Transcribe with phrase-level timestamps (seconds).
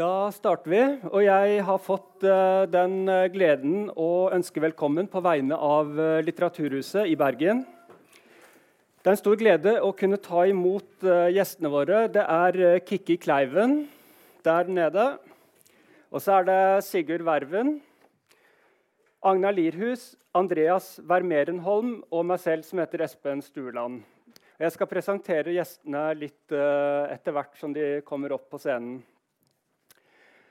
[0.00, 0.80] Da starter vi.
[1.10, 6.22] Og jeg har fått uh, den eh, gleden å ønske velkommen på vegne av uh,
[6.24, 7.60] Litteraturhuset i Bergen.
[9.02, 12.00] Det er en stor glede å kunne ta imot gjestene våre.
[12.12, 13.78] Det er Kikki Kleiven
[14.44, 15.06] der nede.
[16.12, 17.78] Og så er det Sigurd Verven,
[19.24, 24.02] Agna Lirhus, Andreas Vermerenholm og meg selv, som heter Espen Stueland.
[24.60, 29.00] Jeg skal presentere gjestene litt etter hvert som de kommer opp på scenen.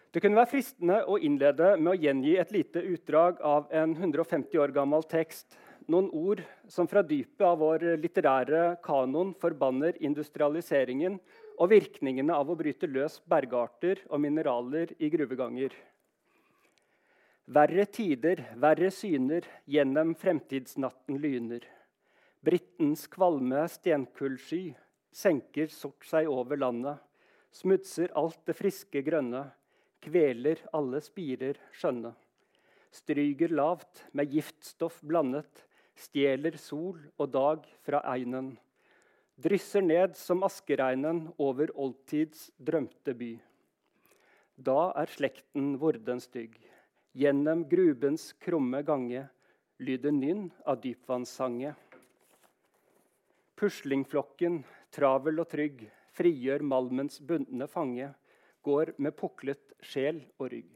[0.09, 4.57] Det kunne være fristende å innlede med å gjengi et lite utdrag av en 150
[4.57, 5.53] år gammel tekst.
[5.85, 11.19] Noen ord som fra dypet av vår litterære kanon forbanner industrialiseringen
[11.59, 15.77] og virkningene av å bryte løs bergarter og mineraler i gruveganger.
[17.49, 21.61] Verre tider, verre syner, gjennom fremtidsnatten lyner.
[22.45, 24.71] Brittens kvalme stenkullsky
[25.13, 26.97] senker sort seg over landet.
[27.53, 29.47] Smutser alt det friske grønne
[30.03, 32.13] kveler alle spirer skjønne.
[32.91, 35.65] Stryger lavt med giftstoff blandet,
[35.99, 38.55] stjeler sol og dag fra einen.
[39.39, 43.33] Drysser ned som askeregnen over oldtids drømte by.
[44.59, 46.57] Da er slekten vorden stygg.
[47.15, 49.27] Gjennom grubens krumme gange
[49.79, 51.71] lyder nynn av dypvannssange.
[53.59, 58.11] Puslingflokken, travel og trygg, frigjør malmens bundne fange
[58.65, 60.69] går med puklet sjel og rygg.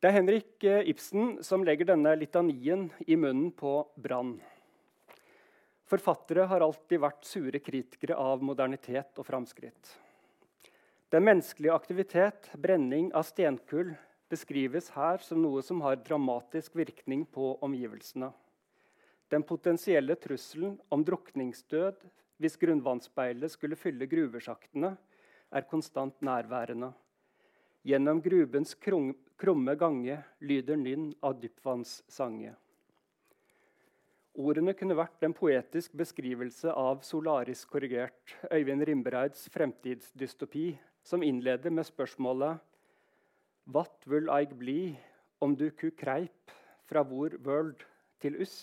[0.00, 4.34] Det er Henrik eh, Ibsen som legger denne litanien i munnen på Brann.
[5.88, 9.94] Forfattere har alltid vært sure kritikere av modernitet og framskritt.
[11.12, 13.94] Den menneskelige aktivitet, brenning av stenkull,
[14.32, 18.32] beskrives her som noe som har dramatisk virkning på omgivelsene.
[19.32, 22.04] Den potensielle trusselen om drukningsdød
[22.42, 24.94] hvis grunnvannsspeilet skulle fylle gruvesjaktene,
[25.54, 26.90] er konstant nærværende.
[27.84, 32.54] Gjennom grubens krumme gange lyder nynn av dypvannssange.
[34.34, 40.72] Ordene kunne vært en poetisk beskrivelse av solarisk korrigert, Øyvind Rimbreids fremtidsdystopi,
[41.06, 42.58] som innleder med spørsmålet
[43.70, 44.80] What vil I bli
[45.40, 46.50] om du ku kreip
[46.88, 47.84] fra vår world
[48.20, 48.56] til us?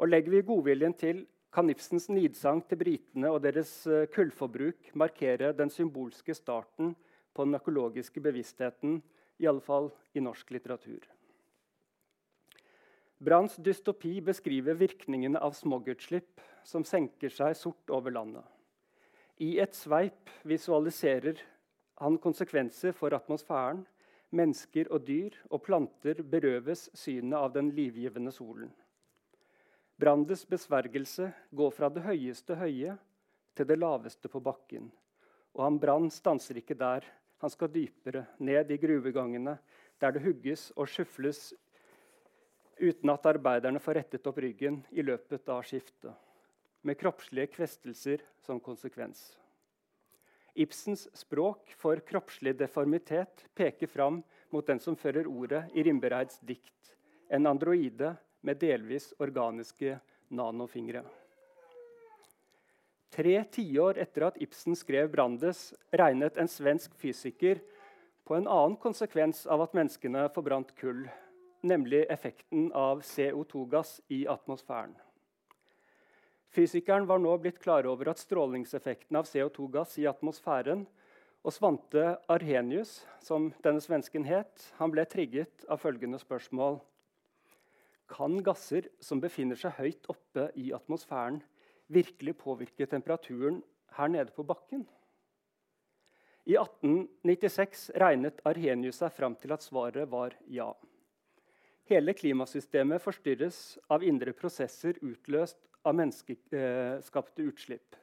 [0.00, 1.22] Og legger vi godviljen til,
[1.54, 6.94] kan Ibsens nidsang til britene og deres eh, kullforbruk markere den symbolske starten
[7.34, 9.00] på den økologiske bevisstheten,
[9.38, 11.06] i alle fall i norsk litteratur.
[13.24, 18.44] Branns dystopi beskriver virkningene av smogutslipp som senker seg sort over landet.
[19.42, 21.42] I et sveip visualiserer
[22.02, 23.84] han konsekvenser for atmosfæren.
[24.34, 28.72] Mennesker og dyr og planter berøves synet av den livgivende solen.
[29.96, 32.96] Brandes besvergelse går fra det høyeste høye
[33.54, 34.88] til det laveste på bakken.
[35.54, 37.06] Og han Brann stanser ikke der.
[37.38, 39.58] Han skal dypere, ned i gruvegangene,
[40.00, 41.52] der det hugges og skyfles
[42.80, 46.10] uten at arbeiderne får rettet opp ryggen i løpet av skiftet,
[46.82, 49.20] med kroppslige kvestelser som konsekvens.
[50.54, 56.94] Ibsens språk for kroppslig deformitet peker fram mot den som fører ordet i Rimbereids dikt,
[57.30, 61.04] en androide med delvis organiske nanofingre.
[63.14, 67.60] Tre tiår etter at Ibsen skrev 'Brandes', regnet en svensk fysiker
[68.24, 71.04] på en annen konsekvens av at menneskene forbrant kull,
[71.62, 74.96] nemlig effekten av CO2-gass i atmosfæren.
[76.54, 80.84] Fysikeren var nå blitt klar over at strålingseffekten av CO2-gass i atmosfæren
[81.44, 86.78] og Svante Arrhenius, som denne svensken het, han ble trigget av følgende spørsmål.
[88.10, 91.40] Kan gasser som befinner seg høyt oppe i atmosfæren,
[91.88, 93.62] virkelig påvirke temperaturen
[93.96, 94.84] her nede på bakken?
[96.44, 100.68] I 1896 regnet Arrhenius seg fram til at svaret var ja.
[101.88, 107.96] Hele klimasystemet forstyrres av indre prosesser utløst av menneskeskapte utslipp,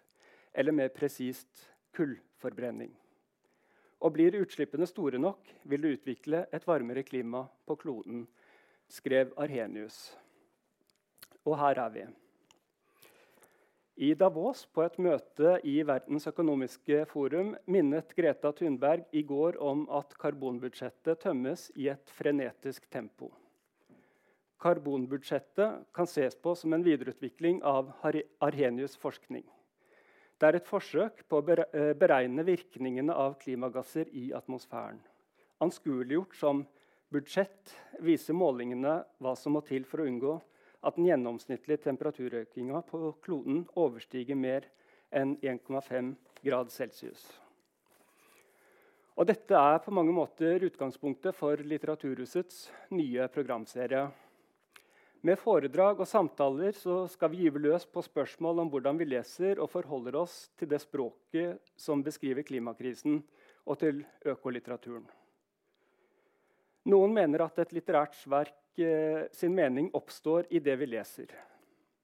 [0.54, 2.92] eller mer presist kullforbrenning.
[4.02, 8.26] Og Blir utslippene store nok, vil det utvikle et varmere klima på kloden
[8.92, 10.12] skrev Arhenius.
[11.48, 12.04] Og her er vi.
[14.02, 19.84] I Davos, på et møte i Verdens økonomiske forum, minnet Greta Thunberg i går om
[19.94, 23.30] at karbonbudsjettet tømmes i et frenetisk tempo.
[24.62, 29.46] Karbonbudsjettet kan ses på som en videreutvikling av Arhenius' forskning.
[30.42, 31.46] Det er et forsøk på å
[31.98, 35.02] beregne virkningene av klimagasser i atmosfæren.
[35.62, 36.64] Anskueliggjort som
[37.12, 40.38] budsjett viser målingene hva som må til for å unngå
[40.82, 44.66] at den gjennomsnittlige temperaturøkninga på kloden overstiger mer
[45.12, 47.22] enn 1,5 grad celsius.
[49.20, 52.64] Og dette er på mange måter utgangspunktet for Litteraturhusets
[52.96, 54.08] nye programserie.
[55.22, 59.70] Med foredrag og samtaler skal vi gyve løs på spørsmål om hvordan vi leser og
[59.70, 63.22] forholder oss til det språket som beskriver klimakrisen,
[63.70, 65.06] og til økolitteraturen.
[66.90, 71.34] Noen mener at et litterært verk eh, sin mening oppstår i det vi leser.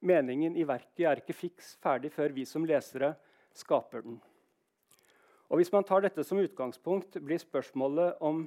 [0.06, 3.16] Meningen i verket er ikke fiks ferdig før vi som lesere
[3.58, 4.20] skaper den.
[5.50, 8.44] Og Hvis man tar dette som utgangspunkt, blir spørsmålet om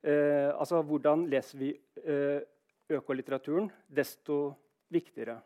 [0.00, 1.70] eh, altså hvordan leser vi
[2.00, 2.40] eh,
[2.88, 4.54] økolitteraturen, desto
[4.88, 5.36] viktigere.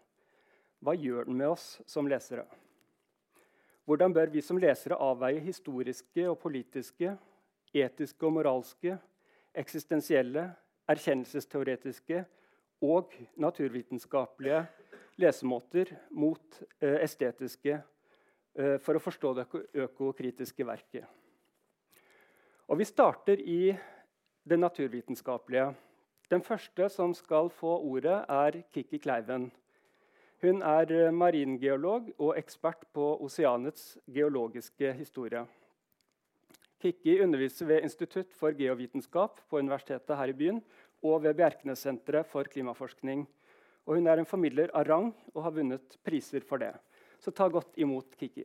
[0.83, 2.45] Hva gjør den med oss som lesere?
[3.89, 7.17] Hvordan bør vi som lesere avveie historiske og politiske,
[7.75, 8.95] etiske og moralske,
[9.54, 10.50] eksistensielle,
[10.88, 12.25] erkjennelsesteoretiske
[12.82, 14.64] og naturvitenskapelige
[15.20, 19.46] lesemåter mot eh, estetiske eh, for å forstå det
[19.87, 21.06] økokritiske verket.
[22.69, 23.76] Og Vi starter i
[24.49, 25.72] det naturvitenskapelige.
[26.31, 29.50] Den første som skal få ordet, er Kikki Kleiven.
[30.43, 35.44] Hun er maringeolog og ekspert på oseanets geologiske historie.
[36.82, 40.58] Kikki underviser ved Institutt for geovitenskap på Universitetet her i byen
[41.06, 43.23] og ved Bjerknessenteret for klimaforskning.
[43.87, 46.73] Og hun er en formidler av rang og har vunnet priser for det.
[47.23, 48.43] Så ta godt imot Kiki.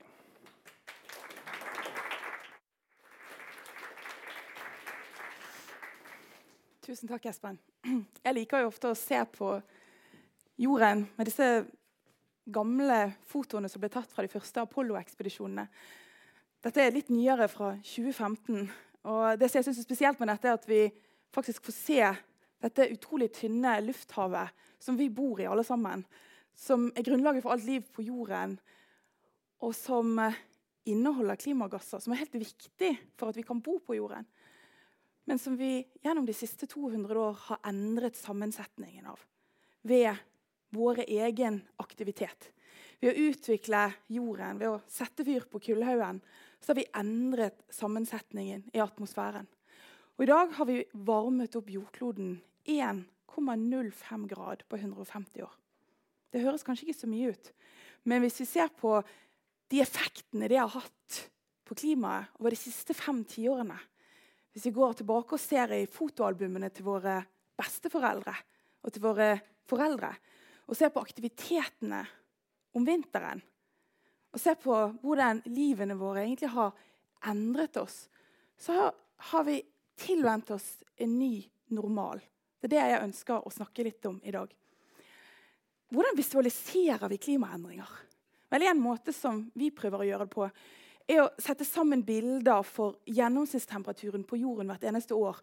[6.85, 7.57] Tusen takk, Espen.
[8.23, 9.55] Jeg liker jo ofte å se på
[10.61, 11.47] jorden med disse
[12.47, 15.65] gamle fotoene som ble tatt fra de første Apollo-ekspedisjonene.
[16.65, 18.65] Dette er litt nyere, fra 2015.
[19.07, 20.81] Og det som jeg synes er spesielt med dette, er at vi
[21.35, 21.99] faktisk får se
[22.65, 26.03] dette utrolig tynne lufthavet som vi bor i, alle sammen.
[26.57, 28.57] Som er grunnlaget for alt liv på jorden,
[29.61, 30.37] og som eh,
[30.89, 34.25] inneholder klimagasser, som er helt viktig for at vi kan bo på jorden.
[35.27, 39.21] Men som vi gjennom de siste 200 år har endret sammensetningen av
[39.87, 40.15] ved
[40.75, 42.49] vår egen aktivitet.
[42.99, 46.21] Ved å utvikle jorden, ved å sette fyr på kullhaugen,
[46.61, 49.47] så har vi endret sammensetningen i atmosfæren.
[50.17, 52.37] Og I dag har vi varmet opp jordkloden
[52.67, 55.53] 1,05 grad på 150 år.
[56.33, 57.51] Det høres kanskje ikke så mye ut,
[58.09, 58.97] men hvis vi ser på
[59.71, 61.19] de effektene det har hatt
[61.67, 63.77] på klimaet over de siste fem tiårene
[64.53, 67.19] Hvis vi går tilbake og ser i fotoalbumene til våre
[67.57, 68.33] besteforeldre
[68.81, 69.27] og til våre
[69.69, 70.09] foreldre,
[70.65, 71.99] og ser på aktivitetene
[72.73, 73.43] om vinteren,
[74.33, 76.75] og ser på hvordan livene våre egentlig har
[77.27, 78.07] endret oss,
[78.57, 78.91] så
[79.31, 79.61] har vi
[79.97, 81.41] tilvendt oss en ny
[81.73, 82.21] normal.
[82.59, 84.49] Det er det jeg ønsker å snakke litt om i dag.
[85.93, 87.89] Hvordan visualiserer vi klimaendringer?
[88.49, 90.49] Vel, En måte som vi prøver å gjøre det på,
[91.07, 95.39] er å sette sammen bilder for gjennomsnittstemperaturen på jorden hvert eneste år.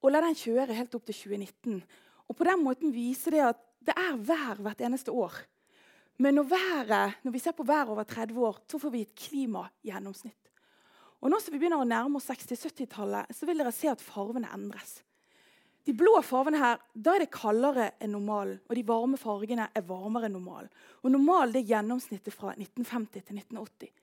[0.00, 1.82] Og la den kjøre helt opp til 2019.
[2.28, 5.34] Og på den måten vise det at det er vær hvert eneste år.
[6.18, 9.14] Men når, været, når vi ser på været over 30 år, så får vi et
[9.14, 10.48] klimagjennomsnitt.
[11.22, 14.50] Og nå som vi begynner å nærme oss 60-70-tallet, så vil dere se at farvene
[14.54, 15.00] endres.
[15.86, 18.58] De blå farvene her, da er det kaldere enn normalen.
[18.68, 20.68] Og de varme fargene er varmere enn normalen.
[21.00, 23.94] Og normalen er gjennomsnittet fra 1950 til 1980.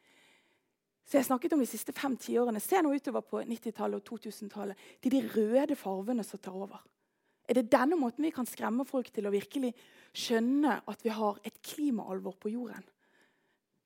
[1.05, 2.63] Så jeg snakket om de siste fem tiårene.
[2.63, 4.87] Se nå utover på 90-tallet og 2000-tallet.
[4.97, 6.81] Det er de røde farvene som tar over.
[7.45, 9.71] Er det denne måten vi kan skremme folk til å virkelig
[10.15, 12.85] skjønne at vi har et klimaalvor på jorden?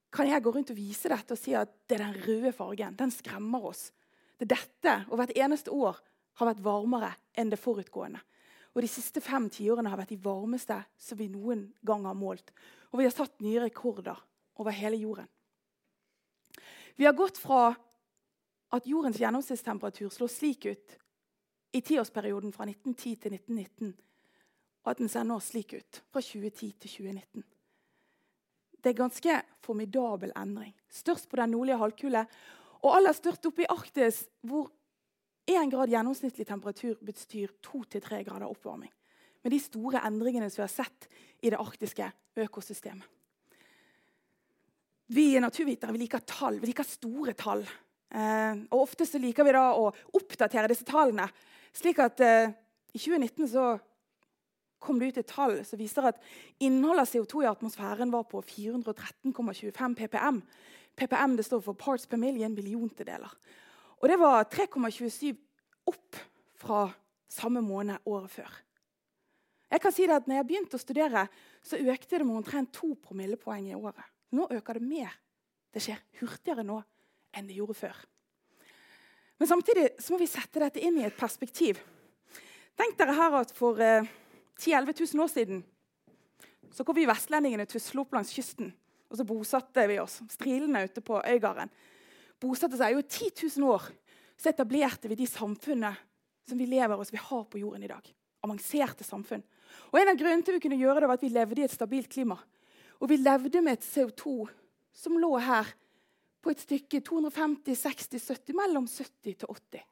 [0.09, 2.95] Kan jeg gå rundt og vise dette og si at det er den røde fargen?
[2.97, 3.89] Den skremmer oss.
[4.39, 5.99] Det er dette, og hvert eneste år
[6.39, 8.21] har vært varmere enn det forutgående.
[8.73, 12.53] Og De siste fem tiårene har vært de varmeste som vi noen gang har målt.
[12.93, 14.17] Og vi har satt nye rekorder
[14.59, 15.27] over hele jorden.
[16.95, 17.73] Vi har gått fra
[18.75, 20.97] at jordens gjennomsnittstemperatur slår slik ut
[21.71, 23.93] i tiårsperioden fra 1910 til 1919,
[24.83, 27.43] og at den ser nå slik ut fra 2010 til 2019.
[28.79, 30.73] Det er ganske formidabel endring.
[30.89, 32.25] Størst på den nordlige halvkule,
[32.79, 34.69] og aller størst oppe i Arktis, hvor
[35.49, 38.91] 1 grad gjennomsnittlig temperatur betyr 2-3 grader oppvarming.
[39.43, 41.07] Med de store endringene som vi har sett
[41.41, 42.07] i det arktiske
[42.39, 43.05] økosystemet.
[45.09, 46.59] Vi naturvitere vi liker tall.
[46.61, 47.63] Vi liker store tall.
[48.13, 49.87] Eh, og Ofte så liker vi da å
[50.19, 51.25] oppdatere disse tallene
[51.75, 52.51] slik at eh,
[52.93, 53.65] I 2019 så
[54.79, 56.21] kom det ut et tall som viser at
[56.63, 60.39] innholdet av CO2 i atmosfæren var på 413,25 ppm.
[60.95, 63.31] PPM det står for parts per million, milliontedeler.
[63.99, 65.35] Og det var 3,27
[65.91, 66.19] opp
[66.59, 66.87] fra
[67.29, 68.51] samme måned året før.
[69.69, 71.25] Jeg kan si det at når jeg begynte å studere,
[71.61, 74.07] så økte det med omtrent to promillepoeng i året.
[74.33, 75.13] Nå øker det mer.
[75.69, 76.79] Det skjer hurtigere nå
[77.37, 77.99] enn det gjorde før.
[79.39, 81.79] Men samtidig så må vi sette dette inn i et perspektiv.
[82.79, 84.07] Tenk dere her at For eh,
[84.59, 85.61] 10 000-11 000 år siden
[86.75, 88.67] så kom vi vestlendingene tusle opp langs kysten.
[89.09, 90.19] Og så bosatte vi oss.
[90.29, 91.71] strilende ute på Øygarden
[92.39, 93.87] bosatte seg jo 10 000 år.
[94.39, 95.95] Så etablerte vi de samfunnene
[96.47, 98.05] som vi lever og som vi har på jorden i dag.
[98.45, 99.43] Avanserte samfunn.
[99.91, 101.75] Og En av grunnene til vi kunne gjøre det var at vi levde i et
[101.75, 102.37] stabilt klima.
[102.99, 104.47] Og vi levde med et CO2
[104.95, 105.67] som lå her
[106.39, 109.85] på et stykke 250, 60, 70, mellom 70 til 80.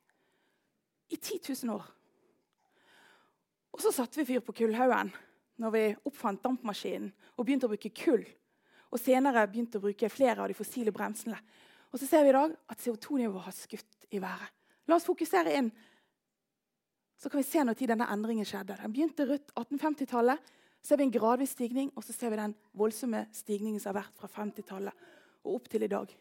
[1.09, 1.85] I 10 000 år.
[3.75, 5.11] Og så satte vi fyr på kullhaugen
[5.61, 8.23] når vi oppfant dampmaskinen og begynte å bruke kull.
[8.93, 11.37] Og senere begynte å bruke flere av de fossile bremsene.
[11.91, 14.53] Og så ser vi i dag at CO2-nivået har skutt i været.
[14.87, 15.71] La oss fokusere inn.
[17.17, 18.77] Så kan vi se når denne endringen skjedde.
[18.79, 20.53] Den begynte rundt 1850-tallet.
[20.81, 24.03] Så ser vi en gradvis stigning, og så ser vi den voldsomme stigningen som har
[24.03, 25.07] vært fra 50-tallet
[25.43, 26.13] og opp til i dag.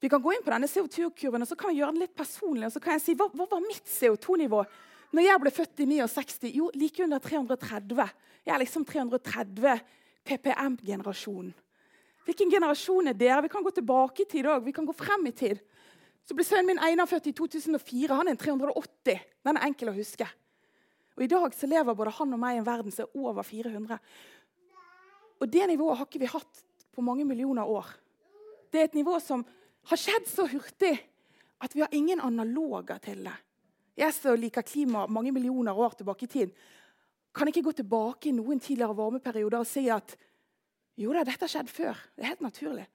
[0.00, 2.66] Vi kan gå inn på denne CO2-kurven og så kan vi gjøre den litt personlig.
[2.66, 4.64] og så kan jeg si, Hva, hva var mitt CO2-nivå
[5.10, 6.52] når jeg ble født i 69?
[6.54, 8.12] Jo, like under 330.
[8.46, 9.82] Jeg er liksom 330
[10.24, 11.50] PPM-generasjonen.
[12.24, 13.42] Hvilken generasjon er dere?
[13.42, 14.62] Vi kan gå tilbake i tid òg.
[14.64, 15.60] Vi kan gå frem i tid.
[16.22, 18.14] Så ble Sønnen min Einar født i 2004.
[18.14, 19.24] Han er en 380.
[19.48, 20.28] Den er enkel å huske.
[21.16, 23.44] Og I dag så lever både han og meg i en verden som er over
[23.44, 23.98] 400.
[25.40, 26.62] Og Det nivået har ikke vi hatt
[26.94, 27.88] på mange millioner år.
[28.70, 29.42] Det er et nivå som
[29.88, 30.92] har skjedd så hurtig
[31.60, 33.36] at vi har ingen analoger til det.
[34.00, 36.52] Jeg som liker klima mange millioner år tilbake i tid,
[37.34, 40.16] kan ikke gå tilbake i noen tidligere varmeperioder og si at
[41.00, 42.00] jo da, dette har skjedd før.
[42.16, 42.86] Det er helt naturlig.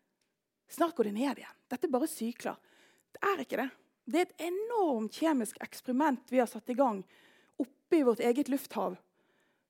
[0.70, 1.58] Snart går det ned igjen.
[1.72, 2.58] Dette er bare sykler.
[3.16, 3.70] Det er ikke det.
[4.06, 7.00] Det er et enormt kjemisk eksperiment vi har satt i gang
[7.62, 8.98] oppe i vårt eget lufthav,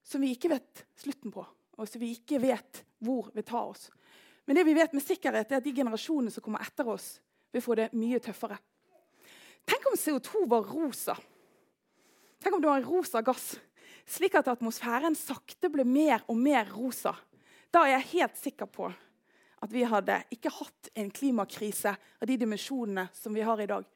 [0.04, 1.46] som vi ikke vet slutten på,
[1.78, 3.88] og som vi ikke vet hvor vil ta oss.
[4.46, 7.16] Men det vi vet med sikkerhet er at de generasjonene som kommer etter oss,
[7.52, 8.58] vil få det mye tøffere.
[9.66, 11.16] Tenk om CO2 var rosa.
[12.44, 13.56] Tenk om det var en rosa gass,
[14.06, 17.16] slik at atmosfæren sakte ble mer og mer rosa.
[17.74, 18.92] Da er jeg helt sikker på
[19.66, 23.88] at vi hadde ikke hatt en klimakrise av de dimensjonene som vi har i dag.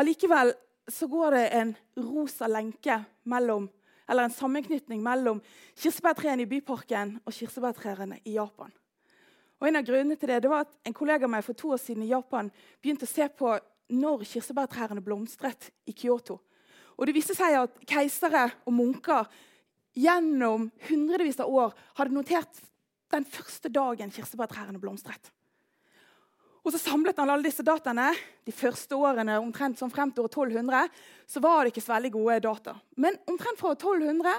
[0.00, 0.54] Allikevel
[0.88, 3.68] så går det en rosa lenke mellom,
[4.08, 5.42] eller en sammenknytning mellom
[5.74, 8.72] kirsebærtrærne i Byparken og kirsebærtrærne i Japan.
[9.60, 11.72] Og En av grunnene til det, det var at en kollega av meg for to
[11.72, 12.50] år siden i Japan
[12.82, 13.54] begynte å se på
[13.96, 16.40] når kirsebærtrærne blomstret i Kyoto.
[16.96, 19.28] Og Det viste seg at keisere og munker
[19.96, 22.60] gjennom hundrevis av år hadde notert
[23.12, 25.30] den første dagen kirsebærtrærne blomstret.
[26.66, 28.08] Og så samlet han alle disse dataene.
[28.42, 30.88] De første årene omtrent sånn frem til år 1200
[31.30, 32.74] så var det ikke så veldig gode data.
[32.98, 34.32] Men omtrent fra år 1200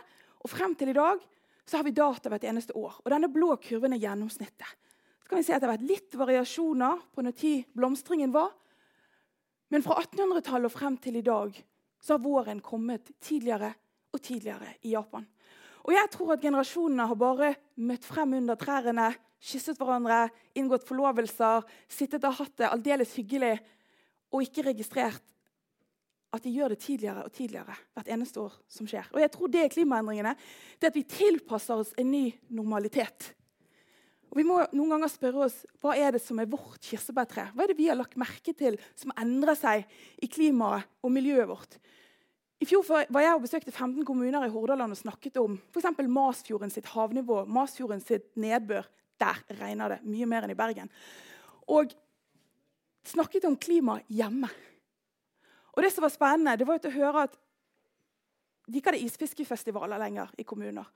[0.44, 1.24] og frem til i dag
[1.68, 3.00] så har vi data hvert eneste år.
[3.04, 4.68] Og denne blå kurven er gjennomsnittet.
[5.28, 8.54] Så kan vi si at Det har vært litt variasjoner på når tid blomstringen var.
[9.68, 11.52] Men fra 1800-tallet og frem til i dag
[12.00, 13.74] så har våren kommet tidligere
[14.16, 15.26] og tidligere i Japan.
[15.84, 19.10] Og jeg tror at generasjonene har bare møtt frem under trærne,
[19.44, 23.58] kysset hverandre, inngått forlovelser, sittet og hatt det aldeles hyggelig
[24.32, 25.36] og ikke registrert
[26.32, 29.12] at de gjør det tidligere og tidligere hvert eneste år som skjer.
[29.12, 30.38] Og jeg tror det er klimaendringene.
[30.80, 33.34] Det at vi tilpasser oss en ny normalitet.
[34.32, 37.50] Og Vi må noen ganger spørre oss hva er det som er vårt kirsebærtre.
[37.54, 39.88] Hva er det vi har lagt merke til som endrer seg
[40.24, 41.80] i klimaet og miljøet vårt?
[42.58, 45.92] I fjor var jeg og besøkte 15 kommuner i Hordaland og snakket om f.eks.
[46.10, 48.88] Masfjorden sitt havnivå, Masfjorden sitt nedbør.
[49.22, 50.90] Der regner det mye mer enn i Bergen.
[51.70, 51.94] Og
[53.08, 54.50] snakket om klima hjemme.
[55.78, 57.38] Og det som var spennende, det var å høre at
[58.68, 60.90] de ikke hadde isfiskefestivaler lenger i kommuner.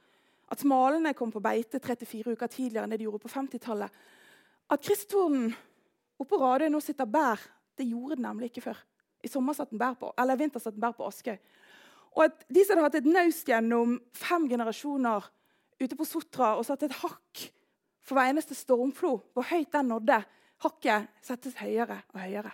[0.52, 4.00] At smalene kom på beite 34 uker tidligere enn det de gjorde på 50-tallet.
[4.72, 5.54] At kristtornen
[6.22, 7.40] oppå Radøy nå sitter bær,
[7.80, 8.82] det gjorde den nemlig ikke før.
[9.24, 11.38] I sommer satt den bær på, eller vinter satt den bær på Askøy.
[12.18, 15.30] Og at de som hadde hatt et naust gjennom fem generasjoner
[15.80, 17.46] ute på Sotra og satt et hakk
[18.04, 20.20] for hver eneste stormflo, hvor høyt den nådde,
[20.66, 22.52] hakket settes høyere og høyere.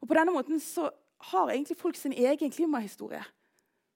[0.00, 0.86] Og På denne måten så
[1.32, 3.22] har egentlig folk sin egen klimahistorie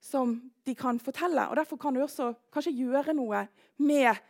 [0.06, 0.36] som
[0.66, 1.48] de kan fortelle.
[1.50, 3.46] Og Derfor kan du også kanskje gjøre noe
[3.82, 4.22] med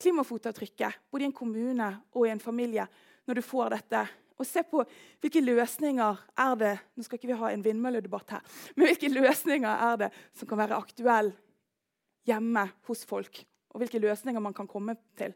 [0.00, 2.86] klimafotavtrykket både i en kommune og i en familie
[3.28, 4.04] når du får dette.
[4.38, 4.84] Og se på
[5.20, 8.44] hvilke løsninger er det nå skal ikke vi ha en vindmølledebatt her,
[8.76, 11.34] men hvilke løsninger er det som kan være aktuelle
[12.28, 13.42] hjemme hos folk.
[13.74, 15.34] Og hvilke løsninger man kan komme til.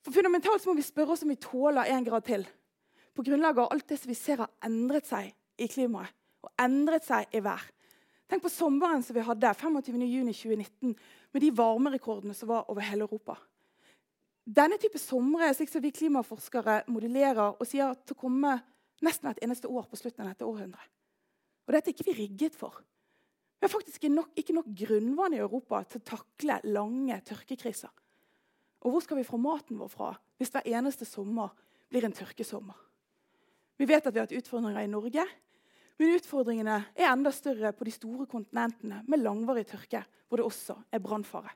[0.00, 2.46] For Fundamentalt må vi spørre oss om vi tåler en grad til.
[3.14, 7.04] På grunnlag av alt det som vi ser har endret seg i klimaet og endret
[7.04, 7.60] seg i vær.
[8.30, 10.92] Tenk på sommeren som vi hadde 25.6.2019,
[11.34, 13.34] med de varmerekordene som var over hele Europa.
[14.46, 18.54] Denne type somre slik som vi klimaforskere modellerer og sier til å komme
[19.02, 20.86] nesten et eneste år på slutten av dette århundret.
[21.66, 22.78] Og dette er ikke vi rigget for.
[23.58, 27.90] Vi har faktisk nok, ikke nok grunnvann i Europa til å takle lange tørkekriser.
[28.80, 31.50] Og hvor skal vi få maten vår fra hvis hver eneste sommer
[31.90, 32.78] blir en tørkesommer?
[33.76, 35.26] Vi vet at vi har hatt utfordringer i Norge,
[36.00, 40.78] men utfordringene er enda større på de store kontinentene med langvarig tørke, hvor det også
[40.96, 41.50] er brannfare.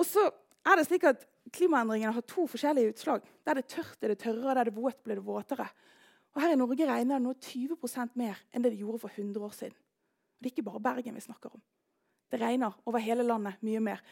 [0.00, 0.22] Og så
[0.64, 3.22] er det slik at Klimaendringene har to forskjellige utslag.
[3.44, 5.68] Der det er tørt, er det tørrere, der det er våt, blir det våtere.
[6.34, 9.44] Og Her i Norge regner det nå 20% mer enn det det gjorde for 100
[9.44, 9.76] år siden.
[9.76, 11.62] Og Det er ikke bare Bergen vi snakker om.
[12.28, 14.02] Det regner over hele landet mye mer.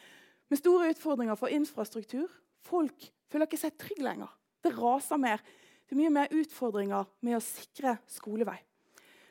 [0.48, 2.28] Med store utfordringer for infrastruktur.
[2.64, 4.32] Folk føler ikke seg trygge lenger.
[4.64, 5.44] Det raser mer.
[5.84, 8.58] Det er mye mer utfordringer med å sikre skolevei.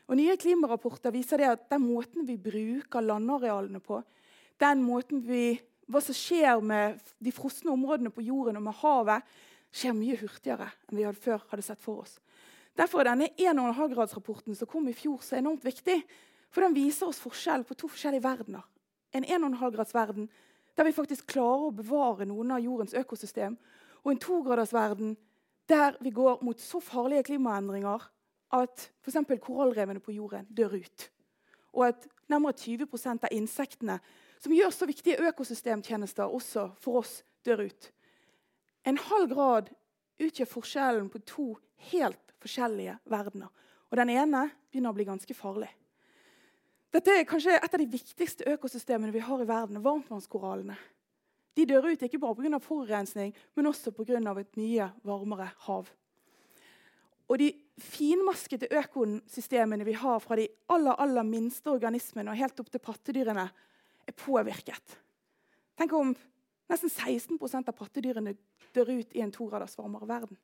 [0.06, 4.02] Og Nye klimarapporter viser det at den måten vi bruker landarealene på,
[4.62, 5.58] den måten vi,
[5.92, 9.26] hva som skjer med de frosne områdene på jorden og med havet,
[9.76, 12.16] skjer mye hurtigere enn vi hadde før hadde sett for oss.
[12.76, 16.02] Derfor er denne 1,5-gradsrapporten som kom i fjor, så enormt viktig.
[16.52, 18.64] For den viser oss forskjell på to forskjellige verdener.
[19.16, 20.28] En 1,5-gradsverden
[20.76, 23.56] der vi faktisk klarer å bevare noen av jordens økosystem.
[24.04, 25.16] Og en 2-gradersverden
[25.72, 28.04] der vi går mot så farlige klimaendringer
[28.64, 29.18] at f.eks.
[29.42, 31.10] korallrevene på jorden dør ut.
[31.76, 34.00] Og at nærmere 20% av insektene
[34.40, 37.92] som gjør så viktige økosystemtjenester også for oss, dør ut.
[38.86, 39.72] En halv grad
[40.22, 41.48] utgjør forskjellen på to
[41.92, 43.50] helt forskjellige verdener.
[43.92, 45.70] Og den ene begynner å bli ganske farlig.
[46.96, 49.84] Dette er kanskje et av de viktigste økosystemene vi har i verden.
[49.84, 50.78] varmtvannskorallene.
[51.56, 52.60] De dør ut ikke bare pga.
[52.60, 54.40] forurensning, men også pga.
[54.40, 55.90] et mye varmere hav.
[57.30, 57.50] Og De
[57.82, 63.50] finmaskete økosystemene vi har fra de aller, aller minste organismene og helt opp til pattedyrene,
[64.06, 64.94] er påvirket.
[65.76, 66.14] Tenk om
[66.70, 68.36] nesten 16% av pattedyrene
[68.76, 70.38] dør ut i en tograders varmere verden.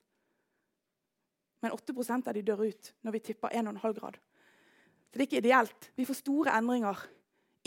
[1.62, 4.18] Men 8% av de dør ut når vi tipper 1,5 grad.
[5.12, 5.90] Så det er ikke ideelt.
[5.96, 6.98] Vi får store endringer.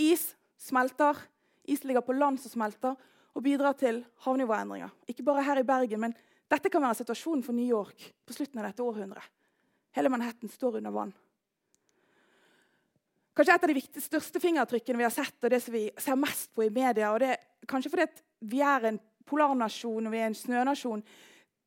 [0.00, 1.18] Is smelter.
[1.64, 2.98] Is ligger på land som smelter
[3.34, 4.90] og bidrar til havnivåendringer.
[5.08, 6.14] Ikke bare her i Bergen, men
[6.54, 9.26] dette kan være situasjonen for New York på slutten av dette århundret.
[9.94, 11.12] Hele Manhattan står under vann.
[13.34, 16.52] Kanskje et av de største fingertrykkene vi har sett, og det som vi ser mest
[16.54, 18.06] på i media, og det er kanskje fordi
[18.54, 21.02] vi er en polarnasjon og vi er en snønasjon,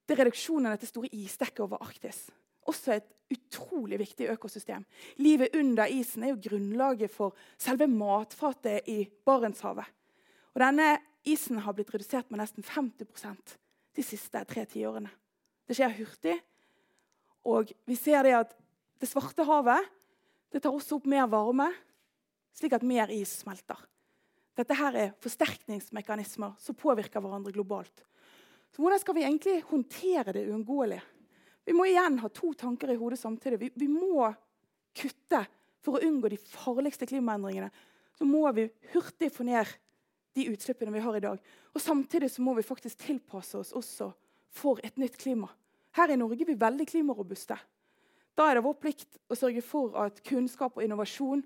[0.08, 2.28] det er reduksjonen av dette store isdekket over Arktis
[2.67, 4.86] også et utrolig viktig økosystem.
[5.23, 9.88] Livet under isen er jo grunnlaget for selve matfatet i Barentshavet.
[10.56, 10.95] Og denne
[11.28, 13.58] isen har blitt redusert med nesten 50
[13.98, 15.10] de siste tre tiårene.
[15.68, 16.38] Det skjer hurtig.
[17.48, 18.54] Og vi ser det at
[19.02, 19.86] det svarte havet
[20.54, 21.68] det tar også opp mer varme,
[22.56, 23.80] slik at mer is smelter.
[24.58, 28.06] Dette her er forsterkningsmekanismer som påvirker hverandre globalt.
[28.72, 31.04] Så Hvordan skal vi egentlig håndtere det uunngåelige?
[31.68, 33.60] Vi må igjen ha to tanker i hodet samtidig.
[33.60, 34.30] Vi, vi, må
[34.96, 35.44] kutte
[35.84, 37.70] for å unngå de farligste klimaendringene.
[38.16, 39.68] Så må vi hurtig få ned
[40.38, 41.41] de utslippene vi har i dag.
[41.73, 44.12] Og Samtidig så må vi faktisk tilpasse oss også
[44.54, 45.50] for et nytt klima.
[45.97, 47.58] Her i Norge er vi veldig klimarobuste.
[48.38, 51.41] Da er det vår plikt å sørge for at kunnskap og innovasjon,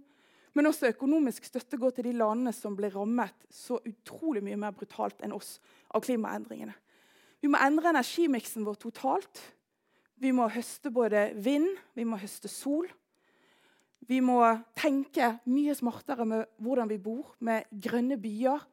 [0.52, 4.76] men også økonomisk støtte går til de landene som blir rammet så utrolig mye mer
[4.76, 5.56] brutalt enn oss
[5.96, 6.76] av klimaendringene.
[7.42, 9.40] Vi må endre energimiksen vår totalt.
[10.22, 12.90] Vi må høste både vind, vi må høste sol.
[14.06, 14.42] Vi må
[14.78, 18.68] tenke mye smartere med hvordan vi bor, med grønne byer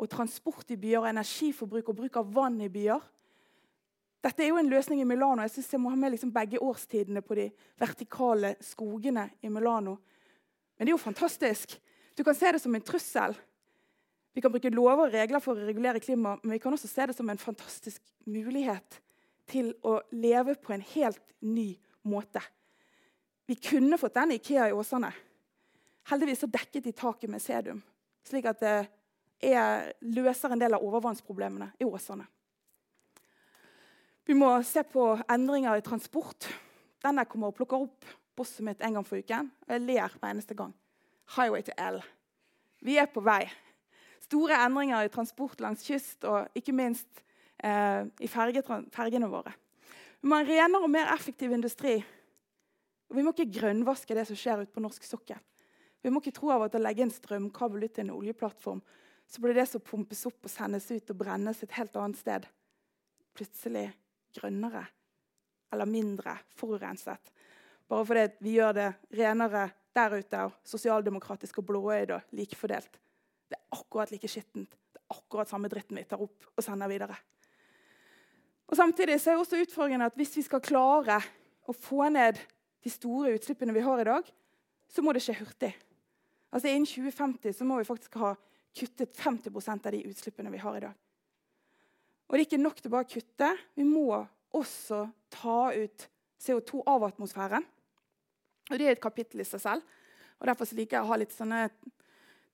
[0.00, 3.02] og transport i byer, og energiforbruk og bruk av vann i byer.
[4.24, 5.44] Dette er jo en løsning i Milano.
[5.44, 7.46] Jeg synes jeg må ha med liksom begge årstidene på de
[7.80, 9.96] vertikale skogene i Milano.
[10.76, 11.76] Men det er jo fantastisk.
[12.16, 13.36] Du kan se det som en trussel.
[14.32, 17.08] Vi kan bruke lover og regler for å regulere klimaet, men vi kan også se
[17.08, 19.00] det som en fantastisk mulighet
[19.50, 21.72] til å leve på en helt ny
[22.06, 22.42] måte.
[23.50, 25.10] Vi kunne fått den i Ikea i Åsane.
[26.12, 27.80] Heldigvis så dekket de taket med sedum,
[28.26, 28.76] slik at det
[29.42, 32.26] er, løser en del av overvannsproblemene i åsene.
[34.28, 36.46] Vi må se på endringer i transport.
[37.02, 38.06] Denne kommer og plukker opp
[38.38, 39.48] bosset mitt en gang for uken.
[39.66, 40.74] Og jeg ler hver eneste gang.
[41.36, 41.98] Highway to L.
[42.84, 43.42] Vi er på vei.
[44.22, 47.24] Store endringer i transport langs kyst og ikke minst
[47.64, 49.52] eh, i fergene våre.
[50.20, 51.98] Vi må ha en renere og mer effektiv industri.
[53.10, 55.40] Og vi må ikke grønnvaske det som skjer ute på norsk sokkel.
[56.00, 58.80] Vi må ikke tro av at å legge en strømkabel ut til en oljeplattform,
[59.30, 62.46] så blir det som pumpes opp og sendes ut og brennes et helt annet sted,
[63.38, 63.86] plutselig
[64.34, 64.82] grønnere
[65.70, 67.30] eller mindre forurenset.
[67.90, 72.98] Bare fordi vi gjør det renere der ute, og sosialdemokratisk og blåøyd og likefordelt.
[73.50, 74.70] Det er akkurat like skittent.
[74.70, 77.16] Det er akkurat samme dritten vi tar opp og sender videre.
[78.70, 81.18] Og Samtidig så er også utfordringen at hvis vi skal klare
[81.66, 82.38] å få ned
[82.82, 84.26] de store utslippene vi har i dag,
[84.90, 85.72] så må det skje hurtig.
[86.50, 88.36] Altså Innen 2050 så må vi faktisk ha
[88.76, 90.98] kuttet 50% av de utslippene vi har i dag.
[92.28, 93.48] Og det er ikke nok til bare å kutte.
[93.74, 94.06] Vi må
[94.54, 95.02] også
[95.34, 96.06] ta ut
[96.40, 97.64] CO2 av atmosfæren.
[98.70, 99.96] Og Det er et kapittel i seg selv.
[100.38, 101.64] Og Derfor liker jeg å ha litt sånne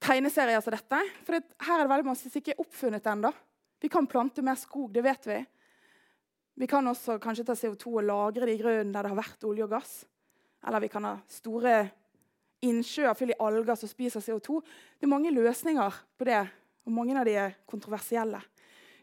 [0.00, 1.02] tegneserier som dette.
[1.26, 3.32] For det, her er det veldig masse som ikke er oppfunnet ennå.
[3.84, 5.38] Vi kan plante mer skog, det vet vi.
[6.56, 9.44] Vi kan også kanskje ta CO2 og lagre det i grunnen der det har vært
[9.44, 9.96] olje og gass.
[10.66, 11.74] Eller vi kan ha store
[12.64, 14.60] innsjøer fylt i alger som spiser CO2.
[14.96, 16.42] Det er mange løsninger på det,
[16.86, 18.40] og mange av de er kontroversielle.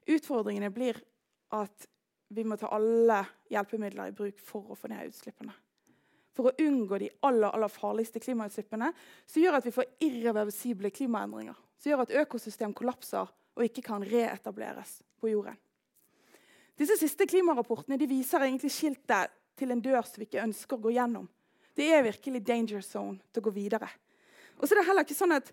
[0.10, 1.00] Utfordringene blir
[1.54, 1.88] at
[2.34, 3.20] vi må ta alle
[3.52, 5.54] hjelpemidler i bruk for å få ned utslippene.
[6.34, 8.90] For å unngå de aller, aller farligste klimautslippene,
[9.30, 11.60] som gjør at vi får irreversible klimaendringer.
[11.78, 15.60] Som gjør at økosystem kollapser og ikke kan reetableres på jorden.
[16.80, 20.96] Disse siste klimarapportene viser egentlig skiltet til en dør som vi ikke ønsker å gå
[20.96, 21.28] gjennom.
[21.74, 23.90] Det er virkelig danger zone til å gå videre.
[24.60, 25.50] Og så er det heller ikke sånn at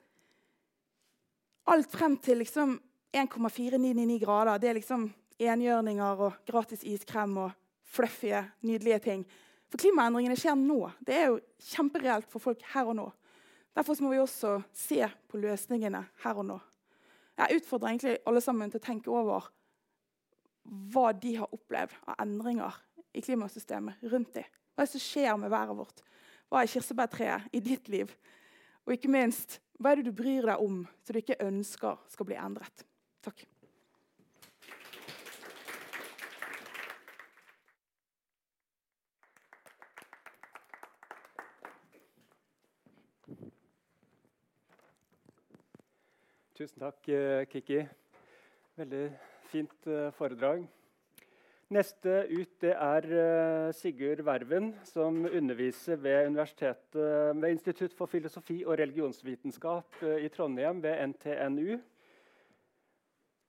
[1.70, 2.76] alt frem til liksom
[3.16, 4.61] 1,4999 grader.
[4.61, 5.06] Det er liksom
[5.40, 7.54] enhjørninger og gratis iskrem og
[7.90, 8.35] fluffy,
[8.66, 9.24] nydelige ting.
[9.70, 10.83] For klimaendringene skjer nå.
[11.06, 11.40] Det er jo
[11.72, 13.06] kjempereelt for folk her og nå.
[13.76, 16.59] Derfor må vi også se på løsningene her og nå.
[17.38, 19.46] Jeg utfordrer egentlig alle sammen til å tenke over
[20.92, 22.76] hva de har opplevd av endringer
[23.16, 24.48] i klimasystemet rundt dem.
[24.74, 26.02] Hva er det som skjer med været vårt?
[26.50, 28.11] Hva er kirsebærtreet i ditt liv?
[28.87, 32.28] Og ikke minst, hva er det du bryr deg om som du ikke ønsker skal
[32.28, 32.87] bli endret?
[33.24, 33.44] Takk.
[46.61, 47.78] Tusen takk, eh, Kiki.
[48.76, 49.06] Veldig
[49.48, 50.66] fint eh, foredrag.
[51.70, 58.78] Neste ut det er eh, Sigurd Verven, som underviser ved, ved Institutt for filosofi og
[58.78, 61.78] religionsvitenskap i Trondheim ved NTNU.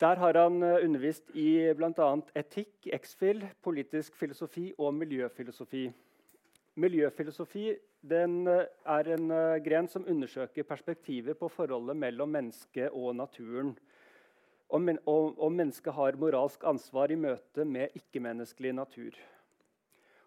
[0.01, 2.05] Der har han eh, undervist i bl.a.
[2.35, 5.83] etikk, X-FIL, politisk filosofi og miljøfilosofi.
[6.81, 8.63] Miljøfilosofi eh,
[8.95, 13.75] er en eh, gren som undersøker perspektivet på forholdet mellom mennesket og naturen.
[14.71, 19.17] Om, og, om mennesket har moralsk ansvar i møte med ikke-menneskelig natur.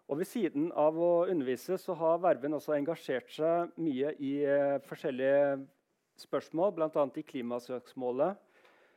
[0.05, 4.77] Og Ved siden av å undervise så har Verven også engasjert seg mye i eh,
[4.85, 5.63] forskjellige
[6.21, 7.07] spørsmål, bl.a.
[7.17, 8.37] i klimasøksmålet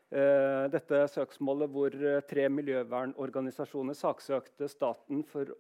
[0.09, 5.53] Eh, dette søksmålet hvor eh, tre miljøvernorganisasjoner saksøkte staten for,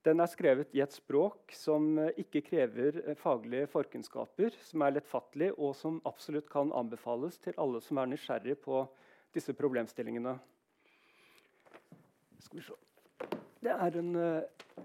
[0.06, 5.50] Den er skrevet i et språk som ikke krever eh, faglige forkunnskaper, som er lettfattelig,
[5.58, 8.84] og som absolutt kan anbefales til alle som er nysgjerrig på
[9.34, 10.36] disse problemstillingene.
[13.66, 14.84] Det er en eh,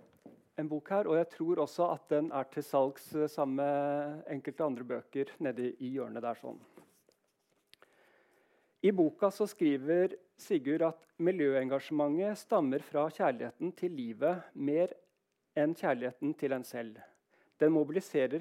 [0.61, 4.25] en bok her, og jeg tror også at den er til salgs eh, sammen med
[4.35, 6.37] enkelte andre bøker nede i hjørnet der.
[6.37, 6.59] sånn.
[8.81, 14.93] I boka skriver Sigurd at miljøengasjementet stammer fra kjærligheten til livet mer
[15.57, 16.99] enn kjærligheten til en selv.
[17.59, 17.73] Den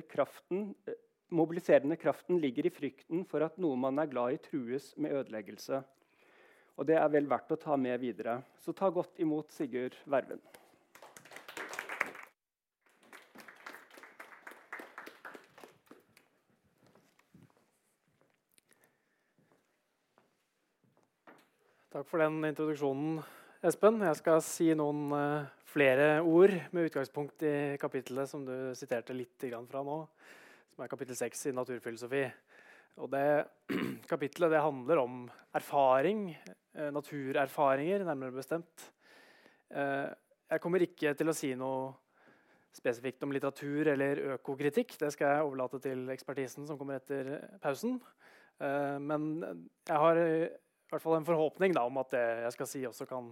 [0.09, 0.95] kraften, eh,
[1.31, 5.85] mobiliserende kraften ligger i frykten for at noe man er glad i, trues med ødeleggelse.
[6.77, 8.43] Og Det er vel verdt å ta med videre.
[8.57, 10.41] Så ta godt imot Sigurd Verven.
[21.91, 23.19] Takk for den introduksjonen,
[23.61, 23.99] Espen.
[24.01, 29.45] Jeg skal si noen uh, flere ord med utgangspunkt i kapittelet som du siterte litt
[29.69, 29.97] fra nå,
[30.73, 32.23] som er kapittel 6 i naturfilosofi.
[33.05, 33.27] Og det
[34.13, 35.19] kapittelet det handler om
[35.53, 36.23] erfaring,
[36.79, 38.87] uh, naturerfaringer, nærmere bestemt.
[39.69, 40.09] Uh,
[40.49, 41.93] jeg kommer ikke til å si noe
[42.73, 44.97] spesifikt om litteratur eller økokritikk.
[45.05, 47.99] Det skal jeg overlate til ekspertisen som kommer etter pausen.
[48.61, 50.19] Men jeg har
[50.91, 53.29] i hvert fall en forhåpning da, om at det jeg skal si, også kan,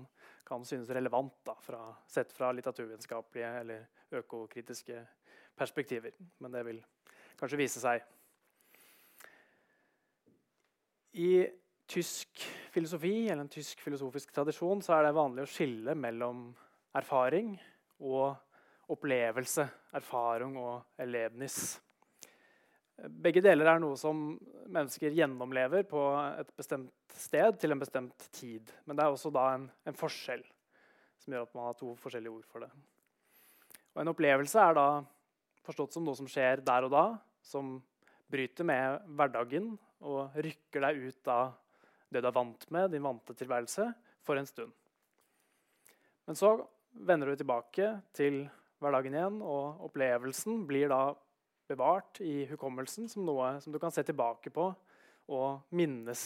[0.49, 5.03] kan synes relevant da, fra, sett fra litteraturvitenskapelige eller økokritiske
[5.59, 6.15] perspektiver.
[6.43, 6.81] Men det vil
[7.39, 8.05] kanskje vise seg.
[11.19, 11.33] I
[11.89, 16.49] tysk filosofi eller en tysk filosofisk tradisjon så er det vanlig å skille mellom
[16.99, 17.55] erfaring
[18.05, 19.67] og opplevelse.
[19.99, 21.79] Erfaring og elevnis.
[23.09, 24.33] Begge deler er noe som
[24.69, 26.03] mennesker gjennomlever på
[26.41, 28.71] et bestemt sted til en bestemt tid.
[28.87, 30.45] Men det er også en, en, forskjell
[31.19, 32.71] som gjør at man har to forskjellige ord for det.
[33.95, 34.89] Og En opplevelse er da
[35.67, 37.05] forstått som noe som skjer der og da,
[37.45, 37.77] som
[38.29, 39.73] bryter med hverdagen
[40.05, 41.57] og rykker deg ut av
[42.09, 43.91] det du er vant med, din vante tilværelse,
[44.25, 44.73] for en stund.
[46.29, 46.55] Men så
[46.93, 48.43] vender du tilbake til
[48.83, 51.13] hverdagen igjen, og opplevelsen blir da
[51.69, 54.71] bevart i hukommelsen som noe som du kan se tilbake på
[55.29, 56.23] og minnes,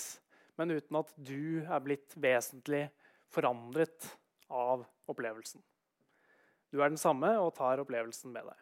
[0.60, 2.86] men uten at du er blitt vesentlig
[3.32, 4.10] forandret
[4.52, 5.62] av opplevelsen.
[6.72, 8.58] Du er den samme og tar opplevelsen med deg.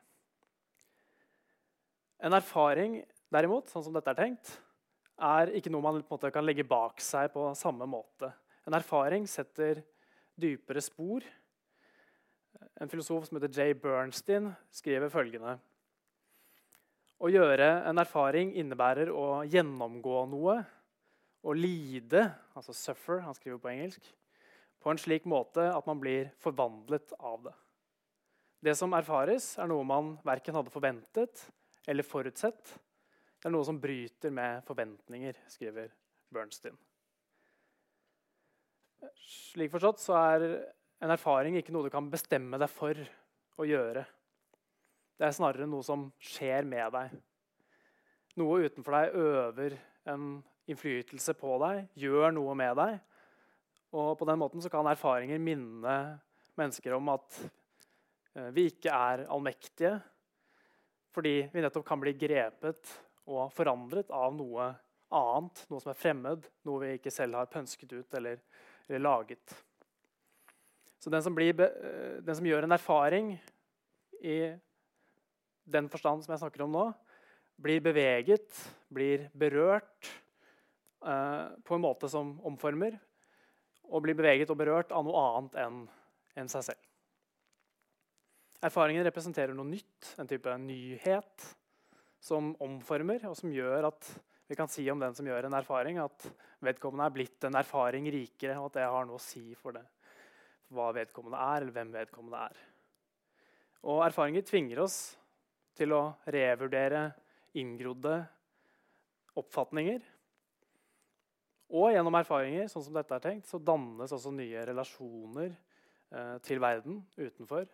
[2.26, 2.98] En erfaring
[3.32, 4.50] derimot, sånn som dette er tenkt,
[5.20, 8.30] er ikke noe man kan legge bak seg på samme måte.
[8.66, 9.82] En erfaring setter
[10.40, 11.24] dypere spor.
[12.80, 15.58] En filosof som heter Jay Bernstein, skriver følgende
[17.20, 20.60] Å gjøre en erfaring innebærer å gjennomgå noe,
[21.42, 24.12] å lide, altså 'suffer', han skriver på engelsk,
[24.80, 27.54] på en slik måte at man blir forvandlet av det.
[28.60, 31.46] Det som erfares, er noe man verken hadde forventet
[31.88, 32.78] eller forutsett,
[33.40, 35.88] det er noe som bryter med forventninger, skriver
[36.32, 36.76] Bernstein.
[39.24, 40.44] Slik forstått så er
[41.00, 42.98] en erfaring ikke noe du kan bestemme deg for
[43.56, 44.04] å gjøre.
[45.16, 47.16] Det er snarere noe som skjer med deg.
[48.40, 49.78] Noe utenfor deg øver
[50.12, 50.26] en
[50.70, 52.98] innflytelse på deg, gjør noe med deg.
[53.96, 55.96] Og på den måten kan erfaringer minne
[56.58, 57.40] mennesker om at
[58.36, 59.96] eh, vi ikke er allmektige,
[61.10, 62.92] fordi vi nettopp kan bli grepet
[63.30, 64.70] og forandret av noe
[65.10, 68.38] annet, noe som er fremmed, noe vi ikke selv har pønsket ut eller,
[68.86, 69.56] eller laget.
[71.00, 73.32] Så den som, blir, den som, gjør en erfaring
[74.20, 74.52] i
[75.70, 76.84] den forstand som jeg snakker om nå,
[77.60, 78.52] blir beveget,
[78.92, 80.29] blir berørt eh,
[81.00, 82.98] på en måte som omformer,
[83.90, 85.78] og blir beveget og berørt av noe annet enn
[86.38, 86.86] en seg selv.
[88.60, 91.46] Erfaringen representerer noe nytt, en type nyhet
[92.20, 94.10] som omformer, og som gjør at
[94.50, 96.26] vi kan si om den som gjør en erfaring, at
[96.60, 99.84] vedkommende er blitt en erfaring rikere, og at det har noe å si for det.
[100.74, 102.60] Hva vedkommende er, eller hvem vedkommende er.
[103.88, 104.98] Og erfaringer tvinger oss
[105.78, 107.06] til å revurdere
[107.62, 108.18] inngrodde
[109.40, 110.02] oppfatninger.
[111.70, 116.62] Og gjennom erfaringer sånn som dette er tenkt, så dannes også nye relasjoner eh, til
[116.62, 117.68] verden utenfor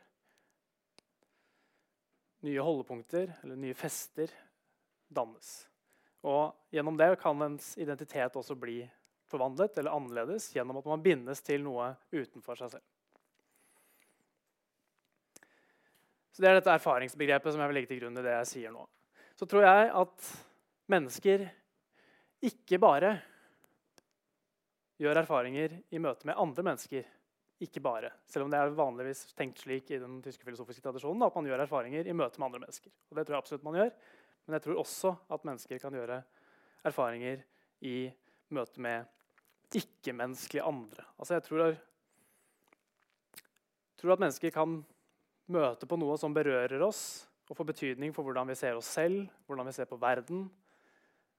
[2.47, 4.33] nye holdepunkter eller nye fester
[5.09, 5.67] dannes.
[6.27, 8.81] Og Gjennom det kan ens identitet også bli
[9.31, 12.87] forvandlet eller annerledes gjennom at man bindes til noe utenfor seg selv.
[16.35, 18.75] Så Det er dette erfaringsbegrepet som jeg vil legge til grunn i det jeg sier
[18.75, 18.83] nå.
[19.39, 20.29] Så tror jeg at
[20.93, 21.47] mennesker
[22.45, 23.15] ikke bare
[25.01, 27.09] gjør erfaringer i møte med andre mennesker,
[27.63, 28.11] ikke bare.
[28.29, 31.65] Selv om det er vanligvis tenkt slik i den tyske filosofiske tradisjonen at man gjør
[31.65, 32.93] erfaringer i møte med andre mennesker.
[33.11, 33.93] Og det tror jeg absolutt man gjør.
[34.47, 36.19] Men jeg tror også at mennesker kan gjøre
[36.87, 37.41] erfaringer
[37.87, 37.97] i
[38.55, 41.07] møte med ikke-menneskelige andre.
[41.19, 41.79] Altså jeg tror,
[43.99, 44.77] tror, at mennesker kan
[45.53, 49.27] møte på noe som berører oss, og får betydning for hvordan vi ser oss selv,
[49.47, 50.47] hvordan vi ser på verden,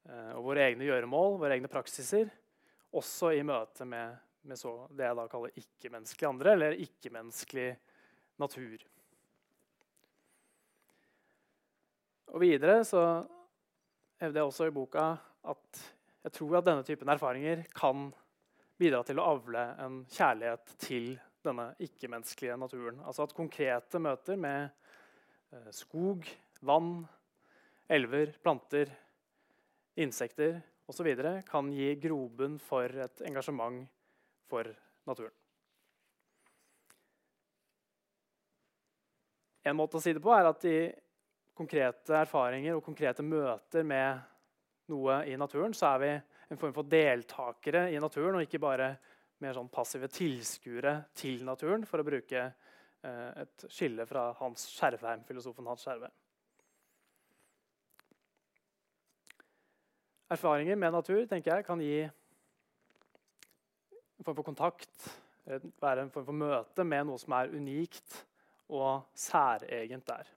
[0.07, 2.31] eh, og våre egne gjøremål, våre egne praksiser,
[2.95, 4.15] også i møte med
[4.47, 7.67] med så, det jeg da kaller ikke-menneskelige andre, eller ikke-menneskelig
[8.39, 8.85] natur.
[12.31, 13.01] Og Videre så
[14.21, 15.09] hevder jeg også i boka
[15.47, 15.83] at
[16.27, 18.09] jeg tror at denne typen erfaringer kan
[18.77, 21.13] bidra til å avle en kjærlighet til
[21.45, 22.99] denne ikke-menneskelige naturen.
[23.07, 24.67] Altså at konkrete møter med
[25.55, 26.27] eh, skog,
[26.67, 27.05] vann,
[27.87, 28.91] elver, planter,
[29.97, 31.09] insekter osv.
[31.47, 33.83] kan gi grobunn for et engasjement
[34.47, 34.69] for
[35.07, 35.33] naturen.
[39.67, 40.77] En måte å si det på er at i
[41.57, 44.21] konkrete erfaringer og konkrete møter med
[44.93, 46.11] noe i naturen, så er vi
[46.47, 48.93] en form for deltakere i naturen, og ikke bare
[49.43, 55.25] mer sånn passive tilskuere til naturen, for å bruke eh, et skille fra Hans Skjervheim,
[55.27, 56.15] filosofen Hans Skjervheim.
[60.27, 62.01] Erfaringer med natur tenker jeg, kan gi
[64.17, 65.11] en form for kontakt,
[65.79, 68.25] være en form for møte med noe som er unikt
[68.67, 70.27] og særegent der.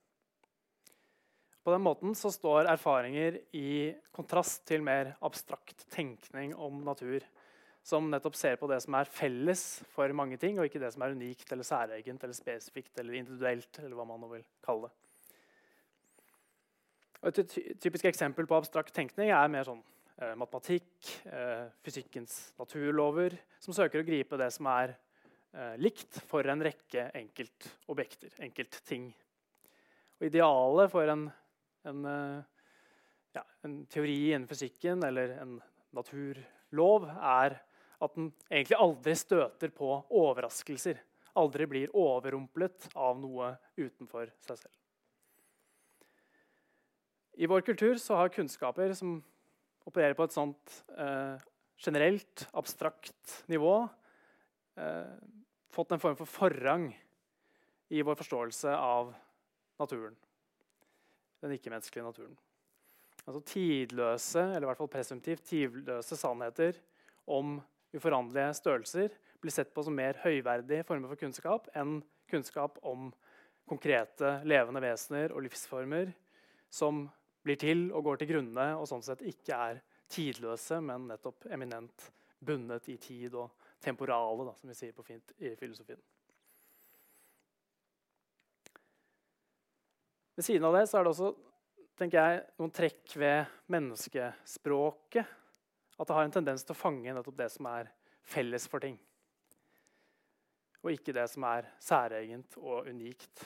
[1.61, 7.21] På den måten så står erfaringer i kontrast til mer abstrakt tenkning om natur.
[7.83, 11.03] som nettopp ser på det som er felles for mange ting, og ikke det som
[11.03, 13.79] er unikt eller særegent eller spesifikt eller individuelt.
[13.79, 15.10] eller hva man nå vil kalle det.
[17.29, 17.41] Et
[17.81, 19.83] typisk eksempel på abstrakt tenkning er mer sånn
[20.23, 20.89] eh, matematikk,
[21.29, 24.95] eh, fysikkens naturlover, som søker å gripe det som er
[25.53, 29.11] eh, likt for en rekke enkeltobjekter, enkeltting.
[30.17, 31.27] Og idealet for en,
[31.93, 32.01] en,
[33.37, 35.55] ja, en teori innen fysikken eller en
[35.97, 37.61] naturlov er
[38.01, 41.01] at den egentlig aldri støter på overraskelser.
[41.41, 44.80] Aldri blir overrumplet av noe utenfor seg selv.
[47.41, 49.15] I vår kultur så har kunnskaper som
[49.89, 51.41] opererer på et sånt eh,
[51.81, 53.89] generelt, abstrakt nivå,
[54.77, 55.15] eh,
[55.73, 56.91] fått en form for forrang
[57.89, 59.15] i vår forståelse av
[59.81, 60.19] naturen.
[61.41, 62.35] Den ikke-menneskelige naturen.
[63.25, 66.77] Altså tidløse, eller i hvert fall presumptivt tidløse sannheter
[67.25, 67.57] om
[67.97, 73.09] uforanderlige størrelser blir sett på som mer høyverdige former for kunnskap enn kunnskap om
[73.71, 76.13] konkrete levende vesener og livsformer
[76.69, 77.07] som
[77.43, 82.11] blir til og går til grunne og sånn sett ikke er tidløse, men nettopp eminent
[82.41, 86.01] bundet i tid og temporale, da, som vi sier på fint i filosofien.
[90.37, 91.31] Ved siden av det så er det også
[92.01, 95.37] tenker jeg, noen trekk ved menneskespråket.
[96.01, 97.91] At det har en tendens til å fange nettopp det som er
[98.25, 98.97] felles for ting.
[100.81, 103.45] Og ikke det som er særegent og unikt.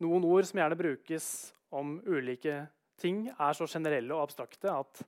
[0.00, 1.26] Noen ord som gjerne brukes
[1.74, 2.62] om ulike
[3.00, 5.02] ting, er så generelle og abstrakte at,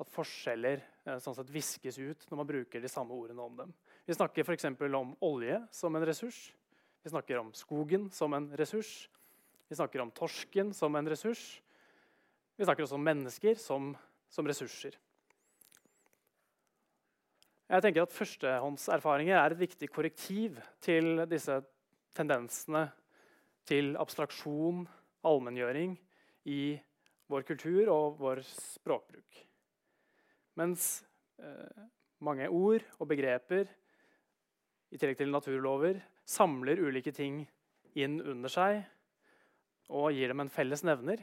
[0.00, 3.74] at forskjeller eh, sånn sett viskes ut når man bruker de samme ordene om dem.
[4.06, 4.68] Vi snakker f.eks.
[4.98, 6.44] om olje som en ressurs.
[7.02, 9.08] Vi snakker om skogen som en ressurs.
[9.68, 11.62] Vi snakker om torsken som en ressurs.
[12.56, 13.94] Vi snakker også om mennesker som,
[14.28, 14.98] som ressurser.
[17.72, 21.56] Jeg tenker at Førstehåndserfaringer er et viktig korrektiv til disse
[22.12, 22.84] tendensene
[23.64, 24.82] til abstraksjon,
[25.24, 25.94] allmenngjøring,
[26.44, 26.76] i
[27.32, 29.42] vår kultur og vår språkbruk.
[30.60, 31.02] Mens
[31.40, 31.84] eh,
[32.24, 33.70] mange ord og begreper,
[34.92, 37.40] i tillegg til naturlover, samler ulike ting
[37.96, 38.82] inn under seg
[39.92, 41.20] og gir dem en felles nevner,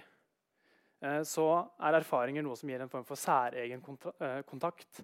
[1.01, 1.45] eh, så
[1.77, 5.03] er erfaringer noe som gir en form for særegen eh, kontakt,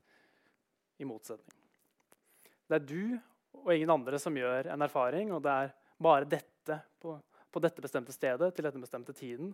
[0.96, 1.58] i motsetning.
[2.70, 3.18] Det er du
[3.66, 7.18] og ingen andre som gjør en erfaring, og det er bare dette på,
[7.52, 9.52] på dette bestemte stedet til denne bestemte tiden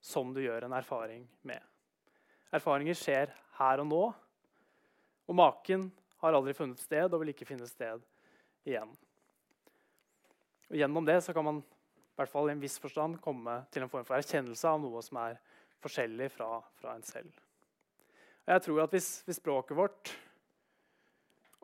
[0.00, 1.60] som du gjør en erfaring med.
[2.54, 4.02] Erfaringer skjer her og nå,
[5.26, 5.88] og maken
[6.22, 8.02] har aldri funnet sted og vil ikke finne sted
[8.66, 8.92] igjen.
[10.70, 13.92] Og gjennom det kan man i hvert fall i en viss forstand komme til en
[13.92, 15.36] form for erkjennelse av noe som er
[15.84, 17.32] forskjellig fra, fra en selv.
[18.46, 20.12] Og jeg tror at hvis, hvis, språket vårt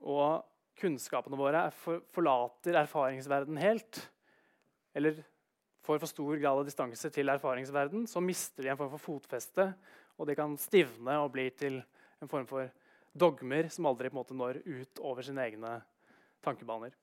[0.03, 0.43] og
[0.83, 1.69] kunnskapene våre
[2.13, 4.01] forlater erfaringsverdenen helt,
[4.99, 5.23] eller
[5.83, 9.67] får for stor grad av distanse til erfaringsverden, så mister de en form for fotfeste,
[10.19, 11.81] og de kan stivne og bli til
[12.23, 12.71] en form for
[13.13, 15.77] dogmer som aldri på en måte når ut over sine egne
[16.45, 16.95] tankebaner.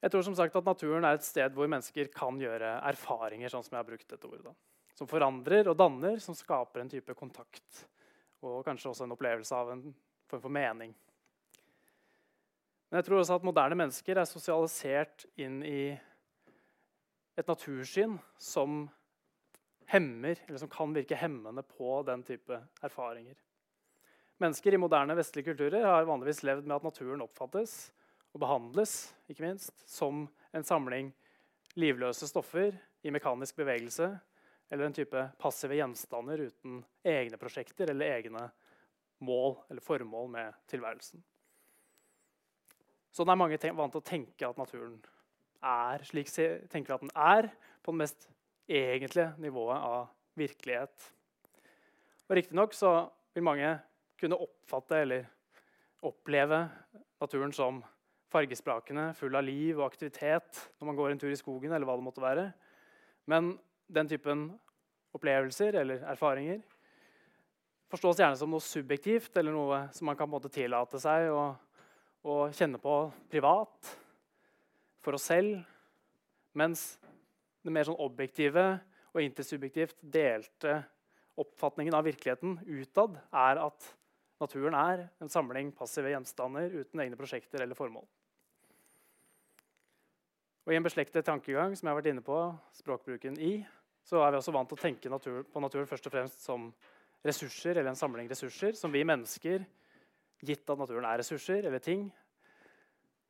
[0.00, 3.66] Jeg tror som sagt at naturen er et sted hvor mennesker kan gjøre erfaringer, sånn
[3.66, 4.54] som jeg har brukt dette ordet.
[4.96, 7.84] Som forandrer og danner, som skaper en type kontakt.
[8.40, 9.82] Og kanskje også en opplevelse av en
[10.30, 10.94] form for mening.
[12.90, 15.92] Men jeg tror også at moderne mennesker er sosialisert inn i
[17.38, 18.82] et natursyn som
[19.90, 23.38] hemmer, eller som kan virke hemmende på den type erfaringer.
[24.42, 27.74] Mennesker i moderne vestlige kulturer har vanligvis levd med at naturen oppfattes
[28.34, 28.94] og behandles
[29.30, 30.24] ikke minst, som
[30.56, 31.12] en samling
[31.78, 32.74] livløse stoffer
[33.06, 34.10] i mekanisk bevegelse
[34.70, 38.46] eller en type passive gjenstander uten egne prosjekter eller egne
[39.26, 41.22] mål eller formål med tilværelsen.
[43.10, 44.98] Sånn er mange vant til å tenke at naturen
[45.60, 46.30] er slik
[46.72, 47.50] tenker at den er,
[47.82, 48.28] på det mest
[48.70, 50.08] egentlige nivået av
[50.38, 51.10] virkelighet.
[52.28, 52.76] Og Riktignok
[53.34, 53.70] vil mange
[54.20, 55.26] kunne oppfatte eller
[56.06, 56.62] oppleve
[57.20, 57.80] naturen som
[58.30, 61.72] fargesprakende, full av liv og aktivitet når man går en tur i skogen.
[61.72, 62.52] eller hva det måtte være.
[63.26, 63.58] Men
[63.88, 64.46] den typen
[65.12, 66.60] opplevelser eller erfaringer
[67.90, 71.26] forstås gjerne som noe subjektivt eller noe som man kan på en måte tillate seg
[72.26, 72.94] å kjenne på
[73.30, 73.90] privat,
[75.00, 75.60] for oss selv.
[76.58, 76.98] Mens
[77.64, 78.64] det mer sånn objektive
[79.14, 80.80] og intersubjektivt delte
[81.40, 83.90] oppfatningen av virkeligheten utad er at
[84.40, 88.04] naturen er en samling passive gjenstander uten egne prosjekter eller formål.
[90.66, 92.36] Og I en beslektet tankegang som jeg har vært inne på,
[92.76, 93.54] språkbruken i,
[94.06, 96.68] så er vi også vant til å tenke natur, på naturen først og fremst som
[97.26, 99.64] ressurser eller en samling ressurser som vi mennesker,
[100.46, 102.08] gitt at naturen er ressurser eller ting,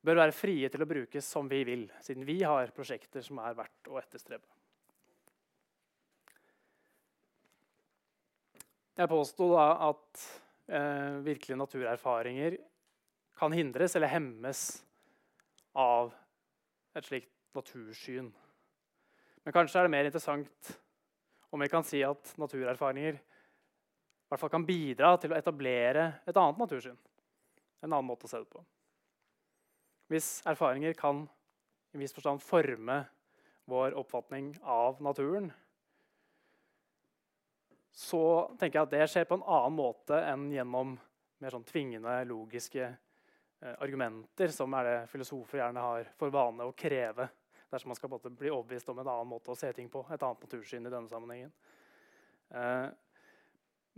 [0.00, 3.56] bør være frie til å brukes som vi vil, siden vi har prosjekter som er
[3.58, 4.46] verdt å etterstrebe.
[9.00, 10.24] Jeg påsto da at
[10.68, 12.58] eh, virkelige naturerfaringer
[13.40, 14.64] kan hindres eller hemmes
[15.78, 16.12] av
[16.96, 18.28] et slikt natursyn.
[19.44, 20.72] Men kanskje er det mer interessant
[21.50, 23.16] om vi kan si at naturerfaringer
[24.30, 26.98] i hvert fall kan bidra til å etablere et annet natursyn.
[27.82, 28.62] En annen måte å se det på.
[30.06, 31.24] Hvis erfaringer kan
[31.90, 33.00] i viss forstand forme
[33.66, 35.50] vår oppfatning av naturen,
[37.90, 38.22] så
[38.54, 40.94] tenker jeg at det skjer på en annen måte enn gjennom
[41.42, 46.76] mer sånn tvingende, logiske eh, argumenter, som er det filosofer gjerne har for vane å
[46.78, 47.26] kreve
[47.70, 50.06] dersom man skal bli overbevist om en annen måte å se ting på.
[50.06, 51.50] et annet natursyn i denne sammenhengen.
[52.50, 52.86] Eh,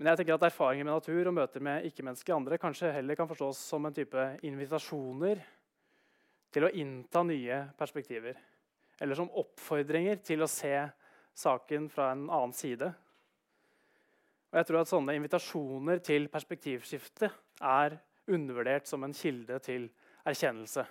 [0.02, 3.28] men jeg tenker at erfaringer med natur og møter med ikke-menneskelige andre kanskje heller kan
[3.30, 5.38] forstås som en type invitasjoner
[6.50, 8.34] til å innta nye perspektiver.
[8.98, 10.72] Eller som oppfordringer til å se
[11.38, 12.88] saken fra en annen side.
[14.50, 17.30] Og jeg tror at Sånne invitasjoner til perspektivskifte
[17.62, 17.94] er
[18.26, 19.86] undervurdert som en kilde til
[20.26, 20.82] erkjennelse.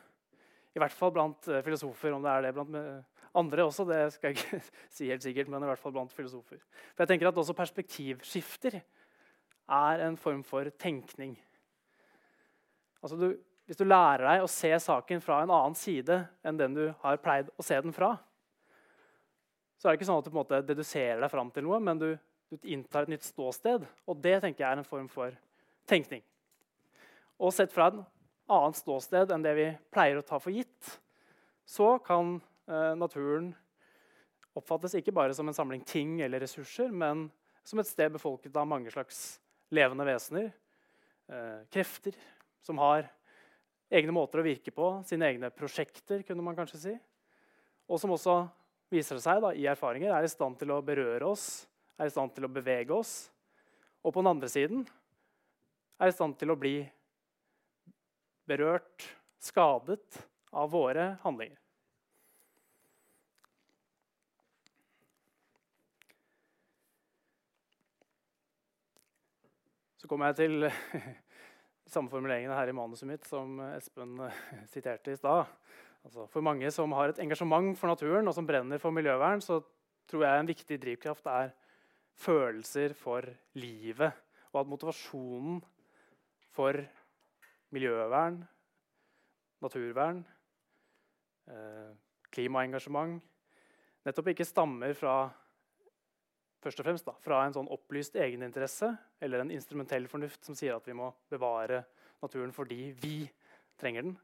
[0.72, 2.16] I hvert fall blant eh, filosofer.
[2.16, 2.80] Om det er det blant
[3.36, 4.64] andre også, det skal jeg ikke
[4.96, 6.64] si helt sikkert, men i hvert fall blant filosofer.
[6.96, 8.80] For jeg tenker at Også perspektivskifter
[9.70, 11.36] er en form for tenkning.
[13.02, 13.30] Altså du,
[13.66, 17.22] hvis du lærer deg å se saken fra en annen side enn den du har
[17.24, 18.16] pleid å se den fra,
[19.78, 21.80] så er det ikke sånn at du på en måte deduserer deg fram til noe,
[21.82, 22.12] men du
[22.52, 23.86] du inntar et nytt ståsted.
[24.08, 25.36] Og det tenker jeg er en form for
[25.90, 26.24] tenkning.
[27.40, 28.00] Og sett fra et
[28.52, 30.98] annet ståsted enn det vi pleier å ta for gitt,
[31.66, 32.36] så kan
[32.68, 33.54] eh, naturen
[34.58, 37.30] oppfattes ikke bare som en samling ting eller ressurser, men
[37.64, 39.40] som et sted befolket av mange slags
[39.72, 40.52] levende vesener.
[41.32, 42.16] Eh, krefter
[42.62, 43.08] som har
[43.92, 46.96] egne måter å virke på, sine egne prosjekter, kunne man kanskje si.
[47.92, 48.38] Og som også
[48.92, 51.66] viser seg da, i erfaringer er i stand til å berøre oss
[52.02, 53.30] er i stand til å bevege oss.
[54.02, 54.86] Og på den andre siden
[56.02, 56.80] er i stand til å bli
[58.50, 59.06] berørt,
[59.42, 60.22] skadet
[60.54, 61.61] av våre handlinger.
[70.12, 70.66] Kommer jeg til
[71.94, 74.18] samme formuleringene her i manuset mitt som Espen
[74.74, 75.48] siterte i stad.
[76.04, 79.62] Altså, for mange som har et engasjement for naturen og som brenner for miljøvern, så
[80.12, 81.54] tror jeg en viktig drivkraft er
[82.20, 83.24] følelser for
[83.56, 84.12] livet,
[84.52, 85.62] og at motivasjonen
[86.52, 86.82] for
[87.72, 88.42] miljøvern,
[89.64, 90.26] naturvern,
[91.48, 91.96] eh,
[92.36, 93.24] klimaengasjement
[94.04, 95.22] nettopp ikke stammer fra
[96.62, 98.92] først og fremst da, fra en sånn opplyst egeninteresse
[99.22, 101.84] eller en instrumentell fornuft som sier at vi må bevare
[102.22, 103.16] naturen fordi vi
[103.82, 104.18] trenger den.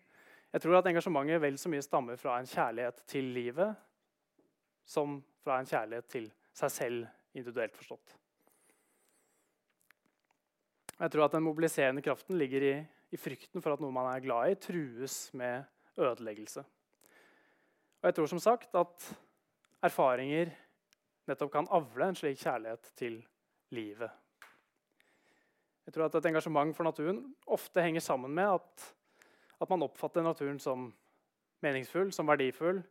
[0.53, 3.73] Jeg tror at engasjementet vel så mye stammer fra en kjærlighet til livet
[4.87, 8.15] som fra en kjærlighet til seg selv individuelt forstått.
[10.97, 12.75] Jeg tror at Den mobiliserende kraften ligger i,
[13.13, 15.67] i, frykten for at noe man er glad i, trues med
[15.97, 16.63] ødeleggelse.
[18.01, 19.11] Og jeg tror som sagt at
[19.85, 20.49] erfaringer
[21.27, 23.19] nettopp kan avle en slik kjærlighet til
[23.75, 24.11] livet.
[25.87, 28.87] Jeg tror at Et engasjement for naturen ofte henger sammen med at,
[29.61, 30.93] at man oppfatter naturen som
[31.63, 32.83] meningsfull, som verdifull,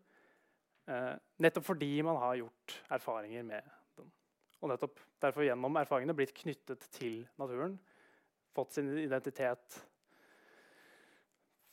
[0.89, 3.77] eh, nettopp fordi man har gjort erfaringer med
[4.67, 7.77] og nettopp derfor gjennom erfaringene blitt knyttet til naturen.
[8.57, 9.81] Fått sin identitet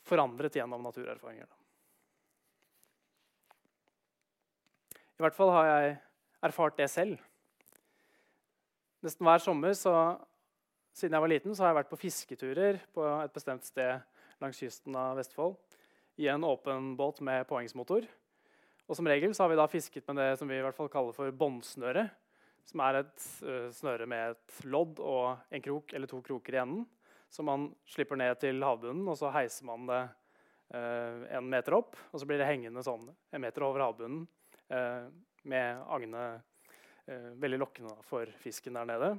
[0.04, 1.48] forandret gjennom naturerfaringer.
[5.14, 5.94] I hvert fall har jeg
[6.44, 7.22] erfart det selv.
[9.04, 9.94] Nesten hver sommer så,
[10.96, 14.04] siden jeg var liten, så har jeg vært på fisketurer på et bestemt sted
[14.44, 15.58] langs kysten av Vestfold
[16.22, 18.06] i en åpen båt med påhengsmotor.
[18.88, 20.92] Og som regel så har vi da fisket med det som vi i hvert fall
[20.92, 22.10] kaller for båndsnøre
[22.68, 26.62] som er et uh, snøre med et lodd og en krok eller to kroker i
[26.64, 26.86] enden.
[27.34, 30.02] Som man slipper ned til havbunnen, og så heiser man det
[30.76, 31.98] uh, en meter opp.
[32.12, 34.28] Og så blir det hengende sånn en meter over havbunnen
[34.72, 35.10] uh,
[35.50, 36.50] med agnet
[37.40, 39.10] veldig lokkende for fisken der nede.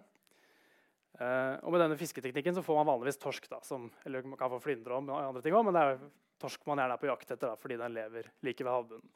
[1.21, 3.49] og med denne fisketeknikken så får man vanligvis torsk.
[3.51, 5.99] Da, som, eller man kan få flyndre og andre ting også, men det er
[6.45, 9.13] torsk man gjerne er på jakt etter da, fordi den lever like ved havbunnen.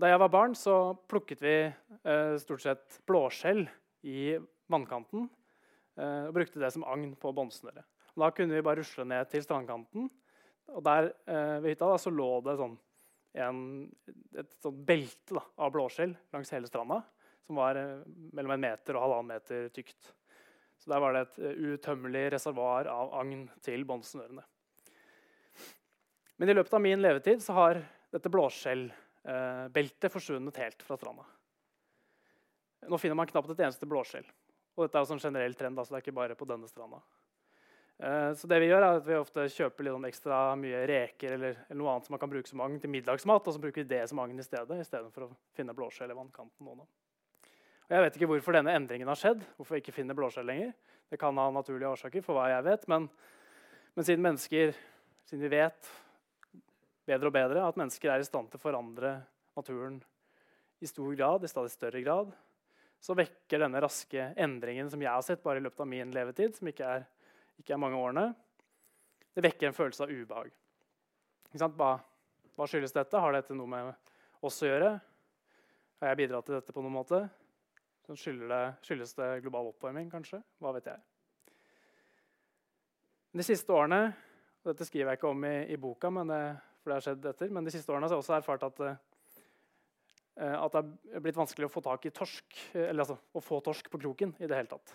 [0.00, 3.66] Da jeg var barn, så plukket vi eh, stort sett blåskjell
[4.08, 4.38] i
[4.70, 5.26] vannkanten
[5.98, 7.84] eh, og brukte det som agn på båndsnøret.
[8.16, 10.08] Da kunne vi bare rusle ned til strandkanten.
[10.70, 12.78] Og der eh, ved hytta da, så lå det sånn
[13.38, 13.88] en,
[14.38, 17.02] et sånt belte da, av blåskjell langs hele stranda.
[17.46, 18.02] som var eh,
[18.32, 20.12] mellom en meter og halvannen meter tykt.
[20.78, 24.44] Så der var det et uh, utømmelig reservoar av agn til båndsnørene.
[26.40, 27.82] Men i løpet av min levetid så har
[28.14, 31.26] dette blåskjellbeltet uh, forsvunnet helt fra stranda.
[32.88, 34.24] Nå finner man knapt et eneste blåskjell.
[34.78, 37.02] Og dette er også en generell trend, altså det er ikke bare på denne stranda.
[38.00, 41.34] Uh, så det Vi gjør er at vi ofte kjøper litt sånn ekstra mye reker
[41.36, 43.82] eller, eller, noe annet som man kan bruke som agn til middagsmat, og så bruker
[43.82, 46.64] vi det som agn i stedet, istedenfor å finne blåskjell i vannkanten.
[46.64, 46.86] Nå.
[47.90, 49.42] Og jeg vet ikke hvorfor denne endringen har skjedd.
[49.58, 50.72] hvorfor vi ikke finner blåskjell lenger.
[51.10, 52.86] Det kan ha naturlige årsaker, for hva jeg vet.
[52.88, 53.08] Men,
[53.98, 54.76] men siden mennesker,
[55.26, 55.90] siden vi vet
[57.10, 59.16] bedre og bedre at mennesker er i stand til å forandre
[59.58, 59.98] naturen
[60.80, 62.30] i stor grad, i stadig større grad,
[63.00, 66.54] så vekker denne raske endringen som jeg har sett bare i løpet av min levetid,
[66.56, 67.06] som ikke er,
[67.60, 68.30] ikke er mange årene,
[69.36, 70.50] det vekker en følelse av ubehag.
[71.60, 71.90] Hva,
[72.56, 73.20] hva, skyldes dette?
[73.20, 73.92] Har dette noe med
[74.46, 74.94] oss å gjøre?
[76.00, 77.22] Har jeg bidratt til dette på noen måte?
[78.10, 80.40] Skyldes det, skyldes det global oppvarming, kanskje?
[80.58, 80.98] Hva vet jeg?
[83.38, 84.08] De siste årene
[84.60, 86.28] og Dette skriver jeg ikke om i, i boka, men
[86.82, 88.82] for det har skjedd etter, men de siste årene har jeg også erfart at
[90.40, 90.82] Eh, at det
[91.16, 94.00] er blitt vanskelig å få tak i torsk, eh, eller altså, å få torsk på
[94.00, 94.94] kroken i det hele tatt.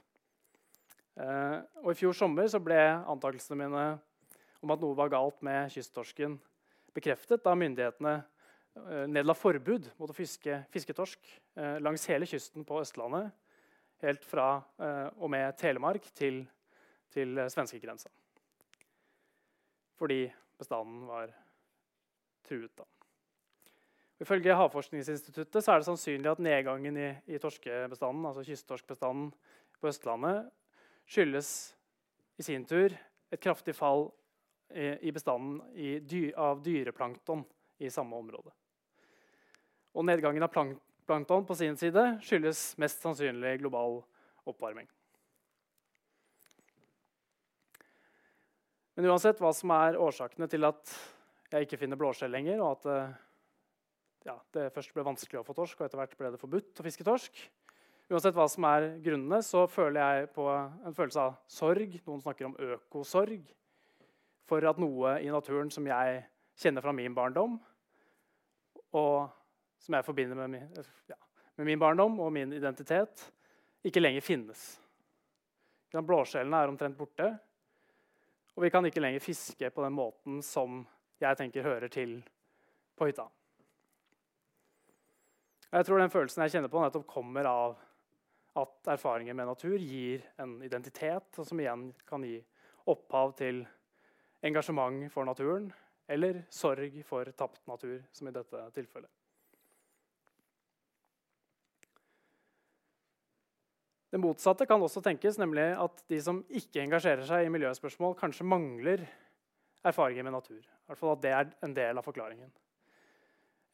[1.15, 3.85] Eh, og I fjor sommer så ble antakelsene mine
[4.65, 6.39] om at noe var galt med kysttorsken,
[6.95, 8.15] bekreftet da myndighetene
[9.07, 11.29] nedla forbud mot å fiske fisketorsk
[11.79, 13.29] langs hele kysten på Østlandet,
[14.03, 14.47] helt fra
[15.15, 16.41] og med Telemark til,
[17.13, 18.11] til svenskegrensa.
[19.95, 20.25] Fordi
[20.59, 21.31] bestanden var
[22.43, 22.71] truet.
[22.75, 22.83] da.
[24.19, 29.31] Ifølge Havforskningsinstituttet er det sannsynlig at nedgangen i, i torskebestanden, altså kysttorskbestanden
[29.79, 30.51] på Østlandet
[31.05, 31.49] skyldes
[32.37, 32.93] i sin tur
[33.31, 34.09] et kraftig fall
[34.75, 35.61] i, bestanden
[36.35, 37.43] av dyreplankton
[37.77, 38.51] i samme område.
[39.95, 44.01] Og nedgangen av plankton på sin side skyldes mest sannsynlig global
[44.49, 44.87] oppvarming.
[48.95, 50.91] Men uansett hva som er årsakene til at
[51.51, 53.15] jeg ikke finner blåskjell lenger, og at eh,
[54.29, 56.85] ja, det først ble vanskelig å få torsk, og etter hvert ble det forbudt å
[56.85, 57.41] fiske torsk.
[58.05, 61.95] Uansett hva som er grunnene, så føler jeg på en følelse av sorg.
[62.05, 63.47] Noen snakker om økosorg.
[64.45, 66.19] For at noe i naturen som jeg
[66.61, 67.57] kjenner fra min barndom,
[68.95, 69.31] og
[69.81, 71.17] som jeg forbinder med min, ja,
[71.57, 73.25] med min barndom og min identitet,
[73.85, 74.63] ikke lenger finnes.
[75.95, 77.31] Blåskjellene er omtrent borte,
[78.55, 80.83] og vi kan ikke lenger fiske på den måten som
[81.23, 82.19] jeg tenker hører til
[82.95, 83.25] på hytta.
[85.71, 87.75] Jeg tror den følelsen jeg kjenner på, nettopp kommer av
[88.55, 92.37] at erfaringer med natur gir en identitet, som igjen kan gi
[92.87, 93.65] opphav til
[94.45, 95.71] engasjement for naturen
[96.07, 99.09] eller sorg for tapt natur, som i dette tilfellet.
[104.13, 108.47] Det motsatte kan også tenkes, nemlig at de som ikke engasjerer seg i miljøspørsmål, kanskje
[108.47, 109.01] mangler
[109.83, 110.61] erfaringer med natur.
[110.61, 112.53] I hvert fall at det er en del av forklaringen.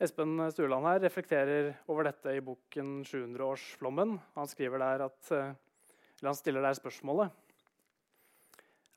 [0.01, 4.15] Espen Sturland her reflekterer over dette i boken 700-årsflommen.
[4.33, 5.51] Han eh,
[6.21, 7.29] han stiller der spørsmålet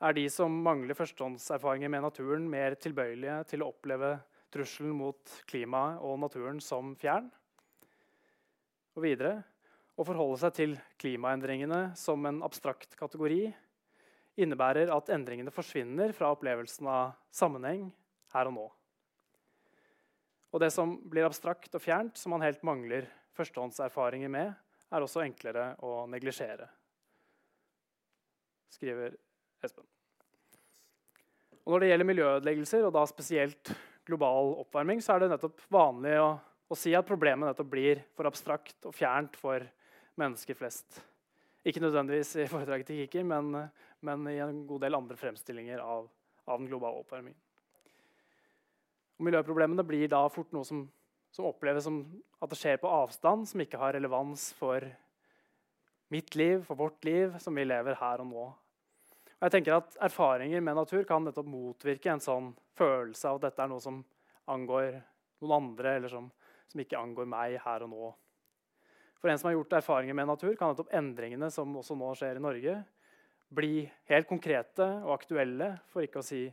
[0.01, 4.15] Er de som mangler førstehåndserfaringer med naturen, mer tilbøyelige til å oppleve
[4.49, 7.29] trusselen mot klimaet og naturen som fjern?
[8.97, 9.43] Og videre
[9.95, 13.53] å forholde seg til klimaendringene som en abstrakt kategori
[14.41, 17.91] innebærer at endringene forsvinner fra opplevelsen av sammenheng
[18.33, 18.65] her og nå.
[20.55, 24.53] Og det som blir abstrakt og fjernt, som man helt mangler førstehåndserfaringer med,
[24.95, 26.69] er også enklere å neglisjere,
[28.71, 29.17] skriver
[29.65, 29.83] Espen.
[31.65, 33.73] Og når det gjelder miljøødeleggelser, og da spesielt
[34.07, 36.29] global oppvarming, så er det nettopp vanlig å,
[36.71, 39.65] å si at problemet nettopp blir for abstrakt og fjernt for
[40.21, 41.01] mennesker flest.
[41.65, 43.49] Ikke nødvendigvis i foredraget til Kiki, men,
[44.05, 46.07] men, i en god del andre fremstillinger av,
[46.45, 47.41] av den globale oppvarmingen.
[49.15, 50.83] Og miljøproblemene blir da fort noe som,
[51.31, 52.01] som, oppleves som
[52.43, 54.83] at det skjer på avstand, som ikke har relevans for
[56.13, 58.45] mitt liv, for vårt liv, som vi lever her og nå.
[59.35, 63.49] Og jeg tenker at Erfaringer med natur kan nettopp motvirke en sånn følelse av at
[63.49, 64.03] dette er noe som
[64.51, 64.99] angår
[65.43, 66.29] noen andre, eller som,
[66.71, 68.11] som ikke angår meg her og nå.
[69.21, 72.37] For en som har gjort erfaringer med natur, kan nettopp endringene som også nå skjer
[72.37, 72.75] i Norge,
[73.55, 76.43] bli helt konkrete og aktuelle, for ikke å si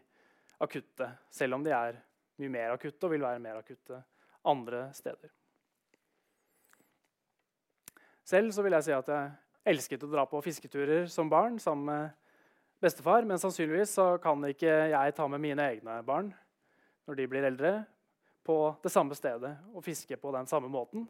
[0.62, 1.98] akutte, selv om de er
[2.40, 4.00] mye mer akutte og vil være mer akutte
[4.48, 5.30] andre steder.
[8.24, 12.22] Selv vil jeg si at jeg elsket å dra på fisketurer som barn sammen med
[12.82, 13.26] bestefar.
[13.28, 16.32] Men sannsynligvis kan ikke jeg ta med mine egne barn
[17.06, 17.80] når de blir eldre,
[18.42, 21.04] på det samme stedet og fiske på den samme måten.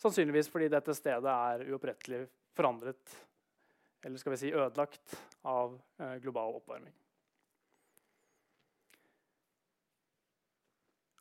[0.00, 2.22] Sannsynligvis fordi dette stedet er uopprettelig
[2.56, 3.16] forandret,
[4.04, 6.92] eller skal vi si ødelagt, av eh, global oppvarming.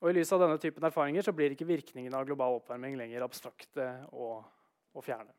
[0.04, 3.24] Og I lys av denne typen erfaringer så blir ikke virkningene av global oppvarming lenger
[3.24, 4.44] abstrakte og,
[4.92, 5.32] og fjerne.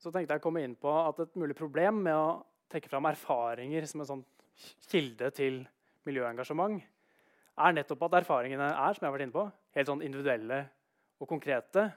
[0.00, 2.40] Så tenkte jeg å komme inn på at et mulig problem med å
[2.72, 4.26] trekke fram erfaringer som en sånn
[4.88, 5.60] kilde til
[6.08, 6.80] miljøengasjement,
[7.60, 10.64] er nettopp at erfaringene er som jeg har vært inne på, helt sånn individuelle
[11.20, 11.90] og konkrete.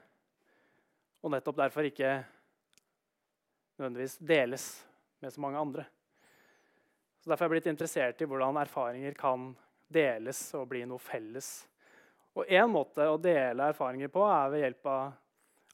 [1.24, 2.18] Og nettopp derfor ikke
[3.78, 4.65] nødvendigvis deles
[5.23, 5.86] med så mange andre.
[7.19, 9.49] Så Derfor er jeg blitt interessert i hvordan erfaringer kan
[9.91, 11.49] deles og bli noe felles.
[12.36, 15.13] Og Én måte å dele erfaringer på er ved hjelp av,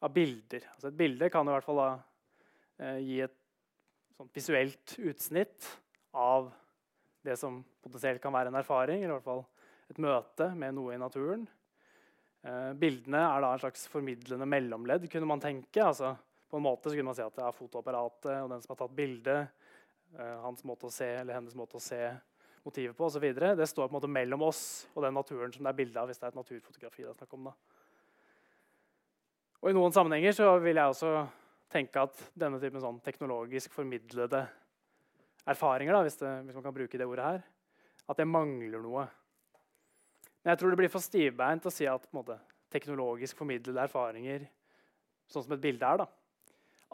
[0.02, 0.68] av bilder.
[0.76, 1.92] Altså et bilde kan i hvert fall da,
[2.80, 3.38] eh, gi et
[4.18, 5.70] sånt visuelt utsnitt
[6.14, 6.52] av
[7.26, 9.46] det som potensielt kan være en erfaring, eller i hvert fall
[9.92, 11.44] et møte med noe i naturen.
[12.42, 15.84] Eh, bildene er da en slags formidlende mellomledd, kunne man tenke.
[15.84, 16.16] Altså,
[16.52, 18.96] på en måte kunne man si at det er fotoapparatet og den som har tatt
[18.96, 19.68] bildet,
[20.18, 22.02] eh, hans måte å se eller hennes måte å se
[22.66, 23.28] motivet på osv.
[23.58, 26.10] Det står på en måte mellom oss og den naturen som det er bilde av.
[26.12, 27.50] hvis det er et naturfotografi det er om.
[27.50, 27.54] Da.
[29.62, 31.16] Og I noen sammenhenger så vil jeg også
[31.72, 34.44] tenke at denne typen sånn teknologisk formidlede
[35.48, 37.44] erfaringer, da, hvis, det, hvis, man kan bruke det ordet her,
[38.10, 39.06] at det mangler noe.
[40.42, 42.38] Men jeg tror det blir for stivbeint å si at måte,
[42.72, 44.46] teknologisk formidlede erfaringer,
[45.32, 46.08] sånn som et bilde er, da,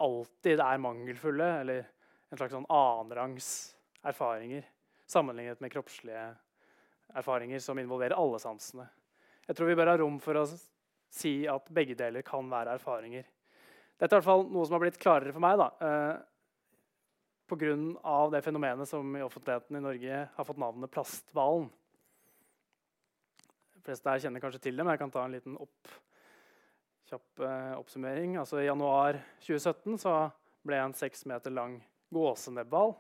[0.04, 1.86] alltid er mangelfulle eller
[2.30, 3.50] en slags sånn annenrangs
[4.08, 4.66] erfaringer
[5.08, 6.24] sammenlignet med kroppslige
[7.16, 8.88] erfaringer som involverer alle sansene.
[9.48, 13.28] Jeg tror vi bør ha rom for å si at begge deler kan være erfaringer.
[13.98, 15.58] Dette er i hvert fall noe som har blitt klarere for meg.
[15.58, 15.70] da.
[15.82, 16.18] Eh,
[17.48, 18.30] Pga.
[18.30, 21.70] det fenomenet som i offentligheten i Norge har fått navnet plasthvalen.
[23.74, 25.94] De fleste her kjenner kanskje til det, men jeg kan ta en liten opp,
[27.08, 28.38] kjapp eh, oppsummering.
[28.42, 30.00] Altså, I januar 2017
[30.68, 31.80] ble en seks meter lang
[32.14, 32.96] gåsenebbhval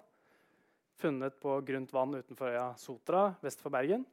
[0.97, 4.05] funnet på grunt vann utenfor øya Sotra vest for Bergen.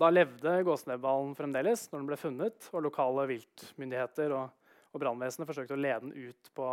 [0.00, 4.52] Da levde gåsenebbhvalen fremdeles når den ble funnet, og lokale viltmyndigheter og,
[4.94, 6.68] og brannvesenet forsøkte å lede den ut på,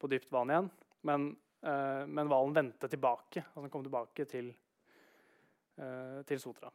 [0.00, 0.70] på dypt vann igjen.
[1.06, 1.28] Men,
[1.62, 3.44] eh, hvalen vendte tilbake.
[3.44, 4.50] Altså den kom tilbake til,
[5.78, 6.72] eh, til Sotra.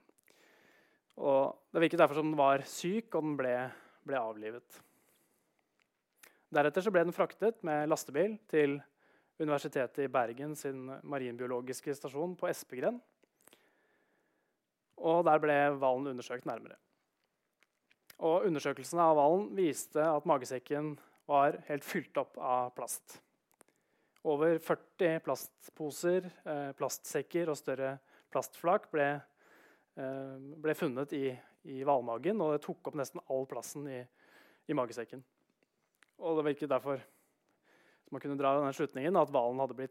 [1.20, 3.56] Og det virket derfor som den var syk, og den ble,
[4.10, 4.82] ble avlivet.
[6.50, 8.80] Deretter ble den fraktet med lastebil til
[9.40, 12.98] Universitetet i Bergen sin marinbiologiske stasjon på Espegren.
[15.00, 16.76] Og der ble hvalen undersøkt nærmere.
[18.20, 20.98] Og Undersøkelsen av hvalen viste at magesekken
[21.30, 23.20] var helt fylt opp av plast.
[24.28, 27.94] Over 40 plastposer, eh, plastsekker og større
[28.34, 29.22] plastflak ble,
[29.96, 31.32] eh, ble funnet i,
[31.68, 34.00] i valmagen, og det tok opp nesten all plassen i,
[34.70, 35.24] i magesekken.
[36.20, 37.02] Og det virket derfor
[38.10, 39.86] som man kunne dra den slutningen at hvalen hadde,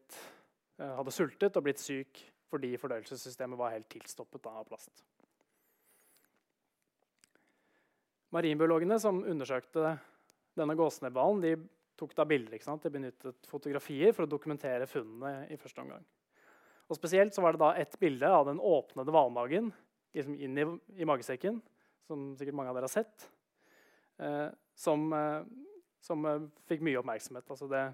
[0.81, 5.05] eh, hadde, sultet og blitt syk fordi fordøyelsessystemet var helt tilstoppet av plast.
[8.33, 9.93] Marinbiologene som undersøkte
[10.59, 11.53] denne gåsenebbhvalen, de
[11.99, 12.57] tok da bilder.
[12.57, 12.83] ikke sant?
[12.83, 16.05] De benyttet fotografier for å dokumentere funnene i første omgang.
[16.89, 19.71] Og Spesielt så var det da et bilde av den åpnede hvalmagen
[20.15, 21.61] liksom inn i, i, magesekken,
[22.09, 23.29] som sikkert mange av dere har sett,
[24.23, 24.49] eh,
[24.79, 25.43] som, eh,
[26.05, 27.49] som eh, fikk mye oppmerksomhet.
[27.49, 27.85] Altså det,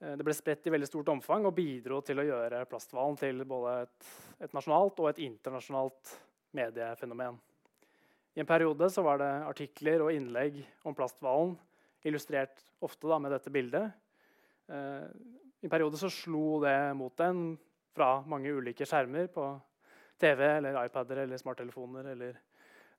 [0.00, 3.44] eh, det, ble spredt i veldig stort omfang og bidro til å gjøre plasthvalen til
[3.48, 4.10] både et,
[4.46, 6.16] et nasjonalt og et internasjonalt
[6.56, 7.38] mediefenomen.
[8.34, 11.56] I en periode så var det artikler og innlegg om plasthvalen
[12.06, 13.90] illustrert ofte da, med dette bildet.
[14.70, 15.06] Eh,
[15.60, 17.50] I en periode så slo det mot en
[17.94, 19.48] fra mange ulike skjermer på
[20.20, 22.40] TV eller iPader eller smarttelefoner eller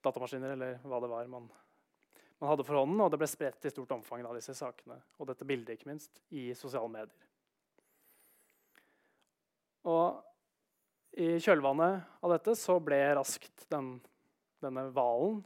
[0.01, 1.45] datamaskiner eller hva det var man,
[2.41, 3.01] man hadde for hånden.
[3.03, 6.23] Og det ble spredt i stort omfang av disse sakene og dette bildet ikke minst,
[6.33, 7.29] i sosiale medier.
[9.89, 10.21] Og
[11.21, 13.95] i kjølvannet av dette så ble raskt den,
[14.63, 15.41] denne hvalen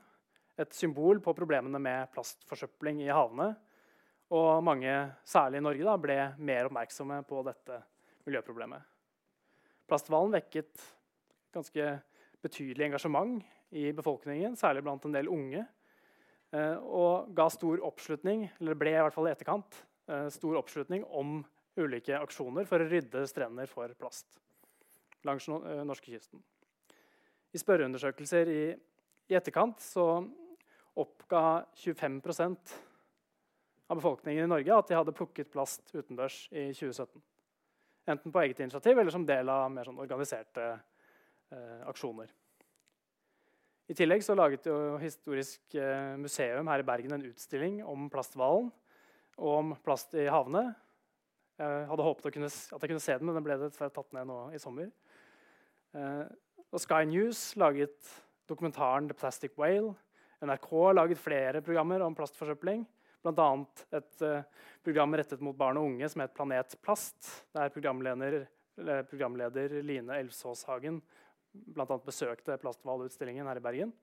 [0.62, 3.52] et symbol på problemene med plastforsøpling i havene.
[4.36, 4.92] Og mange,
[5.28, 7.80] særlig i Norge, da, ble mer oppmerksomme på dette
[8.26, 8.86] miljøproblemet.
[9.86, 10.82] Plasthvalen vekket
[11.56, 11.90] ganske
[12.46, 13.42] betydelig engasjement
[13.76, 15.66] i befolkningen, særlig blant en del unge.
[16.56, 21.04] Eh, og ga stor oppslutning, eller ble i hvert fall i etterkant, eh, stor oppslutning
[21.10, 21.40] om
[21.76, 24.40] ulike aksjoner for å rydde strender for plast
[25.26, 26.42] langs eh, norskekysten.
[27.56, 28.64] I spørreundersøkelser i,
[29.32, 30.08] i etterkant så
[30.96, 32.76] oppga 25%
[33.88, 37.22] av befolkningen i Norge at de hadde plukket plast utendørs i 2017.
[38.08, 40.76] enten på eget initiativ eller som del av mer sånn organiserte
[41.88, 42.32] aksjoner.
[43.86, 48.72] I tillegg så laget jo Historisk eh, museum her i Bergen en utstilling om plasthvalen
[49.36, 50.72] og om plast i havene.
[51.60, 54.26] Jeg hadde håpet kunne, at jeg kunne se den, men den ble dessverre tatt ned
[54.30, 54.90] nå i sommer.
[55.94, 56.24] Eh,
[56.72, 58.10] og Sky News laget
[58.50, 59.94] dokumentaren 'The Plastic Whale'.
[60.42, 62.88] NRK har laget flere programmer om plastforsøpling.
[63.26, 63.50] Bl.a.
[63.98, 64.26] et
[64.84, 67.46] program rettet mot barn og unge som het Planet Plast.
[67.54, 68.46] Der programleder,
[69.10, 71.00] programleder Line Elvsåshagen
[71.76, 71.98] bl.a.
[72.04, 73.94] besøkte Plasthvalutstillingen her i Bergen.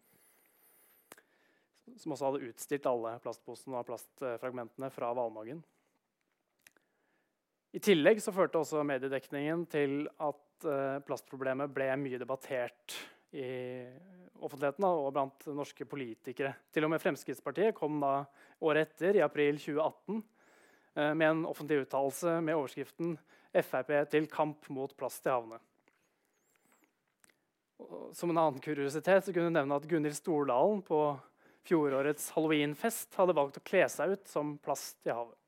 [1.99, 5.63] Som også hadde utstilt alle plastposene og plastfragmentene fra hvalmagen.
[7.73, 12.99] I tillegg så førte også mediedekningen til at uh, plastproblemet ble mye debattert
[13.33, 13.47] i
[14.43, 16.53] offentligheten og blant norske politikere.
[16.73, 18.27] Til og med Fremskrittspartiet kom da
[18.61, 23.17] året etter, i april 2018, uh, med en offentlig uttalelse med overskriften
[23.53, 25.61] 'Frp til kamp mot plast i havene'
[28.17, 31.01] som en annen kuriositet så kunne jeg nevne at Gunhild Stordalen på
[31.67, 35.39] fjorårets halloweenfest hadde valgt å kle seg ut som plast i havet.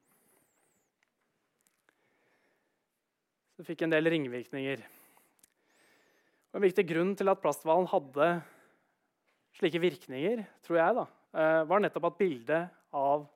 [3.55, 4.83] Det fikk en del ringvirkninger.
[6.51, 8.29] Og en viktig grunn til at plasthvalen hadde
[9.59, 11.05] slike virkninger, tror jeg, da,
[11.39, 13.29] eh, var nettopp at bildet av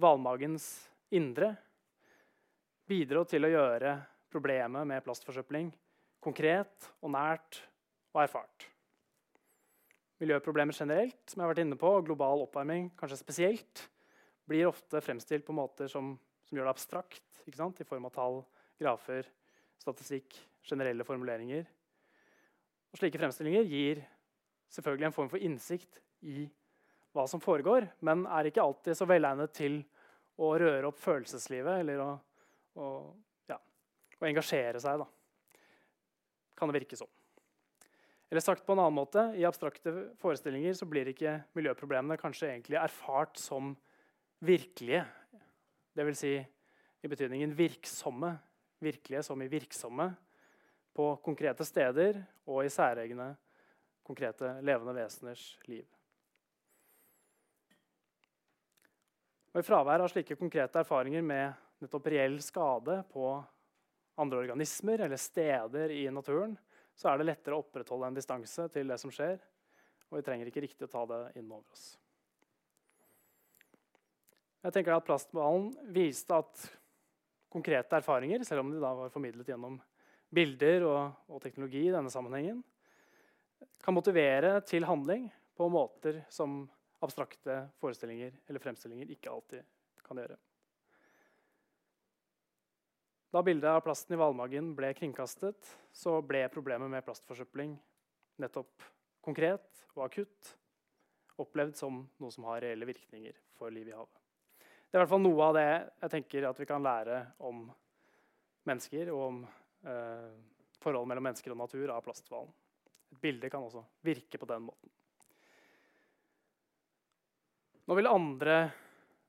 [0.00, 0.66] hvalmagens
[1.14, 1.52] indre
[2.90, 3.94] bidro til å gjøre
[4.30, 5.70] problemet med plastforsøpling
[6.22, 7.60] konkret og nært
[8.14, 8.66] og erfart.
[10.20, 13.86] Miljøproblemer generelt, som jeg har vært inne på, og global oppvarming kanskje spesielt,
[14.50, 16.12] blir ofte fremstilt på måter som,
[16.44, 18.40] som gjør det abstrakt, i form av tall,
[18.78, 19.26] grafer,
[19.80, 20.36] statistikk,
[20.66, 21.64] generelle formuleringer.
[22.90, 24.02] Og slike fremstillinger gir
[24.70, 26.44] selvfølgelig en form for innsikt i
[27.14, 29.80] hva som foregår, men er ikke alltid så velegnet til
[30.40, 32.10] å røre opp følelseslivet eller å,
[32.78, 32.90] å,
[33.50, 35.02] ja, å engasjere seg.
[35.02, 35.08] Da.
[36.58, 37.10] Kan det virke sånn.
[38.30, 42.78] Eller sagt på en annen måte, I abstrakte forestillinger så blir ikke miljøproblemene kanskje egentlig
[42.78, 43.72] erfart som
[44.46, 45.02] virkelige.
[45.98, 46.20] Dvs.
[46.22, 46.36] Si,
[47.02, 48.36] i betydningen virksomme.
[48.80, 50.12] Virkelige som i virksomme.
[50.94, 53.32] På konkrete steder og i særegne,
[54.06, 55.86] konkrete levende veseners liv.
[59.50, 63.32] Og I fravær av slike konkrete erfaringer med nettopp reell skade på
[64.20, 66.54] andre organismer eller steder i naturen,
[67.00, 69.40] så er det lettere å opprettholde en distanse til det som skjer.
[70.10, 71.94] Og vi trenger ikke riktig å ta det inn over oss.
[74.60, 76.66] Jeg tenker at Plastballen viste at
[77.50, 79.78] konkrete erfaringer, selv om de da var formidlet gjennom
[80.30, 82.60] bilder og, og teknologi, i denne sammenhengen,
[83.80, 85.24] kan motivere til handling
[85.56, 86.62] på måter som
[87.00, 89.64] abstrakte forestillinger eller fremstillinger ikke alltid
[90.04, 90.36] kan gjøre.
[93.30, 97.76] Da bildet av plasten i hvalmagen ble kringkastet, så ble problemet med plastforsøpling
[98.42, 98.88] nettopp
[99.22, 100.54] konkret og akutt
[101.40, 104.16] opplevd som noe som har reelle virkninger for livet i havet.
[104.58, 107.62] Det er i hvert fall noe av det jeg tenker at vi kan lære om
[108.66, 109.38] mennesker og om
[109.86, 110.30] eh,
[110.82, 112.50] forholdet mellom mennesker og natur av plasthvalen.
[113.14, 114.90] Et bilde kan også virke på den måten.
[117.86, 118.56] Nå vil andre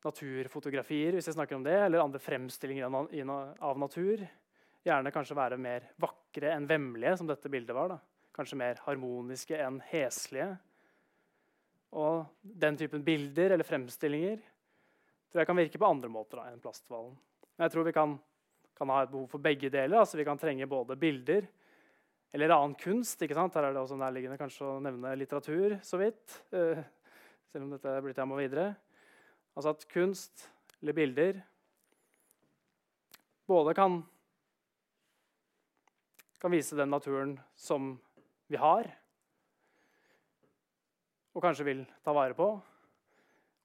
[0.05, 4.23] naturfotografier, hvis jeg snakker om det, eller andre fremstillinger av natur,
[4.85, 7.93] gjerne kanskje være mer vakre enn vemmelige, som dette bildet var.
[7.93, 7.99] Da.
[8.35, 10.49] Kanskje mer harmoniske enn heslige.
[11.91, 14.39] Og den typen bilder eller fremstillinger
[15.31, 17.15] tror jeg kan virke på andre måter da, enn plasthvalen.
[17.61, 18.15] Jeg tror vi kan,
[18.77, 19.99] kan, ha et behov for begge deler.
[19.99, 21.47] altså Vi kan trenge både bilder
[22.31, 23.21] eller annen kunst.
[23.21, 23.55] ikke sant?
[23.55, 26.39] Her er det også nærliggende kanskje å nevne litteratur så vidt.
[26.55, 26.79] Uh,
[27.51, 28.71] selv om dette er blitt jeg må videre.
[29.55, 30.47] Altså at kunst
[30.81, 31.41] eller bilder
[33.51, 33.99] både kan,
[36.39, 37.93] kan vise den naturen som
[38.47, 38.87] vi har,
[41.31, 42.47] og kanskje vil ta vare på.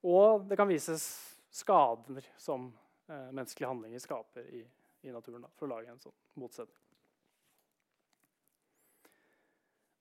[0.07, 1.05] Og det kan vises
[1.51, 2.69] skader som
[3.09, 4.63] eh, menneskelige handlinger skaper i,
[5.07, 5.43] i naturen.
[5.43, 6.83] Da, for å lage en sånn motsetning.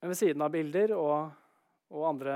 [0.02, 1.32] Men ved siden av bilder og,
[1.90, 2.36] og andre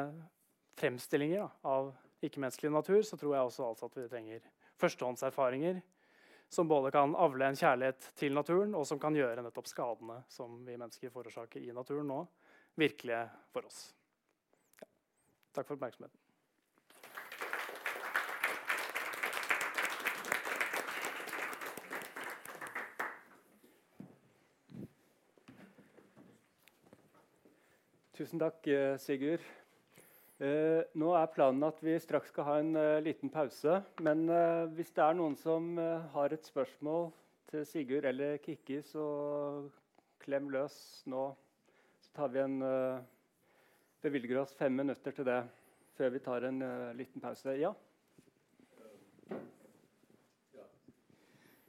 [0.79, 1.91] fremstillinger da, av
[2.25, 5.81] ikke-menneskelig natur, så tror jeg også altså at vi trenger førstehåndserfaringer
[6.49, 10.57] som både kan avle en kjærlighet til naturen, og som kan gjøre nettopp skadene som
[10.65, 12.23] vi mennesker forårsaker i naturen nå,
[12.79, 13.21] virkelige
[13.53, 13.83] for oss.
[14.81, 14.89] Ja.
[15.53, 16.17] Takk for oppmerksomheten.
[28.19, 29.45] Tusen takk, eh, Sigurd.
[30.39, 33.81] Uh, nå er planen at vi straks skal ha en uh, liten pause.
[33.99, 35.73] Men uh, hvis det er noen som
[36.13, 37.09] har et spørsmål
[37.51, 39.03] til Sigurd eller Kikki, så
[40.23, 40.77] klem løs
[41.11, 41.25] nå.
[41.99, 42.61] Så tar vi en
[43.99, 45.41] bevilger oss fem minutter til det
[45.97, 46.61] før vi tar en
[46.95, 47.57] liten pause.
[47.59, 47.73] Ja?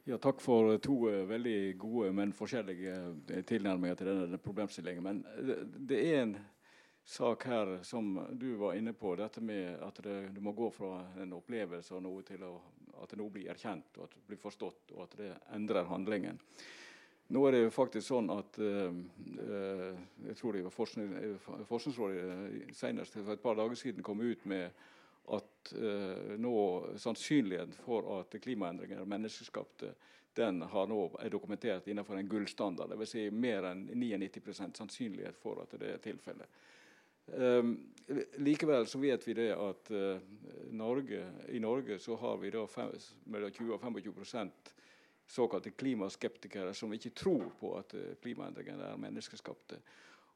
[0.06, 1.00] Ja, takk for to
[1.30, 5.02] veldig gode, men forskjellige tilnærminger til denne problemstillingen.
[5.02, 5.58] Men det,
[5.90, 6.36] det, er en
[7.04, 11.00] sak her som du var inne på, dette med at det, du må gå fra
[11.22, 12.52] en opplevelse av noe til å,
[13.02, 16.38] at noe blir erkjent og at det blir forstått, og at det endrer handlingen.
[17.30, 18.94] Nå er det jo faktisk sånn at uh,
[20.26, 21.12] jeg tror det var forskning,
[21.68, 24.66] Forskningsrådet senest for et par dager siden kom ut med
[25.30, 26.54] at uh, nå
[26.98, 29.92] sannsynligheten for at klimaendringer er menneskeskapte,
[30.34, 32.94] den nå er dokumentert innenfor en gullstandard.
[32.94, 33.14] Dvs.
[33.14, 36.60] Si mer enn 99% sannsynlighet for at det er tilfellet.
[37.26, 37.74] Um,
[38.42, 40.18] likevel så vet vi det at uh,
[40.74, 42.92] Norge, i Norge så har vi da fem,
[43.30, 44.50] mellom 20 og 25
[45.30, 49.78] såkalte klimaskeptikere som ikke tror på at uh, klimaendringene er menneskeskapte.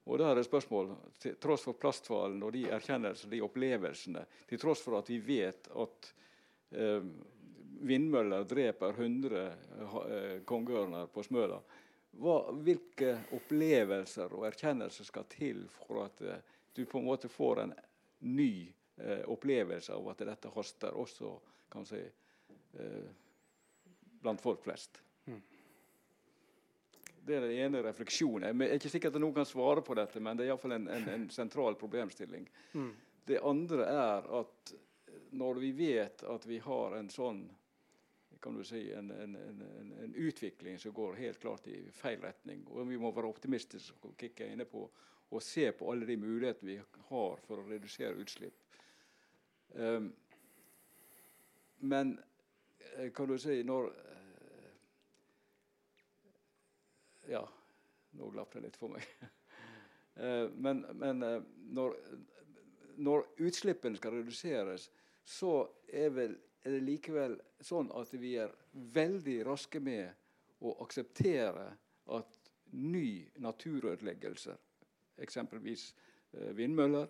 [0.05, 4.61] Og da er det spørsmål, til tross for plasthvalen og de erkjennelsene, de opplevelsene, til
[4.61, 6.11] tross for at vi vet at
[6.76, 7.07] eh,
[7.89, 11.62] vindmøller dreper 100 eh, kongeørner på Smøla,
[12.20, 17.60] hva, hvilke opplevelser og erkjennelser skal til for at eh, du på en måte får
[17.62, 17.74] en
[18.24, 21.32] ny eh, opplevelse av at dette haster, også
[21.72, 22.02] kan si,
[22.78, 23.10] eh,
[24.22, 25.00] blant folk flest?
[27.24, 28.50] Det er den ene refleksjonen.
[28.60, 30.88] Jeg er ikke sikkert at noen kan svare på dette, men det er iallfall en,
[30.92, 32.44] en, en sentral problemstilling.
[32.74, 32.90] Mm.
[33.24, 34.74] Det andre er at
[35.34, 37.46] når vi vet at vi har en sånn
[38.44, 39.36] kan du si, en, en,
[40.02, 44.18] en, utvikling som går helt klart i feil retning, og vi må være optimistiske og
[44.20, 44.82] kikke inne på
[45.30, 48.60] og se på alle de mulighetene vi har for å redusere utslipp.
[49.74, 50.12] Um,
[51.84, 52.18] men
[52.96, 53.92] eh, kan du si, når
[57.24, 57.40] Ja,
[58.10, 59.06] nå glapp det litt for meg.
[60.20, 61.40] uh, men, men eh,
[61.72, 61.96] når,
[62.96, 64.90] når, utslippene skal reduseres,
[65.24, 68.52] så er, vel, er, det likevel sånn at vi er
[68.94, 70.12] veldig raske med
[70.64, 71.70] å akseptere
[72.12, 72.38] at
[72.74, 74.56] ny naturødeleggelse,
[75.18, 75.94] eksempelvis
[76.32, 77.06] eh, vindmøller,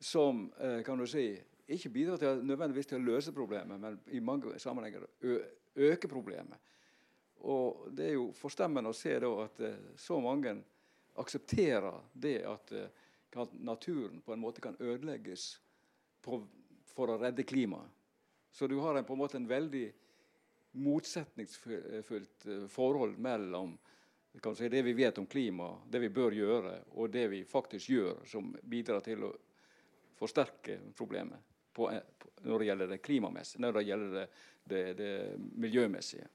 [0.00, 0.50] som
[0.84, 1.30] kan du si,
[1.72, 5.06] ikke bidrar til, nødvendigvis til å løse problemet, men i mange sammenhenger
[5.74, 6.58] øker problemet.
[7.48, 10.52] Og Det er jo forstemmende å se at uh, så mange
[11.16, 12.72] aksepterer det at
[13.52, 15.60] naturen på en måte kan ødelegges
[16.20, 17.88] for å redde klimaet.
[18.52, 19.86] Så du har en, på en måte en veldig
[20.80, 23.74] motsetningsfullt forhold mellom
[24.54, 28.24] si, det vi vet om klima, det vi bør gjøre, og det vi faktisk gjør,
[28.28, 29.32] som bidrar til å
[30.16, 31.42] forsterke problemet
[31.76, 34.26] på, på, når det gjelder det klimamessige, når det gjelder det,
[34.64, 35.12] det, det
[35.60, 36.28] miljømessige.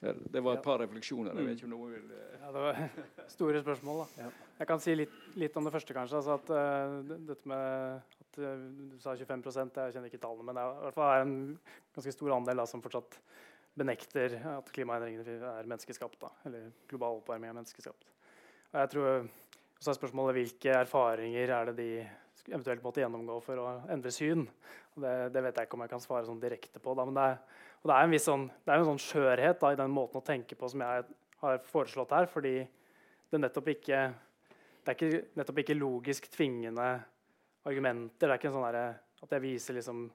[0.00, 1.34] Det var et par refleksjoner.
[1.34, 2.34] Jeg vet ikke om noen vil uh...
[2.36, 2.80] ja, Det var
[3.36, 4.02] store spørsmål.
[4.04, 4.28] da.
[4.60, 6.20] Jeg kan si litt, litt, om det første, kanskje.
[6.20, 10.58] Altså at, uh, dette med at uh, Du sa 25% jeg kjenner ikke tallene, men
[10.58, 11.36] det er, i hvert fall er en
[11.96, 13.18] ganske stor andel da, som fortsatt
[13.76, 16.18] benekter at klimaendringene er menneskeskapt.
[16.22, 18.08] Da, eller global oppvarming er menneskeskapt.
[18.72, 19.26] Og jeg tror
[19.76, 21.90] så er spørsmålet hvilke erfaringer er det de
[22.46, 24.46] eventuelt måtte gjennomgå for å endre syn.
[24.96, 26.94] Det, det, vet jeg ikke om jeg kan svare sånn direkte på.
[26.96, 27.40] Da, men det er,
[27.82, 30.20] og det er en viss sånn, det er en sånn skjørhet da, i den måten
[30.22, 31.04] å tenke på som jeg
[31.42, 32.28] har foreslått her.
[32.30, 32.54] fordi
[33.30, 34.00] det, nettopp ikke,
[34.86, 36.86] det er ikke, nettopp ikke logisk tvingende
[37.66, 38.28] argumenter.
[38.28, 38.96] Det er ikke sånn der,
[39.26, 40.06] at jeg viser liksom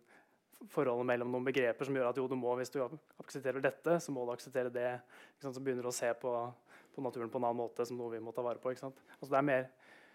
[0.69, 4.13] forholdet mellom noen begreper som gjør at jo, du må, hvis du aksepterer dette, så
[4.13, 4.91] må du akseptere det.
[5.41, 6.35] Så begynner du å se på,
[6.93, 8.73] på, naturen på en annen måte som noe vi må ta vare på.
[8.73, 8.91] Altså,
[9.33, 9.67] er mer,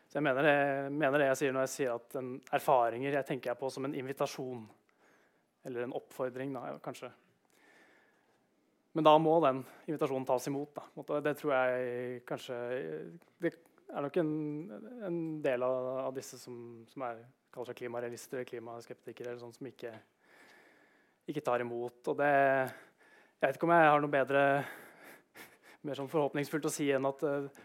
[0.06, 0.56] så jeg mener det,
[0.94, 3.88] mener det, jeg sier når jeg sier at en, erfaringer jeg tenker jeg på som
[3.88, 4.66] en invitasjon.
[5.66, 7.10] Eller en oppfordring, da, kanskje.
[8.96, 10.78] Men da må den invitasjonen tas imot.
[10.78, 11.20] Da.
[11.20, 12.56] Det tror jeg kanskje
[13.42, 14.30] Det er nok en,
[15.04, 16.56] en del av, av, disse som,
[16.88, 17.20] som er,
[17.52, 19.92] kaller seg klimarealister eller klimaskeptikere, eller sånn, som ikke,
[21.26, 22.00] ikke, tar imot.
[22.06, 24.42] Og det Jeg vet ikke om jeg har noe bedre
[25.86, 27.64] mer sånn forhåpningsfullt å si enn at uh,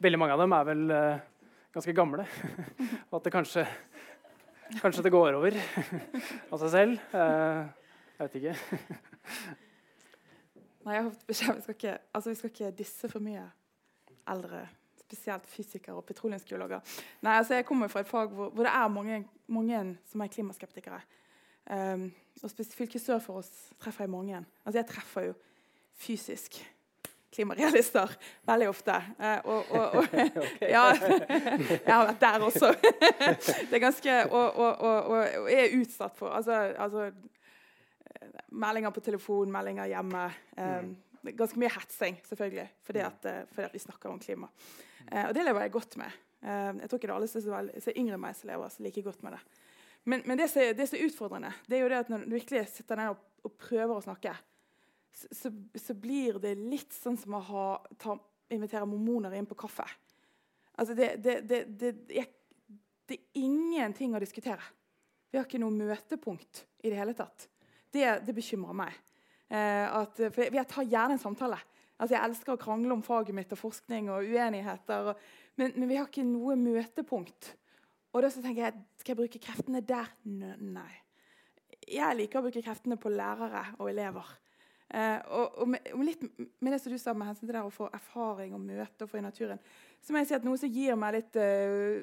[0.00, 1.22] veldig mange av dem er vel uh,
[1.74, 2.24] ganske gamle.
[3.10, 3.64] Og at det kanskje,
[4.78, 7.02] kanskje det går over av seg selv.
[7.12, 7.66] Uh,
[8.16, 8.54] jeg vet ikke.
[10.80, 13.44] Nei, jeg har fått beskjed vi skal ikke, altså, vi skal ikke disse for mye
[14.32, 14.64] eldre.
[15.00, 16.84] Spesielt fysikere og petroleumsgeologer.
[17.26, 20.32] Nei, altså, jeg kommer fra et fag hvor, hvor det er mange, mange, som er
[20.32, 21.00] klimaskeptikere.
[21.70, 22.10] Um,
[22.42, 24.42] og fylket sør for oss treffer jeg mange.
[24.64, 25.34] Altså, jeg treffer jo
[26.00, 26.56] fysisk
[27.30, 28.10] klimarealister
[28.48, 28.96] veldig ofte.
[29.20, 30.16] Uh, og, og, og
[30.74, 32.72] ja, jeg har vært der også.
[33.68, 35.20] det er ganske Og, og,
[35.52, 37.10] er utsatt for altså, altså
[38.50, 40.26] meldinger på telefon, meldinger hjemme.
[40.58, 40.90] Um,
[41.36, 44.48] ganske mye hetsing, selvfølgelig, fordi at, eh, fordi at vi snakker om klima.
[45.12, 46.10] Eh, og det lever jeg godt med.
[46.42, 48.82] Eh, jeg tror ikke det er alle som er yngre enn meg som lever så
[48.82, 49.40] like godt med det.
[50.08, 52.64] Men, men det, som, det, er utfordrende, det er jo det at når du virkelig
[52.72, 54.32] sitter ned og, og prøver å snakke,
[55.12, 57.66] så, så, så, blir det litt sånn som å ha,
[58.00, 58.16] ta,
[58.54, 59.86] invitere mormoner inn på kaffe.
[60.80, 61.92] Altså det, det, det, det,
[63.10, 64.62] er ingenting å diskutere.
[65.30, 67.48] Vi har ikke noe møtepunkt i det hele tatt.
[67.90, 68.96] Det, bekymrer meg.
[69.50, 71.58] Eh, at, for jeg, jeg tar gjerne en samtale.
[72.00, 75.10] Altså, jeg elsker å krangle om faget mitt og forskning og uenigheter.
[75.10, 75.24] Og,
[75.60, 77.52] men, men, vi har ikke noe møtepunkt.
[78.10, 80.10] Og da så tenker jeg, Skal jeg bruke kreftene der?
[80.24, 80.92] Nei.
[81.90, 84.26] Jeg liker å bruke kreftene på lærere og elever.
[84.90, 86.22] Eh, og, og, med, litt
[86.58, 89.12] med det som du sa med hensyn til det å få erfaring og møte og
[89.12, 89.60] få i naturen,
[90.02, 92.02] så må jeg si at noe som gir meg litt uh,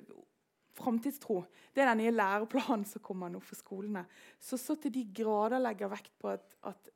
[0.77, 1.41] framtidstro,
[1.75, 4.05] det er den nye læreplanen som kommer nå for skolene.
[4.39, 6.91] Så så til de grader legger vekt på at, at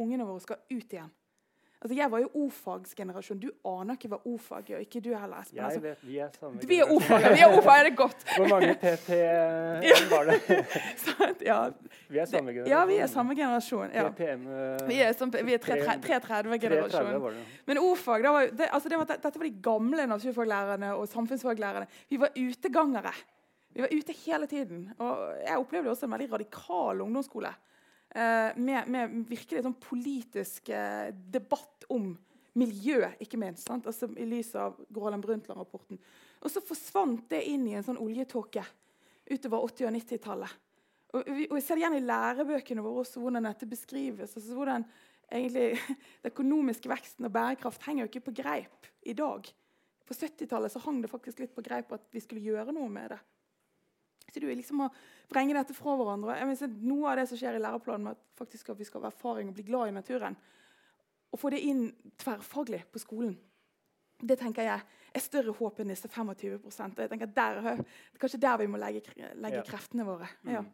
[0.00, 1.12] ungene våre skal ut igjen.
[1.82, 3.38] Altså, Jeg var jo O-fagsgenerasjon.
[3.42, 5.56] Du aner ikke hva o-fag og ikke du heller, Espen.
[5.56, 8.22] Jeg altså, vet, Vi er samme Vi er O-fag, vi er O-fag, er det godt.
[8.36, 9.08] Hvor mange PT
[10.12, 10.38] var det?
[11.48, 11.58] ja.
[12.08, 12.70] Vi er samme generasjon.
[12.70, 13.90] Ja, vi er samme generasjon.
[13.98, 14.06] Ja.
[14.86, 17.42] Vi er, som, vi er 330-generasjon.
[17.66, 21.90] Men O-fag, det, altså det dette var de gamle naturfaglærerne og samfunnsfaglærerne.
[22.10, 23.12] Vi var utegangere.
[23.74, 24.86] Vi var ute hele tiden.
[24.98, 27.50] Og jeg opplevde også en veldig radikal ungdomsskole.
[28.14, 32.10] Eh, med, med, virkelig sånn politisk eh, debatt om
[32.60, 33.70] miljø, ikke minst.
[33.72, 36.00] Altså, I lys av Gråland Brundtland-rapporten.
[36.42, 38.64] Og så forsvant det inn i en sånn oljetåke
[39.30, 40.58] utover 80- og 90-tallet.
[41.12, 44.36] Og, og jeg ser det igjen i lærebøkene våre også, hvordan dette beskrives.
[44.36, 44.84] altså hvordan
[45.32, 45.80] egentlig
[46.22, 49.48] Den økonomiske veksten og bærekraft henger jo ikke på greip i dag.
[50.04, 53.22] På 70-tallet hang det faktisk litt på greip at vi skulle gjøre noe med det.
[54.40, 54.90] Du liksom å
[55.30, 56.38] vrenge dette fra hverandre.
[56.38, 59.04] Jeg mener, noe av det som skjer i læreplanen, med at faktisk at vi skal
[59.04, 60.36] ha erfaring og bli glad i naturen,
[61.32, 61.86] og få det inn
[62.20, 63.36] tverrfaglig på skolen,
[64.22, 67.72] det tenker jeg er større håp enn disse 25 og jeg tenker der, Det
[68.14, 69.64] er kanskje der vi må legge, legge ja.
[69.66, 70.28] kreftene våre.
[70.46, 70.62] Ja.
[70.62, 70.70] Mm.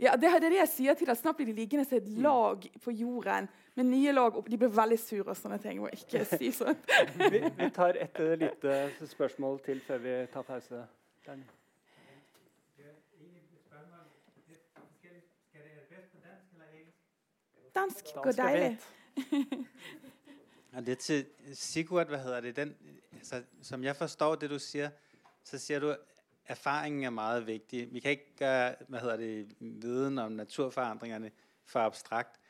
[0.00, 1.18] Ja, det er det jeg sier til deg.
[1.18, 2.22] Snart blir de liggende som et mm.
[2.24, 4.36] lag på jorden med nye lag.
[4.36, 5.82] Og de blir veldig sure og sånne ting.
[5.82, 6.78] Må ikke si sånn.
[7.32, 10.86] vi, vi, tar et uh, lite spørsmål til før vi tar pause.
[11.26, 11.44] Den.
[17.74, 18.78] Dansk går deilig.
[20.72, 21.24] og det til
[21.54, 22.56] Sigurd, hva heter det?
[22.56, 22.74] Den,
[23.18, 24.92] altså, som jeg forstår det du sier,
[25.44, 25.90] så sier du
[26.46, 27.92] erfaringen er meget vigtig.
[27.92, 31.30] Vi kan ikke gøre hvad hedder det, viden om naturforandringerne
[31.64, 32.40] for abstrakt.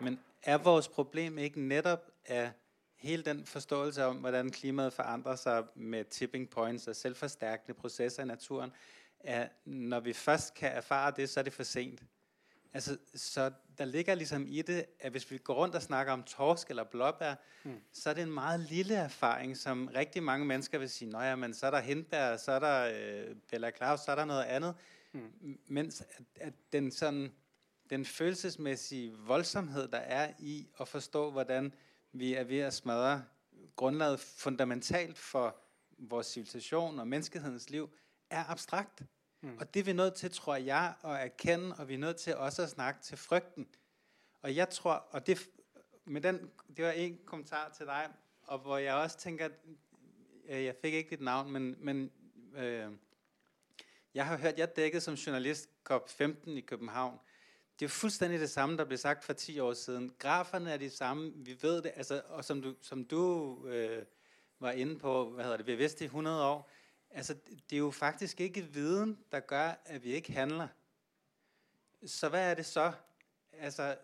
[0.00, 2.50] Men er vores problem ikke netop at
[2.96, 8.26] hele den forståelse om, hvordan klimaet forandrer sig med tipping points og selvforstærkende processer i
[8.26, 8.72] naturen,
[9.20, 12.02] at når vi først kan erfare det, så er det for sent.
[12.72, 16.22] Altså, så der ligger ligesom i det, at hvis vi går rundt og snakker om
[16.22, 17.80] torsk eller blåbær, mm.
[17.92, 21.54] så er det en meget lille erfaring, som rigtig mange mennesker vil sige, ja, men
[21.54, 24.74] så er der hindbær, så er der øh, Bella Claus, så er der noget andet.
[25.12, 25.58] Mm.
[25.66, 27.32] Mens at, at den, sådan,
[27.90, 31.74] den følelsesmæssige voldsomhed, der er i at forstå, hvordan
[32.12, 33.24] vi er ved at smadre
[33.76, 35.56] grundlaget fundamentalt for
[35.98, 37.90] vores civilisation og menneskehedens liv,
[38.30, 39.02] er abstrakt.
[39.40, 39.58] Mm.
[39.60, 42.36] Og det er vi nødt til, tror jeg, at erkende, og vi er nødt til
[42.36, 43.68] også at snakke til frygten.
[44.42, 45.48] Og jeg tror, og det,
[46.04, 48.10] med den, det var en kommentar til deg,
[48.42, 49.48] og hvor jeg også tænker,
[50.48, 52.10] øh, jeg fik ikke dit navn, men, men
[52.56, 52.92] øh,
[54.14, 57.18] jeg har hørt, jeg dækket som journalist COP15 i København.
[57.78, 60.12] Det er fuldstændig det samme, der blev sagt for 10 år siden.
[60.18, 64.04] Graferne er de samme, vi ved det, altså, og som du, som du øh,
[64.60, 66.70] var inde på, hvad hedder det, vi har vidst det i 100 år,
[67.10, 67.34] Altså,
[67.70, 70.68] det er jo faktisk ikke viden, der gør, at vi ikke handler.
[72.06, 72.92] Så hvad er det så?
[73.52, 73.96] Altså,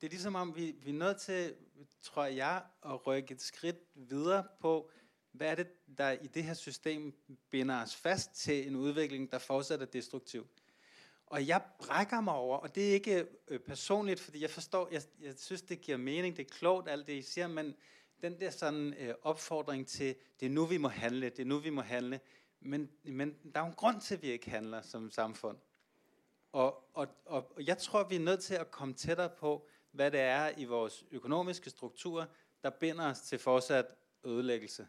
[0.00, 1.54] det er ligesom om, vi, vi er nødt til,
[2.02, 4.90] tror jeg, at rykke et skridt videre på,
[5.32, 7.14] hvad er det, der i det her system
[7.50, 10.46] binder os fast til en udvikling, der fortsætter destruktiv.
[11.26, 15.02] Og jeg brækker mig over, og det er ikke øh, personligt, fordi jeg forstår, jeg,
[15.20, 17.74] jeg synes, det giver mening, det er klogt, alt det, I siger, men
[18.22, 21.70] den der sådan øh, til, det er nu, vi må handle, det er nu, vi
[21.70, 22.20] må handle,
[22.60, 25.58] men, men der er jo en grund til, at vi ikke handler som samfund.
[26.52, 30.20] Og, og, og jeg tror, vi er nødt til at komme tættere på, hvad det
[30.20, 32.26] er i vores økonomiske strukturer,
[32.62, 33.86] der binder os til fortsat
[34.24, 34.88] ødelæggelse.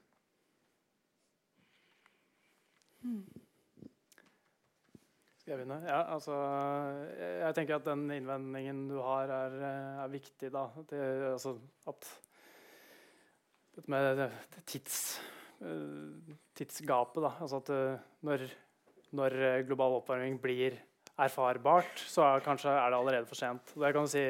[2.99, 3.41] Hmm.
[5.37, 5.89] Skal jeg begynne?
[5.89, 6.33] Ja, altså,
[7.17, 10.51] jeg tenker at den innvendingen du har, er, er viktig.
[10.51, 10.67] da.
[10.89, 12.21] Det, altså, at
[13.75, 14.31] dette med
[14.65, 17.23] tids Eh, tidsgapet.
[17.23, 17.33] Da.
[17.43, 18.45] Altså at eh, når,
[19.17, 19.35] når,
[19.67, 20.77] global oppvarming blir
[21.19, 23.73] erfarbart, så er, kanskje er det allerede for sent.
[23.75, 24.23] Det kan si,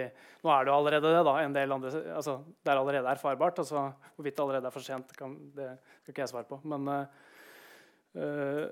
[0.44, 1.26] nå er det jo allerede det.
[1.28, 3.60] da, en del andre, altså, Det er allerede erfarbart.
[3.60, 5.70] altså Hvorvidt det allerede er for sent, kan, det
[6.02, 6.62] skal ikke jeg svare på.
[6.64, 8.66] Men, uh,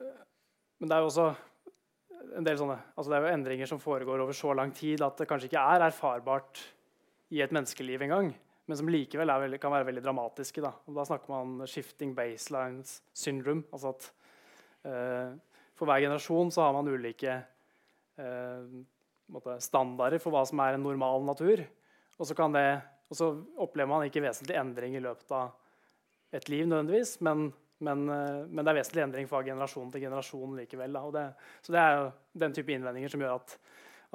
[0.79, 1.27] men det er jo også
[2.37, 5.19] en del sånne, altså det er jo endringer som foregår over så lang tid at
[5.19, 6.61] det kanskje ikke er erfarbart
[7.33, 8.31] i et menneskeliv engang,
[8.67, 10.61] men som likevel veldig, kan være veldig dramatiske.
[10.63, 10.73] Da.
[10.91, 13.63] Da snakker man om 'shifting baselines syndrome'.
[13.71, 14.11] altså at
[14.83, 15.37] eh,
[15.75, 17.43] For hver generasjon så har man ulike
[18.17, 18.65] eh,
[19.59, 21.63] standarder for hva som er en normal natur.
[22.17, 25.51] Og så, det, og så, opplever man ikke vesentlig endring i løpet av
[26.33, 30.57] et liv, nødvendigvis, men, men, eh, men det er vesentlig endring fra generasjon til generasjon
[30.59, 30.99] likevel.
[31.13, 31.25] Det,
[31.61, 33.59] så det er jo den type innvendinger som gjør at,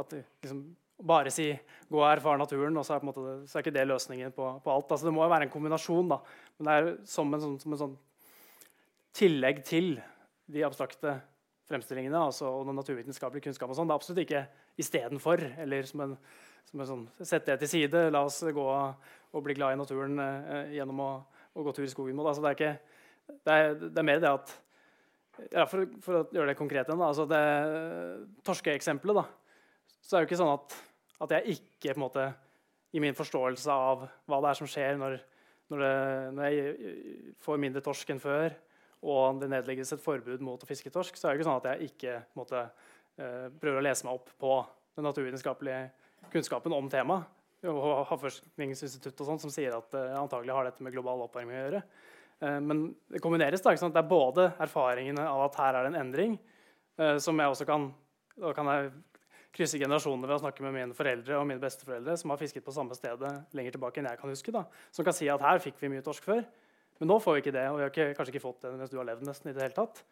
[0.03, 0.67] at liksom,
[1.03, 1.51] bare si
[1.91, 4.71] 'gå og erfar naturen', og så er, måte, så er, ikke det løsningen på, på
[4.71, 4.91] alt.
[4.91, 6.19] Altså, det må jo være en kombinasjon, da.
[6.59, 7.99] men det er som en, sånn, som en sånn
[9.13, 10.01] tillegg til
[10.53, 11.21] de abstrakte
[11.69, 13.71] fremstillingene altså, og den naturvitenskapelige kunnskap.
[13.71, 13.89] og sånn.
[13.89, 14.43] Det er absolutt ikke
[14.83, 15.45] istedenfor.
[15.65, 16.17] Eller som en,
[16.69, 18.09] som en sånn, Sett det til side.
[18.13, 18.67] La oss gå
[19.33, 21.11] og bli glad i naturen eh, gjennom å,
[21.55, 22.21] å, gå tur i skogen.
[22.21, 22.73] Altså, det, er ikke,
[23.33, 24.55] det, er, det, er, mer det at
[25.49, 27.41] ja, for, for, å gjøre det konkret igjen, altså det
[28.45, 29.23] torskeeksempelet, da,
[30.05, 30.75] så er det jo ikke sånn at,
[31.23, 32.31] at jeg ikke måte,
[32.93, 35.15] i min forståelse av hva det er som skjer når,
[35.73, 35.93] når, det,
[36.37, 38.53] når jeg får mindre torsk enn før,
[39.03, 41.69] og det nedlegges et forbud mot å fiske torsk, så er det ikke sånn at
[41.73, 42.67] jeg ikke måtte,
[43.19, 44.59] uh, prøver å lese meg opp på
[44.99, 47.39] den naturvitenskapelige kunnskapen om temaet.
[47.71, 51.65] Og Havforskningsinstituttet og sånt, som sier at det antagelig har dette med global oppvarming å
[51.65, 51.83] gjøre.
[52.43, 53.65] Uh, men det kombineres.
[53.65, 56.41] da, Det er både erfaringene av at her er det en endring,
[57.25, 57.87] som jeg også kan
[58.57, 58.91] kan jeg
[59.53, 62.73] krysse generasjoner ved å snakke med mine foreldre og mine besteforeldre som har fisket på
[62.75, 64.55] samme stedet lenger tilbake enn jeg kan huske.
[64.55, 66.43] da, Som kan si at her fikk vi mye torsk før.
[67.01, 68.93] Men nå får vi ikke det, og vi har ikke, kanskje ikke fått det mens
[68.93, 69.27] du har levd.
[69.27, 70.03] nesten i det hele tatt.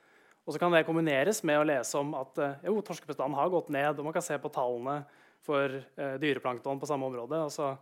[0.44, 3.68] Og så kan det kombineres med å lese om at eh, jo, torskebestanden har gått
[3.72, 3.98] ned.
[3.98, 5.02] og Man kan se på tallene
[5.44, 7.42] for eh, dyreplankton på samme område.
[7.46, 7.74] Og så,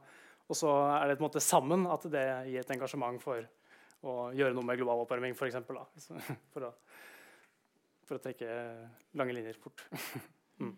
[0.47, 3.47] og så, er det på en måte sammen at det gir et engasjement for
[4.07, 5.59] å gjøre noe med global oppvarming, f.eks.
[5.67, 5.81] For,
[6.55, 6.69] for,
[8.07, 8.61] for å trekke
[9.19, 9.87] lange linjer fort.
[10.63, 10.77] mm.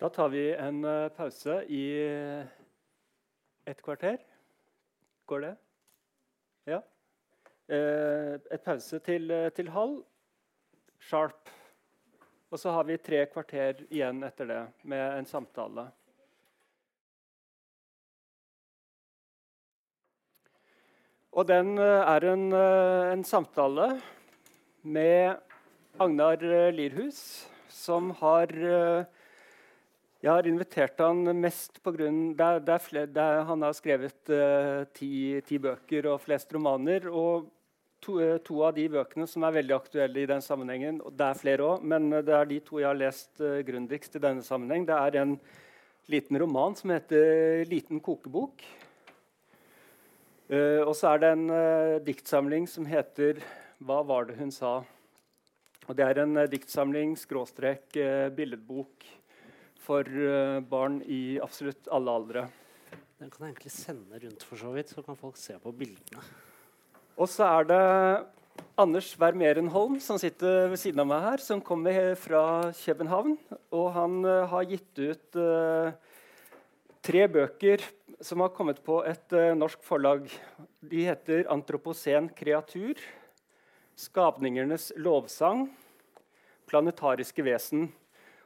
[0.00, 1.84] Da tar vi en uh, pause i
[3.68, 4.16] et kvarter.
[5.28, 5.52] Går det?
[6.66, 6.80] Ja.
[7.70, 10.02] Eh, et pause til, eh, til, halv.
[10.98, 11.48] Sharp.
[12.50, 15.86] Og så har vi tre kvarter igjen etter det med en samtale.
[21.30, 22.52] Og den eh, er en,
[23.14, 23.88] en samtale
[24.82, 25.38] med
[26.00, 26.42] Agnar
[26.74, 28.50] Lirhus, som har
[30.20, 32.50] jeg har invitert han mest pga.
[33.48, 37.06] Han har skrevet uh, ti, ti, bøker og flest romaner.
[37.08, 37.48] og
[38.04, 41.24] to, uh, to, av de bøkene som er veldig aktuelle i den sammenhengen og Det
[41.24, 44.44] er flere òg, men det er de to jeg har lest uh, grundigst i denne
[44.44, 44.84] sammenheng.
[44.84, 45.38] Det er en
[46.12, 48.64] liten roman som heter 'Liten kokebok'.
[50.52, 51.48] Uh, og så er det en
[52.04, 53.40] diktsamling som heter
[53.80, 54.84] 'Hva var det hun sa'?
[55.88, 57.96] Og Det er en diktsamling skråstrek
[58.36, 59.19] billedbok
[59.90, 62.44] for eh, barn i absolutt alle aldre.
[63.18, 66.22] Den kan jeg egentlig sende rundt, for så vidt, så kan folk se på bildene.
[67.20, 67.80] Og så er det
[68.80, 73.36] Anders Wermerenholm som sitter ved siden av meg her, som kommer fra København.
[73.76, 75.92] Og han uh, har gitt ut uh,
[77.04, 77.84] tre bøker
[78.24, 80.30] som har kommet på et uh, norsk forlag.
[80.80, 83.00] De heter 'Antropocen kreatur',
[83.96, 85.68] 'Skapningernes lovsang',
[86.70, 87.90] 'Planetariske vesen'.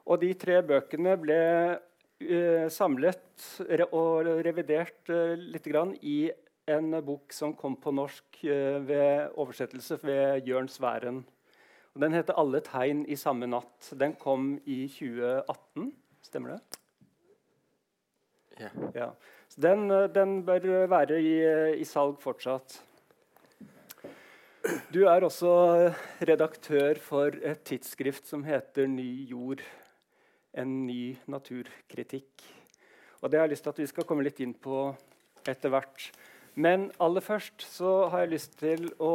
[0.05, 1.41] Og de tre bøkene ble
[1.75, 6.29] uh, samlet re og revidert uh, litt grann i
[6.69, 11.23] en bok som kom på norsk uh, ved oversettelse ved Jørn Sværen.
[11.95, 13.95] Og den heter 'Alle tegn i samme natt'.
[13.97, 15.93] Den kom i 2018.
[16.23, 16.81] Stemmer det?
[18.61, 18.71] Ja.
[18.95, 19.07] ja.
[19.49, 21.37] Så den, den, bør være i,
[21.81, 22.83] i salg fortsatt.
[24.95, 25.93] Du er også
[26.25, 29.63] redaktør for et tidsskrift som heter Ny jord
[30.61, 32.45] en ny naturkritikk.
[33.23, 34.87] Og Det har jeg lyst til at vi skal komme litt inn på
[35.49, 36.09] etter hvert.
[36.55, 39.15] Men aller først så har jeg lyst til å,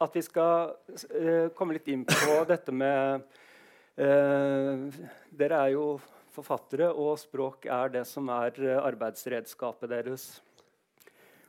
[0.00, 3.26] at vi skal uh, komme litt inn på dette med
[4.00, 5.00] uh,
[5.36, 5.98] Dere er jo
[6.32, 10.28] forfattere, og språk er det som er arbeidsredskapet deres.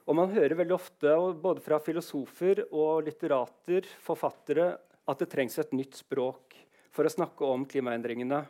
[0.10, 4.74] Og Man hører veldig ofte, både fra filosofer og litterater, forfattere,
[5.08, 6.58] at det trengs et nytt språk
[6.92, 8.42] for å snakke om klimaendringene.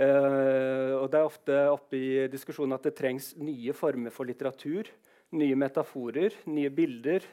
[0.00, 4.88] Uh, og Det er ofte oppe i diskusjonen at det trengs nye former for litteratur.
[5.36, 7.26] Nye metaforer, nye bilder,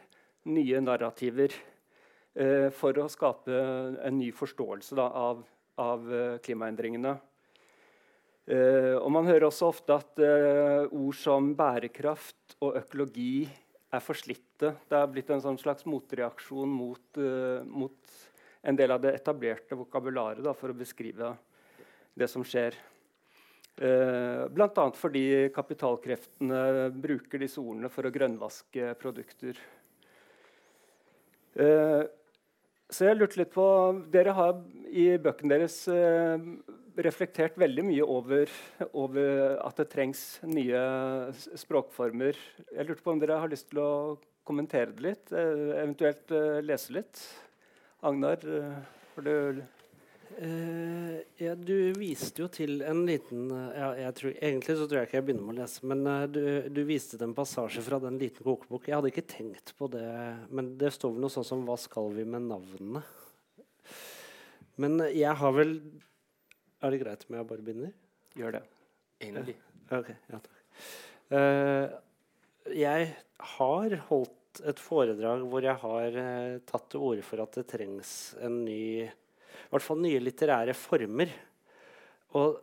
[0.51, 1.55] nye narrativer.
[2.37, 3.61] Uh, for å skape
[4.03, 5.45] en ny forståelse da, av
[5.77, 7.15] av uh, klimaendringene.
[8.47, 13.47] Uh, og Man hører også ofte at uh, ord som bærekraft og økologi
[13.93, 14.73] er forslitte.
[14.87, 17.19] Det er blitt en sånn slags motreaksjon mot,
[17.71, 18.15] mot,
[18.67, 21.29] en del av det etablerte vokabularet da, for å beskrive
[22.17, 22.77] det som skjer.
[23.77, 24.85] Uh, Bl.a.
[24.97, 29.59] fordi kapitalkreftene bruker disse ordene for å grønnvaske produkter.
[31.57, 32.01] Uh,
[32.89, 33.67] så jeg lurte litt på
[34.13, 34.57] Dere har
[34.89, 36.41] i bøkene deres uh,
[36.97, 38.49] reflektert veldig mye over,
[38.97, 40.81] over, at det trengs nye
[41.61, 42.39] språkformer.
[42.73, 43.91] Jeg lurte på om dere har lyst til å
[44.47, 46.31] kommentere det litt, eventuelt
[46.65, 47.21] lese litt.
[48.07, 48.41] Agnar,
[49.13, 49.61] har du
[50.35, 55.07] Uh, ja, du viste jo til en liten uh, ja, tror, Egentlig så tror jeg
[55.07, 57.99] ikke jeg begynner med å lese, men uh, du, du, viste til en passasje fra
[58.03, 58.89] den liten kokebok.
[58.89, 60.05] Jeg hadde ikke tenkt på det,
[60.51, 63.03] men det står vel noe sånn som 'Hva skal vi med navnene?'
[64.77, 65.79] Men jeg har vel
[66.85, 67.93] Er det greit om jeg bare begynner?
[68.37, 68.65] Gjør det.
[69.23, 69.55] Egentlig.
[69.89, 71.95] ok, ja takk.
[72.77, 73.07] jeg
[73.55, 76.19] har holdt et foredrag hvor jeg har
[76.69, 78.11] tatt til orde for at det trengs
[78.45, 79.09] en ny
[79.67, 81.31] i hvert fall nye litterære former.
[82.39, 82.61] Og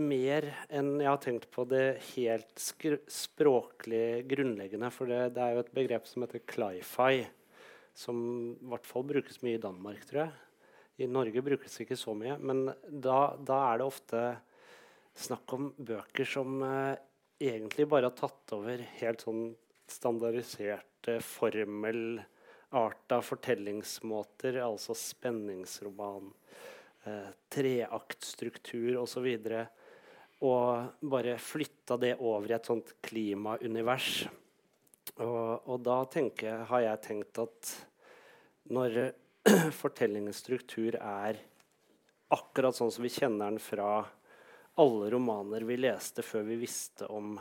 [0.00, 2.64] mer enn jeg har tenkt på det helt
[3.12, 4.90] språklig grunnleggende.
[4.94, 7.26] For det, det, er jo et begrep som heter cli-fi,
[7.94, 8.18] som
[8.56, 10.34] i hvert fall brukes mye i Danmark, tror jeg.
[11.04, 12.38] I Norge brukes det ikke så mye.
[12.40, 14.24] Men da, da er det ofte
[15.14, 16.96] snakk om bøker som eh,
[17.44, 19.44] egentlig bare har tatt over helt sånn
[19.90, 22.22] standardiserte formel
[22.70, 26.32] art av fortellingsmåter, altså spenningsroman,
[27.04, 29.28] eh, treaktstruktur osv.
[29.44, 34.24] Og, og bare flytta det over i et sånt klimaunivers.
[35.14, 37.74] Og, og da tenker, har jeg tenkt at
[38.74, 39.12] når
[39.82, 41.38] fortellingens struktur er
[42.34, 44.04] akkurat sånn som vi kjenner den fra
[44.80, 47.36] alle romaner vi leste før vi visste om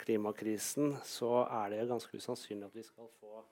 [0.00, 3.42] klimakrisen, så er det ganske usannsynlig at vi skal få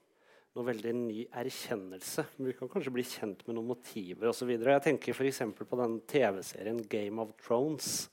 [0.53, 2.27] noe veldig ny erkjennelse.
[2.37, 4.51] Vi kan kanskje bli kjent med noen motiver osv.
[4.53, 5.43] Jeg tenker f.eks.
[5.57, 8.11] på den TV-serien Game of Thrones,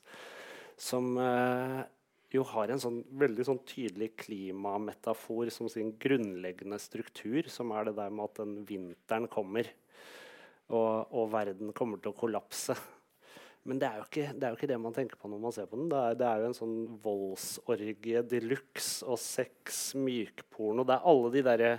[0.80, 1.80] som eh,
[2.32, 7.98] jo har en sånn veldig sånn tydelig klimametafor som sin grunnleggende struktur, som er det
[7.98, 9.68] der med at den vinteren kommer,
[10.70, 12.78] og, og verden kommer til å kollapse.
[13.68, 15.66] Men det er, ikke, det er, jo ikke, det man tenker på når man ser
[15.68, 15.90] på den.
[15.92, 20.86] Det er, det er jo en sånn voldsorgie de luxe og sex, mykporno.
[20.88, 21.72] Det er alle de derre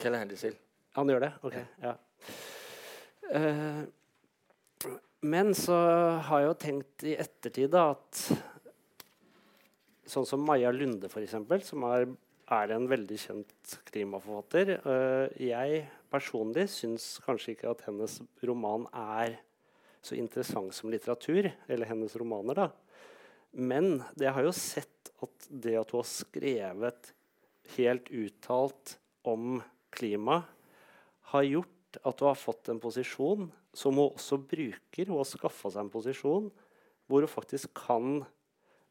[0.00, 0.56] Keller Hendersil.
[0.96, 1.32] Han gjør det?
[1.44, 1.56] Ok.
[1.82, 1.92] Ja.
[3.26, 3.82] Uh,
[5.26, 5.76] men så
[6.24, 8.12] har jeg jo tenkt i ettertid da, at
[10.08, 12.06] sånn som Maja Lunde, eksempel, som har
[12.52, 14.76] er en veldig kjent klimaforfatter.
[14.86, 19.38] Uh, jeg personlig syns kanskje ikke at hennes roman er
[20.06, 21.50] så interessant som litteratur.
[21.68, 22.68] Eller hennes romaner, da.
[23.56, 27.12] Men det har jo sett at det at hun har skrevet
[27.76, 28.96] helt uttalt
[29.26, 29.58] om
[29.90, 30.42] klima,
[31.32, 35.08] har gjort at hun har fått en posisjon som hun også bruker.
[35.08, 36.50] Hun har skaffa seg en posisjon
[37.06, 38.20] hvor hun faktisk kan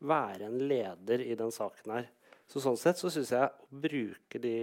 [0.05, 2.09] være en leder i den saken her.
[2.51, 4.57] Så sånn sett så syns jeg å bruke de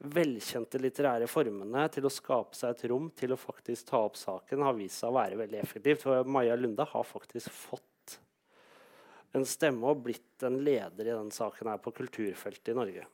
[0.00, 4.64] velkjente litterære formene til å skape seg et rom til å faktisk ta opp saken,
[4.64, 6.06] har vist seg å være veldig effektivt.
[6.06, 8.16] For Maja Lunde har faktisk fått
[9.36, 13.04] en stemme og blitt en leder i den saken her på kulturfeltet i Norge.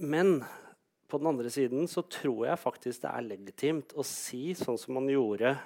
[0.00, 0.38] Men
[1.10, 4.94] på den andre siden så tror jeg faktisk det er legitimt å si, sånn som
[4.96, 5.56] man gjorde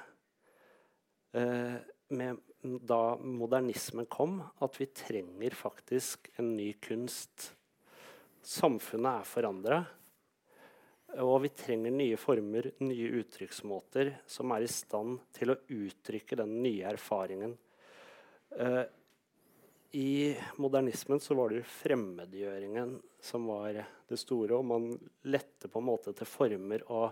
[1.37, 1.77] eh,
[2.17, 7.51] med da modernismen kom, at vi trenger faktisk en ny kunst.
[8.45, 9.79] Samfunnet er forandra,
[11.23, 16.57] og vi trenger nye former, nye uttrykksmåter som er i stand til å uttrykke den
[16.65, 17.55] nye erfaringen.
[18.55, 18.85] Uh,
[19.95, 23.79] I modernismen så var det fremmedgjøringen som var
[24.09, 24.89] det store, og man
[25.31, 27.05] lette på en måte til former å,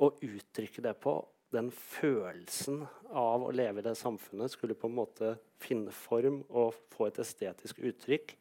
[0.00, 1.14] å uttrykke det på
[1.50, 6.76] den følelsen av å leve i det samfunnet skulle på en måte finne form og
[6.94, 8.36] få et estetisk uttrykk.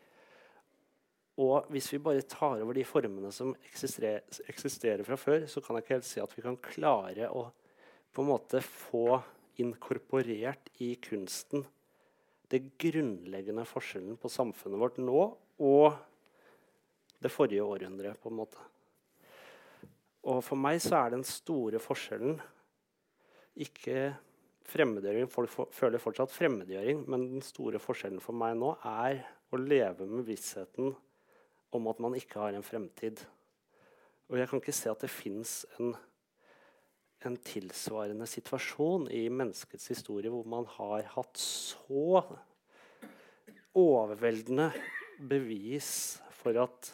[1.40, 5.78] Og hvis vi bare tar over de formene som eksisterer, eksisterer fra før, så kan
[5.78, 7.48] jeg ikke helt si at vi kan klare å
[8.14, 9.22] på en måte få
[9.60, 11.66] inkorporert i kunsten
[12.50, 15.20] det grunnleggende forskjellen på samfunnet vårt nå
[15.62, 15.98] og
[17.22, 18.18] det forrige århundret.
[18.22, 18.58] på en måte.
[20.24, 22.40] Og for meg så er den store forskjellen
[23.60, 24.10] ikke
[24.70, 25.30] fremmedgjøring.
[25.32, 30.28] Folk føler fortsatt fremmedgjøring, men den store forskjellen for meg nå er å leve med
[30.28, 30.94] vissheten
[31.76, 33.22] om at man ikke har en fremtid.
[34.30, 35.96] Og jeg kan ikke se at det fins en,
[37.26, 42.22] en tilsvarende situasjon i menneskets historie hvor man har hatt så
[43.78, 44.70] overveldende
[45.30, 45.92] bevis
[46.40, 46.94] for at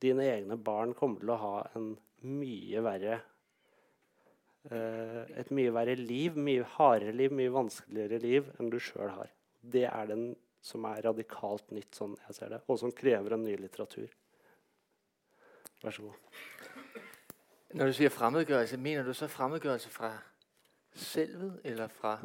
[0.00, 1.92] dine egne barn kommer til å ha en
[2.24, 3.20] mye verre
[4.70, 9.30] et mye verre liv, mye hardere liv, mye vanskeligere liv enn du sjøl har.
[9.62, 13.44] Det er den som er radikalt nytt, sånn jeg ser det, og som krever en
[13.46, 14.10] ny litteratur.
[15.80, 16.98] Vær så god.
[17.72, 20.10] Når du sier fremmedgjørelse, mener du så fremmedgjørelse fra
[20.92, 22.18] selvet, eller fra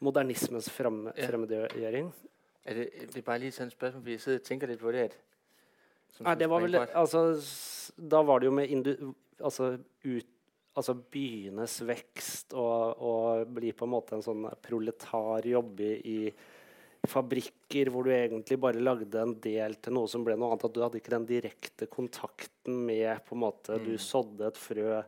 [0.00, 1.26] Modernismens frem, Ja.
[1.28, 2.12] fremmedgjøring.
[2.64, 4.80] Er det, det er bare lige sånn et spørgsmål, fordi jeg sidder og tenker litt
[4.80, 5.16] på det, at
[6.20, 7.20] Nei, det var vel altså,
[8.10, 10.26] Da var det jo med indu, altså, ut,
[10.76, 16.32] altså byenes vekst og, og bli på en måte en sånn proletar, jobbe i
[17.08, 20.66] fabrikker hvor du egentlig bare lagde en del til noe som ble noe annet.
[20.68, 23.98] At du hadde ikke den direkte kontakten med på en måte, Du Mm.
[23.98, 25.02] sådde et frø,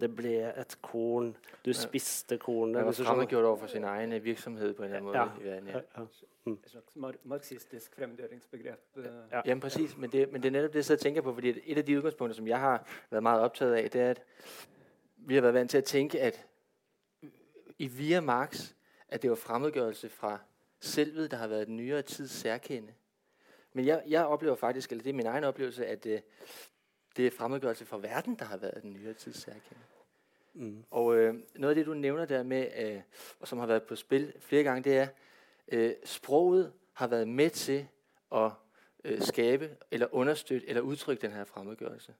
[0.00, 1.34] det ble et korn,
[1.64, 2.74] du spiste kornet.
[2.74, 3.14] Man var hvis du skjønner.
[3.26, 5.48] fremmedgjort over for sin egen virksomhet virksomhed på en eller annen måte.
[5.48, 5.54] Ja.
[5.54, 6.52] Ja, ja.
[6.52, 8.80] Et slags mar marxistisk fremmedgjøringsbegrep.
[8.96, 9.04] eh.
[9.32, 9.40] Ja.
[9.46, 11.48] Jamen præcis, men det, men det er netop det, jeg sidder og tænker på, fordi
[11.64, 14.22] et af de udgangspunkter, som jeg har været meget optaget af, det er, at
[15.26, 16.46] vi har været vant til at tænke, at
[17.78, 18.72] i via Marx,
[19.08, 20.38] at det var fremmedgørelse fra
[20.80, 22.94] selvet, der har været den nyere tids særkende.
[23.72, 26.20] Men jeg, jeg oplever faktisk, eller det er min egen oplevelse, at øh,
[27.16, 29.80] det er fremmedgørelse fra verden, der har været den nyere tids særkende.
[30.54, 30.84] Mm.
[30.90, 33.00] Og øh, noget af det, du nævner der med, øh,
[33.40, 35.08] og som har været på spil flere gange, det er,
[35.68, 37.88] øh, sproget har været med til
[38.34, 38.50] at
[39.04, 42.14] øh, skabe, eller understøtte, eller udtrykke den her fremmedgørelse.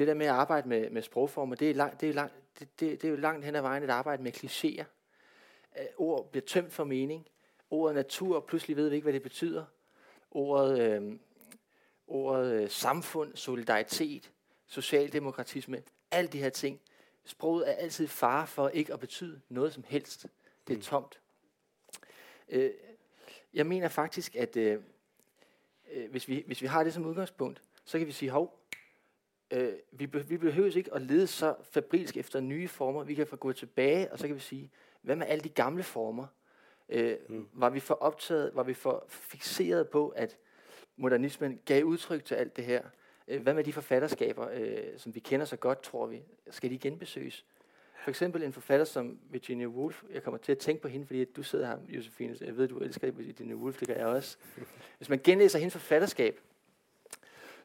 [0.00, 2.80] Det der med at arbejde med, med sprogformer, det er, lang, det, er lang, det,
[2.80, 4.84] det, det er jo langt hen ad vejen et arbejde med klichéer.
[5.80, 7.26] Øh, ord bliver tømt for mening.
[7.70, 9.64] Ordet natur, pludselig ved vi ikke, hvad det betyder.
[10.30, 11.18] Ordet, øh,
[12.06, 14.30] ordet øh, samfund, solidaritet,
[14.66, 16.80] socialdemokratisme, alle de her ting.
[17.24, 20.26] Sproget er altid fare for ikke at betyde noget som helst.
[20.66, 20.82] Det er Mm.
[20.82, 21.20] tomt.
[22.48, 22.70] Øh,
[23.54, 24.82] jeg mener faktisk, at øh,
[25.92, 28.59] øh, hvis, vi, hvis vi har det som udgangspunkt, så kan vi sige, hov,
[29.50, 33.04] øh, vi, be, vi behøver ikke at lede så fabrisk efter nye former.
[33.04, 34.70] Vi kan få gå tilbage, og så kan vi sige,
[35.02, 36.26] hvad med alle de gamle former?
[36.88, 37.48] Øh, Mm.
[37.52, 40.36] Var vi for optaget, var vi for fixeret på, at
[40.96, 42.82] modernismen gav udtryk til alt det her?
[43.28, 46.22] Øh, hvad med de forfatterskaber, øh, som vi kender så godt, tror vi?
[46.50, 47.44] Skal de genbesøges?
[48.02, 50.02] For eksempel en forfatter som Virginia Woolf.
[50.12, 52.36] Jeg kommer til at tænke på hende, fordi du sidder her, Josefine.
[52.40, 54.36] Jeg ved, du elsker Virginia Woolf, det gør jeg også.
[54.98, 56.40] Hvis man genlæser hendes forfatterskab,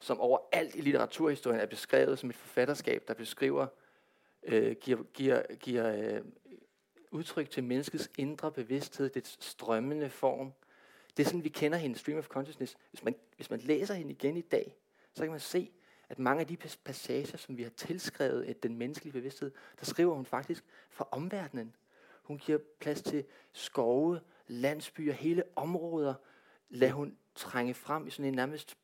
[0.05, 3.67] som overalt i litteraturhistorien er beskrevet som et forfatterskab, der beskriver,
[4.43, 6.21] øh, giver, giver, giver øh,
[7.11, 10.53] udtryk til menneskets indre bevidsthed, dets strømmende form.
[11.17, 12.77] Det er sådan, vi kender hende, stream of consciousness.
[12.89, 14.75] Hvis man, hvis man læser hende igen i dag,
[15.13, 15.71] så kan man se,
[16.09, 19.85] at mange af de pas- passager, som vi har tilskrevet at den menneskelige bevidsthed, der
[19.85, 21.75] skriver hun faktisk fra omverdenen.
[22.23, 26.13] Hun giver plads til skove, landsbyer, hele områder.
[26.69, 28.77] Lad hun trænge frem i sådan en nærmest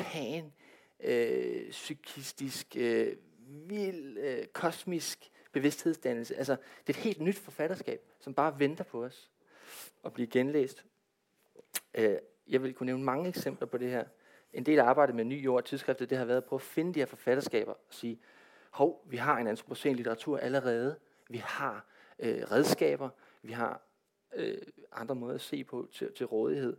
[0.00, 0.52] pan,
[1.00, 3.16] øh, psykistisk, øh,
[3.48, 6.36] vild, øh, kosmisk bevidsthedsdannelse.
[6.36, 6.56] Altså,
[6.86, 9.30] det er et helt nyt forfatterskab, som bare venter på os
[10.04, 10.84] at blive genlæst.
[11.94, 12.16] Øh,
[12.48, 14.04] jeg vil kunne nævne mange eksempler på det her.
[14.52, 16.94] En del af arbejdet med Ny Jord tidsskriftet, det har været at prøve at finde
[16.94, 18.20] de her forfatterskaber og sige,
[18.70, 20.96] hov, vi har en antropocen litteratur allerede.
[21.28, 21.86] Vi har
[22.18, 23.08] øh, redskaber.
[23.42, 23.82] Vi har
[24.34, 24.58] øh,
[24.92, 26.76] andre måder at se på til, til rådighed.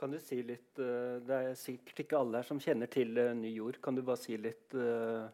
[0.00, 3.34] Kan du si litt eh, Det er sikkert ikke alle her som kjenner til eh,
[3.36, 3.76] Ny Jord.
[3.84, 5.26] Kan du bare si litt eh,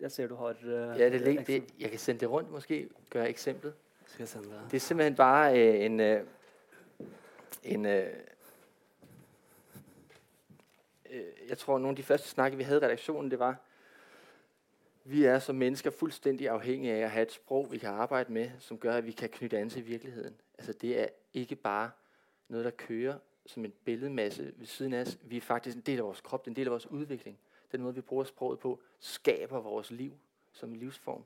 [0.00, 3.28] Jeg ser du har Ja, det, ligger, det, jeg kan sende det rundt måske, gøre
[3.28, 3.74] eksempelet.
[4.06, 4.60] Skal jeg sende det?
[4.70, 6.00] Det er simpelthen bare en,
[7.64, 7.84] en
[11.48, 13.56] jeg tror, noen av de første snakke, vi hadde i redaksjonen, det var,
[15.04, 18.50] vi er som mennesker fuldstændig afhængige af at ha et sprog, vi kan arbejde med,
[18.58, 20.34] som gjør at vi kan knytte an til virkeligheden.
[20.58, 21.90] Altså det er ikke bare
[22.48, 25.18] noget, der kører som en billedmasse ved siden af os.
[25.22, 27.38] Vi er faktisk en del af vores krop, en del af vores udvikling.
[27.72, 30.12] Den måde, vi bruger sproget på, skaber vores liv
[30.52, 31.24] som en livsform.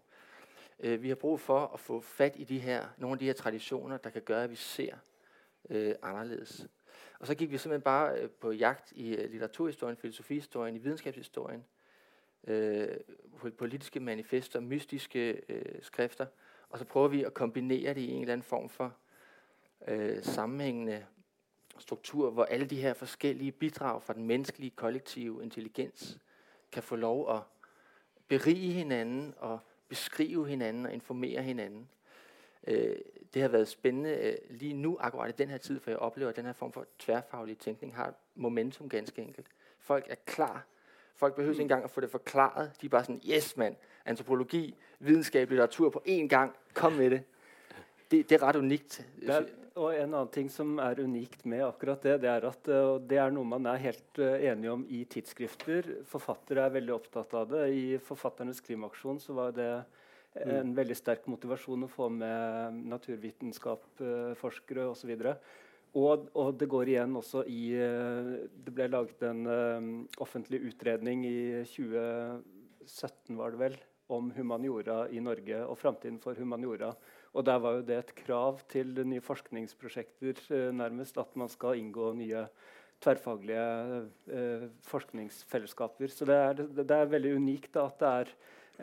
[0.80, 3.32] Øh, vi har brug for at få fat i de her, nogle af de her
[3.32, 4.96] traditioner, der kan gøre, at vi ser
[5.70, 6.66] øh, anderledes.
[7.18, 11.64] Og så gik vi simpelthen bare øh, på jagt i øh, litteraturhistorien, filosofihistorien, i videnskabshistorien,
[12.46, 12.88] øh,
[13.58, 16.26] politiske manifester, mystiske øh, skrifter,
[16.68, 18.96] og så prøver vi at kombinere det i en eller anden form for
[19.88, 21.06] øh, sammenhængende
[21.78, 26.18] struktur, hvor alle de her forskellige bidrag fra den menneskelige kollektive intelligens
[26.72, 27.40] kan få lov at
[28.28, 31.88] berige hinanden og beskrive hinanden og informere hinanden.
[32.66, 32.96] Øh,
[33.34, 36.30] det har været spændende øh, lige nu, akkurat i den her tid, for jeg oplever,
[36.30, 39.46] at den her form for tværfaglig tænkning har momentum ganske enkelt.
[39.78, 40.66] Folk er klar.
[41.14, 42.72] Folk behøver ikke engang at få det forklaret.
[42.80, 46.56] De er bare sådan, yes mand, antropologi, videnskab, litteratur på én gang.
[46.74, 47.22] Kom med det.
[48.10, 49.06] Det, det er ret unikt.
[49.20, 52.68] Det er, og En annen ting som er unikt med akkurat det, det er at
[52.70, 55.88] uh, det er noe man er helt enige om i tidsskrifter.
[56.06, 57.64] Forfattere er veldig opptatt av det.
[57.74, 59.70] I Forfatternes klimaaksjon så var det
[60.34, 60.74] en mm.
[60.78, 65.12] veldig sterk motivasjon å få med naturvitenskapsforskere osv.
[65.94, 69.44] Og, og det går igjen også i Det ble laget en
[70.22, 73.76] offentlig utredning i 2017, var det vel,
[74.14, 76.90] om humaniora i Norge og framtiden for humaniora.
[77.34, 81.80] Og der var jo det et krav til nye forskningsprosjekter eh, nærmest at man skal
[81.80, 82.46] inngå nye
[83.02, 83.64] tverrfaglige
[84.32, 86.12] eh, forskningsfellesskaper.
[86.12, 88.36] Så det er, det, det er veldig unikt da, at det er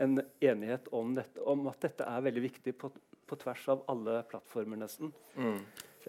[0.03, 2.91] en enighet om, dette, om, at dette er veldig viktig på,
[3.27, 5.11] på tvers av alle plattformer, nesten.
[5.35, 5.59] Mm.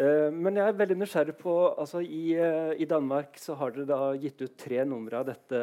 [0.01, 3.91] Eh, men jeg er veldig nysgjerrig på altså i, eh, i, Danmark så har dere
[3.91, 5.63] da gitt ut tre numre av dette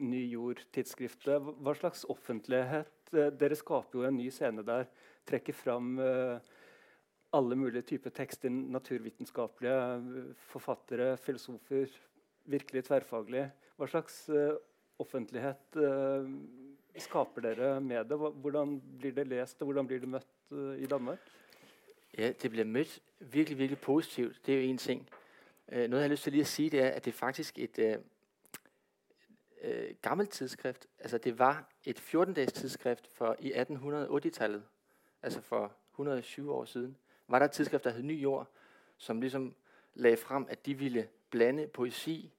[0.00, 1.48] Ny Jord-tidsskriftet.
[1.60, 4.86] Hva slags offentlighet eh, Dere skaper jo en ny scene der
[5.26, 6.38] trekker fram uh,
[7.32, 8.50] alle mulige typer tekster.
[8.50, 11.92] Naturvitenskapelige forfattere, filosofer.
[12.50, 13.50] Virkelig tverrfaglige.
[13.76, 14.56] Hva slags uh,
[15.00, 15.78] offentlighet
[17.00, 18.16] skaper dere med det?
[18.16, 21.18] Hvordan blir det lest, og hvordan blir det møtt i Danmark?
[22.18, 24.46] Ja, Det blir møtt virkelig virkelig positivt.
[24.46, 25.08] Det er jo én ting.
[25.70, 28.02] Noe jeg har lyst til å si, det er at det er faktisk et uh,
[29.64, 30.86] uh, gammelt tidsskrift.
[30.98, 33.06] Altså Det var et 14-dags tidsskrift
[33.38, 34.62] i 1880-tallet
[35.22, 36.96] altså for 120 år siden,
[37.28, 38.48] var der et tidsskrift, der hed Ny Jord,
[38.96, 39.54] som ligesom
[39.94, 42.32] lagde frem, at de ville blande poesi,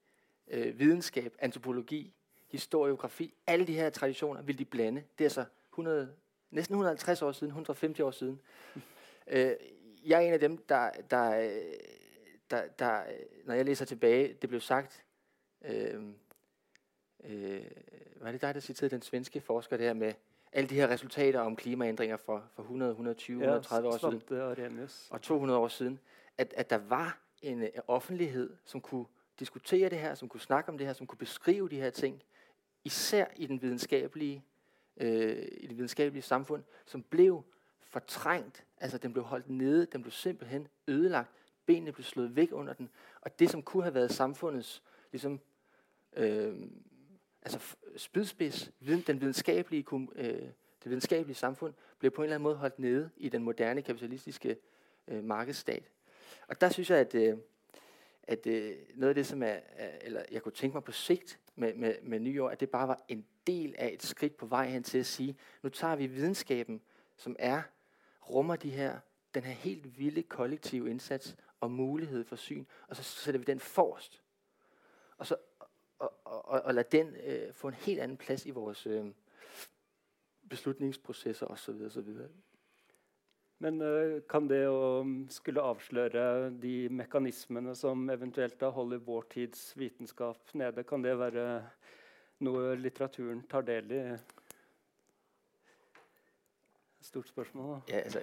[0.48, 2.12] øh, videnskab, antropologi,
[2.48, 5.04] historiografi, alle de her traditioner ville de blande.
[5.18, 6.14] Det er så 100,
[6.50, 8.40] næsten 150 år siden, 150 år siden.
[9.26, 9.52] øh,
[10.04, 11.50] jeg er en af dem, der, der,
[12.50, 13.04] der, der,
[13.44, 15.04] når jeg læser tilbage, det blev sagt,
[15.64, 16.02] øh,
[17.24, 17.64] øh,
[18.20, 20.12] var det dig, der citerede den svenske forsker det her med,
[20.52, 24.22] alle de her resultater om klimaændringer for, for 100, 120, ja, 130 år siden,
[25.10, 26.00] og, og 200 år siden,
[26.38, 29.06] at, at der var en, en offentlighed, som kunne
[29.38, 32.22] diskutere det her, som kunne snakke om det her, som kunne beskrive de her ting,
[32.84, 34.44] især i den videnskabelige,
[34.96, 37.42] øh, i det videnskabelige samfund, som blev
[37.80, 41.30] fortrængt, altså den blev holdt nede, den blev simpelthen ødelagt,
[41.66, 45.40] benene blev slået væk under den, og det som kunne have været samfundets ligesom,
[46.16, 46.54] øh,
[47.42, 48.70] altså spydspids,
[49.06, 50.26] den videnskabelige, øh,
[50.84, 54.56] det videnskabelige samfund, blev på en eller anden måde holdt nede i den moderne kapitalistiske
[55.08, 55.90] øh, markedsstat.
[56.48, 57.38] Og der synes jeg, at, øh,
[58.22, 59.56] at øh, noget af det, som er,
[60.00, 63.04] eller jeg kunne tænke mig på sigt med, med, med nyår, at det bare var
[63.08, 66.80] en del af et skridt på vej hen til at sige, nu tager vi videnskaben,
[67.16, 67.62] som er,
[68.30, 68.98] rummer de her,
[69.34, 73.60] den her helt vilde kollektive indsats og mulighed for syn, og så sætter vi den
[73.60, 74.22] forrest.
[75.16, 75.36] Og så
[76.02, 79.06] og, og, og lade den øh, få en helt anden plads i vores øh,
[80.48, 81.82] beslutningsprocesser osv.
[81.86, 82.08] osv.
[83.58, 89.72] Men øh, kan det å skulle avsløre de mekanismene som eventuelt da holder vår tids
[89.78, 91.46] vitenskap nede, kan det være
[92.42, 94.04] noe litteraturen tar del i?
[97.02, 97.74] Stort spørsmål.
[97.74, 97.94] Da.
[97.94, 98.22] Ja, altså,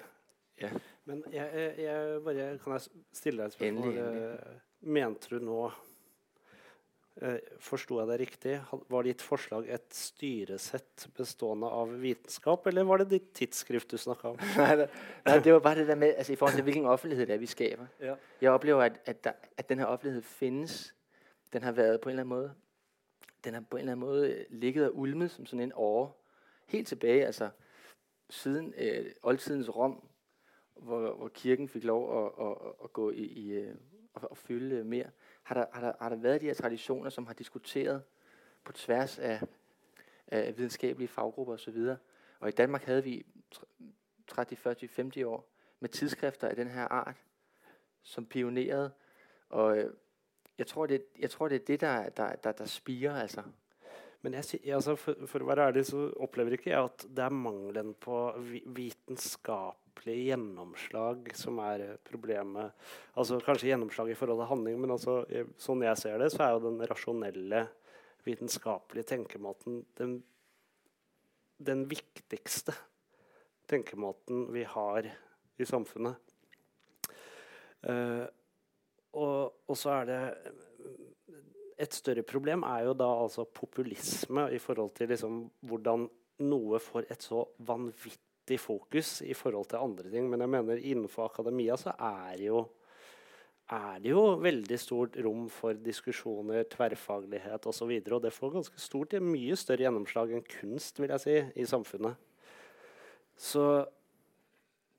[0.59, 0.69] ja.
[1.07, 3.87] Men jeg, jeg, bare, kan jeg stille deg et spørsmål?
[3.87, 4.59] Endelig, endelig.
[4.79, 5.88] Mente du nå Eh,
[7.59, 8.53] Forsto jeg det riktig?
[8.89, 14.31] Var ditt forslag et styresett bestående av vitenskap, eller var det ditt tidsskrift du snakka
[14.33, 14.39] om?
[15.25, 17.43] nei, det, var bare det der med altså, i forhold til hvilken offentlighet det er
[17.43, 17.91] vi skaper.
[17.99, 18.15] Ja.
[18.41, 20.93] Jeg opplever at, at, der, at denne offentlighet finnes.
[21.53, 22.53] Den har vært på en eller annen måte
[23.43, 26.11] Den har på en eller annen måte ligget og ulmet som sånn en åre.
[26.71, 27.49] Helt tilbake, altså
[28.29, 30.03] siden øh, oldtidens Rom,
[30.75, 32.49] hvor, hvor kirken fikk lov å, å,
[32.85, 33.63] å gå i, i
[34.13, 35.09] å, å, fylle mer
[35.49, 38.03] har der, har, der, har der været de her traditioner, som har diskuteret
[38.63, 39.41] på tværs af,
[40.27, 41.95] af videnskabelige faggrupper osv.
[42.39, 43.25] Og, i Danmark havde vi
[44.27, 45.49] 30, 40, 50 år
[45.79, 47.15] med tidsskrifter af den her art,
[48.01, 48.91] som pionerede.
[49.49, 49.93] Og øh,
[50.57, 53.43] jeg tror, det, jeg tror, det er det, der, der, der, der spiger, altså.
[54.25, 57.35] Men jeg, altså for, for, å være ærlig så opplever ikke jeg at det er
[57.35, 58.17] mangelen på
[58.75, 62.75] vitenskapelig gjennomslag som er problemet.
[63.15, 65.21] Altså Kanskje gjennomslag i forhold til handling, men altså,
[65.61, 67.67] sånn jeg ser det, så er jo den rasjonelle,
[68.27, 70.17] vitenskapelige tenkemåten den,
[71.63, 72.75] den viktigste
[73.71, 75.07] tenkemåten vi har
[75.55, 76.19] i samfunnet.
[77.87, 78.27] Uh,
[79.15, 80.19] og, og, så er det
[81.79, 86.09] Et større problem er jo da altså populisme i forhold til liksom hvordan
[86.43, 90.27] noe får et så vanvittig fokus i forhold til andre ting.
[90.31, 92.65] Men jeg mener innenfor akademia så er jo
[93.69, 97.91] er det jo veldig stort rom for diskusjoner, tverrfaglighet osv.
[97.91, 101.35] Og, så og det får ganske stort, mye større gjennomslag enn kunst vil jeg si,
[101.61, 102.17] i samfunnet.
[103.37, 103.85] Så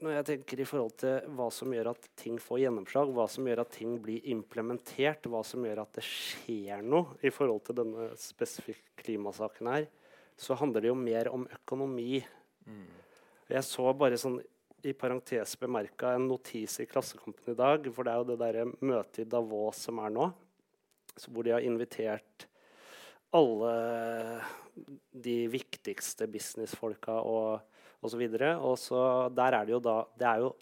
[0.00, 3.48] når jeg tenker i forhold til hva som gjør at ting får gjennomslag, hva som
[3.48, 7.80] gjør at ting blir implementert, hva som gjør at det skjer noe i forhold til
[7.82, 9.88] denne spesifikke klimasaken her,
[10.40, 12.22] så handler det jo mer om økonomi.
[12.64, 12.86] Mm.
[13.50, 14.38] Jeg så bare sånn
[14.88, 17.88] i parentes bemerka en notis i Klassekampen i dag.
[17.92, 20.30] For det er jo det derre møtet i Davos som er nå,
[21.28, 22.46] hvor de har invitert
[23.36, 23.74] alle
[25.12, 27.69] de viktigste businessfolka og
[28.04, 28.26] osv.
[28.58, 29.00] Og så
[29.34, 30.52] der er det jo da det er jo,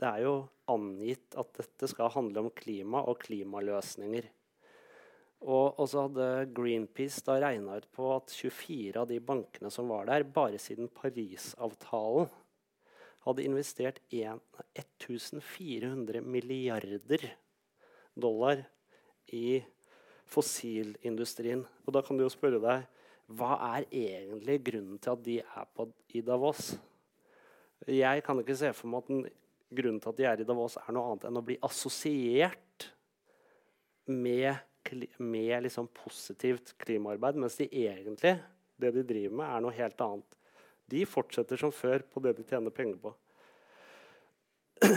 [0.00, 0.34] det er jo
[0.70, 4.28] angitt at dette skal handle om klima og klimaløsninger.
[5.40, 10.04] Og, så hadde Greenpeace da regna ut på at 24 av de bankene som var
[10.10, 12.28] der, bare siden Parisavtalen
[13.24, 17.26] hadde investert 1400 milliarder
[18.16, 18.64] dollar
[19.32, 19.60] i
[20.28, 21.64] fossilindustrien.
[21.86, 22.86] Og da kan du jo spørre deg
[23.30, 25.86] hva er egentlig grunnen til at de er på,
[26.18, 26.72] i Davos?
[27.86, 29.22] Jeg kan ikke se for meg at den,
[29.70, 32.88] grunnen til at de er i Davos, er noe annet enn å bli assosiert
[34.10, 34.58] med,
[35.22, 38.34] med liksom positivt klimaarbeid, mens de egentlig,
[38.80, 40.38] det de driver med, er noe helt annet.
[40.90, 43.14] De fortsetter som før på det de tjener penger på.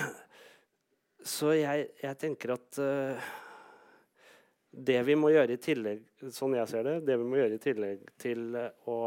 [1.34, 3.34] Så jeg, jeg tenker at uh,
[4.74, 6.02] det vi må gjøre i tillegg
[6.34, 8.56] sånn jeg ser det, det vi må gjøre i tillegg til
[8.90, 8.98] å,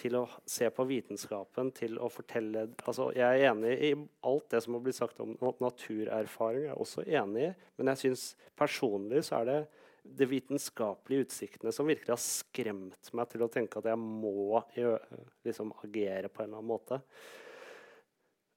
[0.00, 3.92] til å se på vitenskapen, til å fortelle altså Jeg er enig i
[4.24, 6.64] alt det som har blitt sagt om naturerfaring.
[6.64, 9.60] Jeg er også enig i, Men jeg syns personlig så er det
[10.04, 15.72] de vitenskapelige utsiktene som virkelig har skremt meg til å tenke at jeg må liksom,
[15.84, 17.00] agere på en eller annen måte.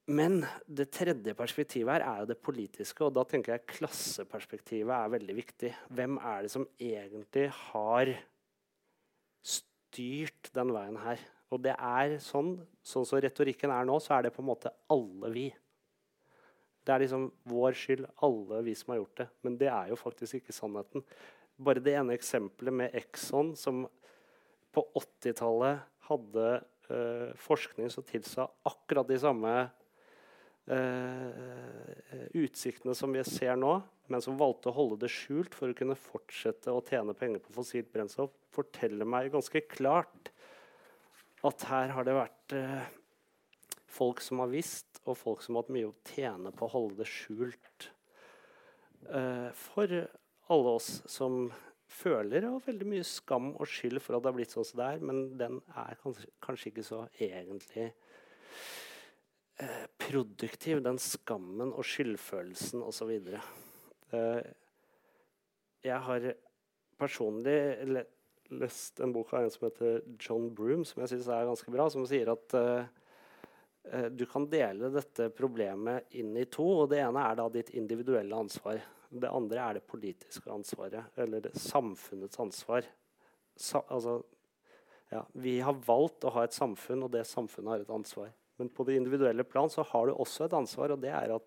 [0.08, 0.40] Men
[0.72, 5.34] det tredje perspektivet her er jo det politiske, og da tenker jeg klasseperspektivet er veldig
[5.36, 5.72] viktig.
[5.92, 8.14] Hvem er det som egentlig har
[9.44, 11.20] styrt den veien her?
[11.52, 14.72] Og det er sånn, sånn som retorikken er nå, så er det på en måte
[14.92, 15.48] alle vi.
[16.88, 19.28] Det er liksom vår skyld, alle vi som har gjort det.
[19.44, 21.04] Men det er jo faktisk ikke sannheten.
[21.60, 23.84] Bare det ene eksempelet med Exxon, som
[24.72, 26.48] på 80-tallet hadde
[26.88, 29.52] uh, forskning som tilsa akkurat de samme
[30.68, 33.78] utsiktene som vi ser nå,
[34.12, 37.56] men som valgte å holde det skjult for å kunne fortsette å tjene penger på
[37.56, 40.32] fossilt brennstoff, forteller meg ganske klart
[41.48, 42.84] at her har det vært uh,
[43.98, 47.00] folk som har visst, og folk som har hatt mye å tjene på å holde
[47.00, 47.94] det skjult.
[49.56, 49.88] for
[50.52, 51.48] alle oss som
[51.88, 54.90] føler og veldig mye skam og skyld for at det har blitt sånn som det
[54.92, 58.07] er, men den er kanskje, kanskje ikke så egentlig eh,
[59.98, 63.14] produktiv, den skammen og skyldfølelsen osv.
[64.14, 64.42] Eh,
[65.86, 66.30] jeg har
[67.00, 67.58] personlig
[67.88, 68.06] le
[68.48, 71.90] lest en bok av en som heter John Broom, som jeg syns er ganske bra,
[71.92, 72.86] som sier at eh,
[73.92, 76.68] eh, du kan dele dette problemet inn i to.
[76.84, 78.80] og Det ene er da ditt individuelle ansvar.
[79.10, 82.88] Det andre er det politiske ansvaret, eller samfunnets ansvar.
[83.58, 84.22] Sa, altså,
[85.12, 88.32] ja, vi har valgt å ha et samfunn, og det samfunnet har et ansvar.
[88.58, 91.46] Men på det individuelle plan så har du også et ansvar, og det er at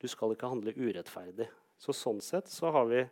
[0.00, 1.48] du skal ikke handle urettferdig.
[1.80, 3.04] Så sånn sett så har vi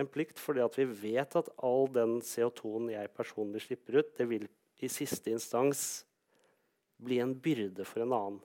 [0.00, 4.26] en plikt, fordi at vi vet at all den CO2-en jeg personlig slipper ut, det
[4.30, 4.46] vil
[4.80, 6.04] i siste instans
[7.00, 8.40] bli en byrde for en annen.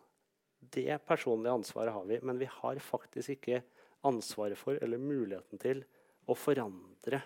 [0.60, 3.62] Det personlige ansvaret har vi, men vi har faktisk ikke
[4.06, 5.84] ansvaret for eller muligheten til
[6.26, 7.22] å forandre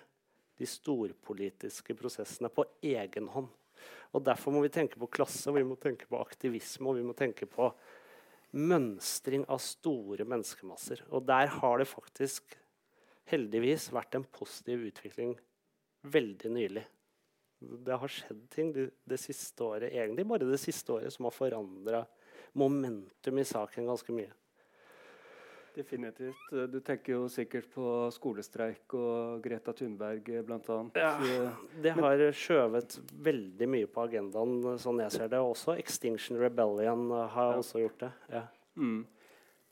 [0.60, 3.48] de storpolitiske prosessene på egen hånd.
[4.14, 7.16] Og Derfor må vi tenke på klasse, vi må tenke på aktivisme og vi må
[7.18, 7.70] tenke på
[8.58, 11.04] mønstring av store menneskemasser.
[11.14, 12.58] Og der har det faktisk
[13.30, 15.36] heldigvis vært en positiv utvikling
[16.10, 16.86] veldig nylig.
[17.60, 21.36] Det har skjedd ting det, det siste året, egentlig bare det siste året som har
[21.36, 22.06] forandra
[22.58, 24.32] momentum i saken ganske mye.
[25.76, 26.50] Definitivt.
[26.72, 27.84] Du tenker jo sikkert på
[28.14, 30.80] skolestreik og Greta Thunberg bl.a.
[30.98, 31.14] Ja,
[31.84, 32.98] det har skjøvet
[33.30, 35.40] veldig mye på agendaen, sånn jeg ser det.
[35.44, 37.62] Også Extinction Rebellion har ja.
[37.62, 38.12] også gjort det.
[38.34, 38.46] Ja.
[38.80, 39.06] Mm.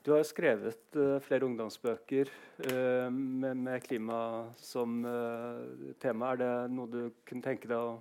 [0.08, 4.20] Du har skrevet uh, flere ungdomsbøker uh, med, med, klima
[4.56, 6.32] som uh, tema.
[6.32, 7.98] Er det noe du kunne tenke deg å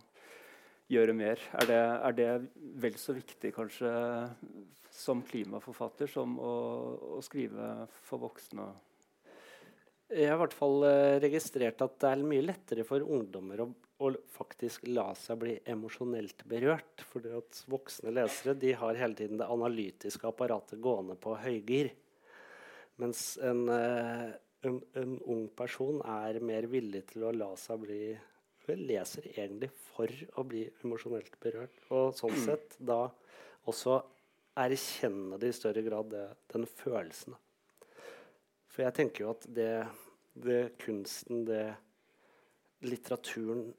[0.92, 1.42] gjøre mer?
[1.60, 2.32] Er det, er det
[2.82, 3.92] vel så viktig kanskje
[4.98, 6.54] som klimaforfatter som å,
[7.18, 8.68] å skrive for voksne?
[10.08, 13.68] Jeg har i hvert fall eh, registrert at det er mye lettere for ungdommer å,
[14.00, 17.04] å faktisk la seg bli emosjonelt berørt.
[17.04, 21.92] at voksne lesere de har hele tiden det analytiske apparatet gående på høygir.
[23.04, 24.32] Mens en, eh,
[24.64, 28.02] en, en ung person er mer villig til å la seg bli
[28.68, 31.82] Vel, leser egentlig for å bli emosjonelt berørt.
[31.96, 33.06] Og sånn sett da
[33.68, 34.02] også
[34.58, 37.38] erkjenne det i større grad, det, den følelsen.
[38.68, 39.72] For jeg tenker jo at det,
[40.38, 41.66] det kunsten, det
[42.86, 43.72] litteraturen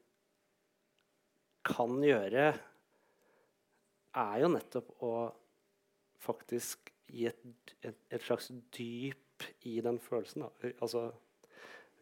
[1.69, 2.49] kan gjøre,
[4.19, 5.13] er jo nettopp å
[6.19, 7.41] faktisk gi et,
[7.85, 10.45] et, et slags dyp i den følelsen.
[10.45, 10.71] Da.
[10.83, 11.09] Altså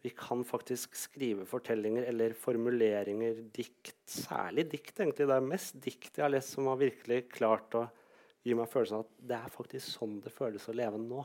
[0.02, 3.96] vi kan faktisk skrive fortellinger eller formuleringer, dikt.
[4.06, 5.26] Særlig dikt, egentlig.
[5.26, 7.88] Det er mest dikt jeg har lest som har virkelig klart å
[8.46, 11.24] gi meg følelsen av at det er faktisk sånn det føles å leve nå.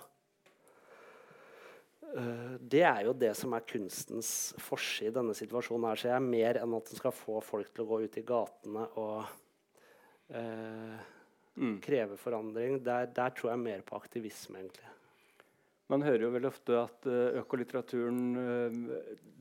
[2.14, 5.88] Uh, det er jo det som er kunstens forse i denne situasjonen.
[5.90, 8.18] her, så jeg er Mer enn at den skal få folk til å gå ut
[8.20, 9.22] i gatene og
[10.34, 10.98] uh,
[11.56, 11.78] mm.
[11.86, 12.82] kreve forandring.
[12.86, 14.90] Der, der tror jeg mer på aktivisme, egentlig.
[15.92, 18.76] Man hører jo veldig ofte at uh, økolitteraturen uh,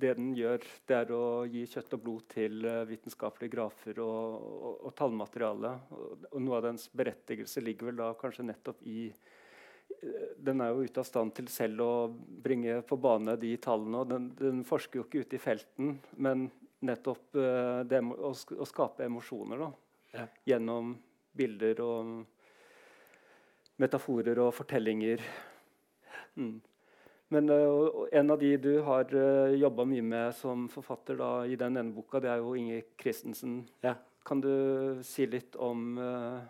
[0.02, 4.48] det den gjør, det er å gi kjøtt og blod til uh, vitenskapelige grafer og,
[4.51, 5.70] og, og tallmateriale.
[5.94, 9.12] Og, og, noe av dens berettigelse ligger vel da kanskje nettopp i
[10.43, 11.93] Den er jo ute av stand til selv å
[12.43, 14.01] bringe på bane de tallene.
[14.02, 16.48] og Den, den forsker jo ikke ute i felten, men
[16.82, 17.36] nettopp
[17.86, 19.69] det å, å, skape emosjoner da,
[20.16, 20.24] ja.
[20.48, 20.97] gjennom
[21.39, 22.16] bilder og
[23.85, 25.23] metaforer og fortellinger.
[26.36, 26.60] Mm.
[27.32, 31.56] Men uh, en av de du har uh, jobba mye med som forfatter da, i
[31.56, 33.62] den ene boka, det er jo Inge Christensen.
[33.84, 33.96] Ja.
[34.22, 36.42] Kan du si litt om, uh,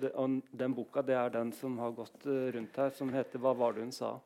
[0.00, 1.04] det, om, den boka?
[1.04, 3.92] Det er den som har gått uh, rundt her, som heter 'Hva var det hun
[3.92, 4.16] sa'?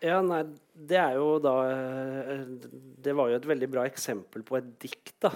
[0.00, 0.42] Ja, nei,
[0.74, 1.52] det er jo da
[3.00, 5.30] Det var jo et veldig bra eksempel på et dikt, da.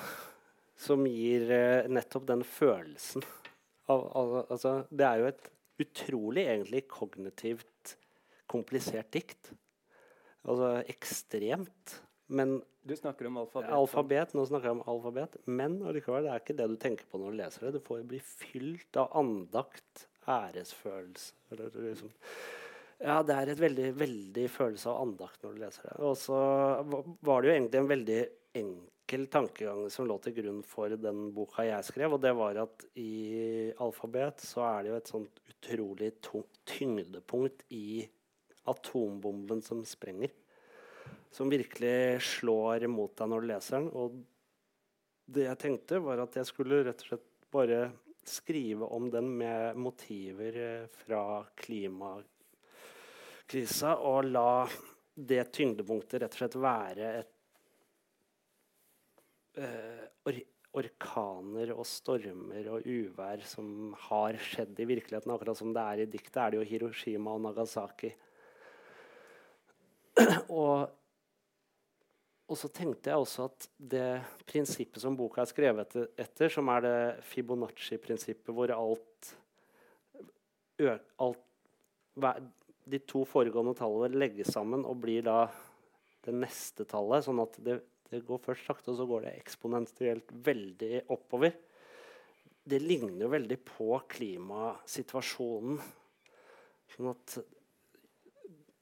[0.76, 1.48] Som gir
[1.88, 3.24] nettopp den følelsen
[3.88, 5.48] av, al Altså, det er jo et
[5.84, 7.96] utrolig egentlig kognitivt
[8.50, 9.52] komplisert dikt.
[10.48, 11.98] Altså ekstremt.
[12.28, 13.72] Men Du snakker om alfabet?
[13.72, 15.36] Alfabet, Nå snakker jeg om alfabet.
[15.46, 17.74] Men allikevel, det er ikke det du tenker på når du leser det.
[17.76, 22.10] Du får bli fylt av andakt, æresfølelse eller liksom
[22.98, 25.96] ja, det er et veldig, veldig følelse av andakt når du leser det.
[26.02, 26.38] Og så
[27.22, 28.18] var det jo egentlig en veldig
[28.58, 32.16] enkel tankegang som lå til grunn for den boka jeg skrev.
[32.16, 36.10] Og det var at i alfabet så er det jo et sånt utrolig
[36.66, 38.02] tyngdepunkt i
[38.70, 40.30] atombomben som sprenger.
[41.30, 43.88] Som virkelig slår mot deg når du leser den.
[43.92, 44.08] Og
[45.28, 47.80] det jeg tenkte, var at jeg skulle rett og slett bare
[48.28, 52.26] skrive om den med motiver eh, fra klimakrisa,
[54.04, 54.68] og la
[55.18, 57.34] det tyngdepunktet rett og slett være et
[59.64, 60.36] eh, or
[60.78, 65.32] orkaner og stormer og uvær som har skjedd i virkeligheten.
[65.32, 68.10] Akkurat som det er i diktet, er det jo Hiroshima og Nagasaki.
[70.48, 70.88] Og,
[72.48, 74.06] og, så tenkte jeg også at det
[74.48, 76.96] prinsippet som boka er skrevet etter, som er det
[77.30, 79.32] Fibonacci-prinsippet, hvor alt,
[81.22, 81.44] alt,
[82.88, 85.42] De to foregående tallene legges sammen og blir da
[86.24, 87.26] det neste tallet.
[87.26, 87.80] Sånn at det,
[88.10, 91.52] det går først sakte, og så går det eksponentielt veldig oppover.
[92.68, 95.78] Det ligner jo veldig på klimasituasjonen.
[96.94, 97.38] Sånn at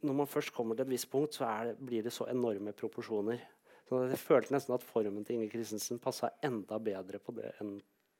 [0.06, 3.42] når man først kommer til et visst punkt, så det, blir det så enorme proporsjoner.
[3.86, 7.76] Så jeg følte nesten at formen til Inger Christensen passa enda bedre på det enn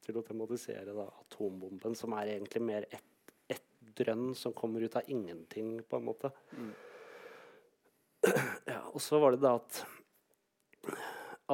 [0.07, 3.13] til å tematisere da, atombomben, som er egentlig mer ett
[3.53, 3.63] et
[3.99, 6.33] drønn som kommer ut av ingenting, på en måte.
[6.57, 6.73] Mm.
[8.67, 9.77] Ja, og så var det da at,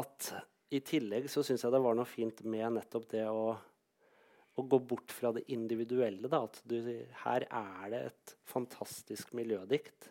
[0.00, 0.30] at
[0.72, 4.80] i tillegg så syns jeg det var noe fint med nettopp det å, å gå
[4.88, 6.30] bort fra det individuelle.
[6.32, 6.78] Da, at du,
[7.26, 10.08] her er det et fantastisk miljødikt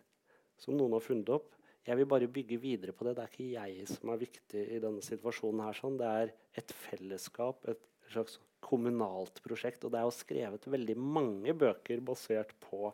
[0.62, 1.58] som noen har funnet opp.
[1.82, 3.16] Jeg vil bare bygge videre på det.
[3.18, 5.64] Det er ikke jeg som er viktig i denne situasjonen.
[5.66, 5.78] her.
[5.78, 5.98] Sånn.
[5.98, 7.82] Det er et fellesskap, et
[8.12, 9.84] slags kommunalt prosjekt.
[9.84, 12.92] Og det er jo skrevet veldig mange bøker basert på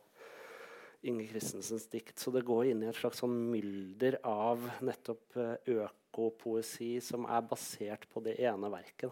[1.07, 2.15] Inge Christensens dikt.
[2.19, 7.43] Så det går inn i et slags sånn mylder av nettopp eh, økopoesi som er
[7.49, 9.11] basert på det ene verket.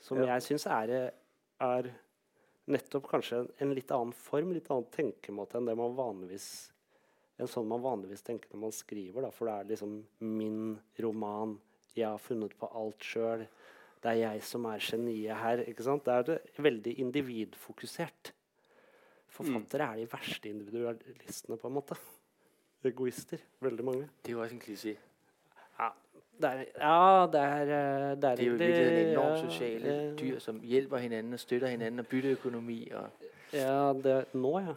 [0.00, 0.34] Som ja.
[0.34, 1.12] jeg syns er,
[1.60, 1.90] er,
[2.70, 6.50] nettopp kanskje en, en litt annen form, litt annen tenkemåte enn det man vanligvis
[7.40, 9.24] en sånn man vanligvis tenker når man skriver.
[9.24, 11.56] Da, for det er liksom min roman.
[11.96, 13.46] Jeg har funnet på alt sjøl.
[14.00, 15.64] Det er jeg som er geniet her.
[15.68, 16.06] ikke sant?
[16.06, 18.32] Det er det veldig individfokusert.
[19.30, 19.92] Forfattere mm.
[19.92, 21.98] er de verste individualistene, på en måte.
[22.84, 23.38] egoister.
[23.60, 24.08] Veldig mange.
[24.24, 24.96] Det også en kliché.
[26.40, 30.16] Det er, ja, det er, eh, det er Det er jo i en enorm sosiale
[30.16, 32.90] dyr, som hjelper hinanden og støtter hinanden og bytteøkonomi.
[32.94, 33.10] Og...
[33.52, 34.74] Ja, det, nå, ja.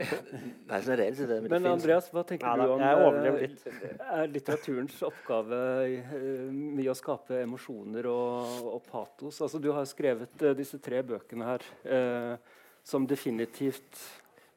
[0.00, 1.70] Nei, sådan har det men, Men det.
[1.70, 3.64] Andreas, hva tenker Ja, du om jeg eh, litt.
[4.00, 9.40] Er litteraturens oppgave eh, mye å skape emosjoner og, og patos?
[9.44, 12.34] Altså, du har skrevet eh, disse tre bøkene her eh,
[12.86, 13.98] som definitivt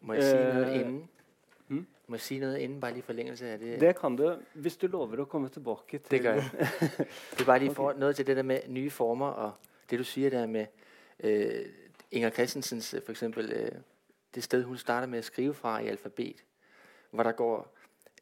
[0.04, 1.02] Må jeg si noe noget inden?
[1.70, 1.84] hmm?
[2.08, 3.76] Må jeg si noe inden, bare lige i forlengelse af det?
[3.82, 4.26] Det kan du,
[4.66, 6.50] hvis du lover å komme tilbake til Det gjør jeg.
[7.38, 8.02] Det er bare lige for, Okay.
[8.02, 10.66] noe til det der med nye former, og det du sier der med
[11.24, 11.64] øh,
[12.14, 13.72] Inger Christensens, øh, for eksempel, øh,
[14.36, 16.44] det sted, hun starter med at skrive fra i alfabet,
[17.12, 17.76] hvor der går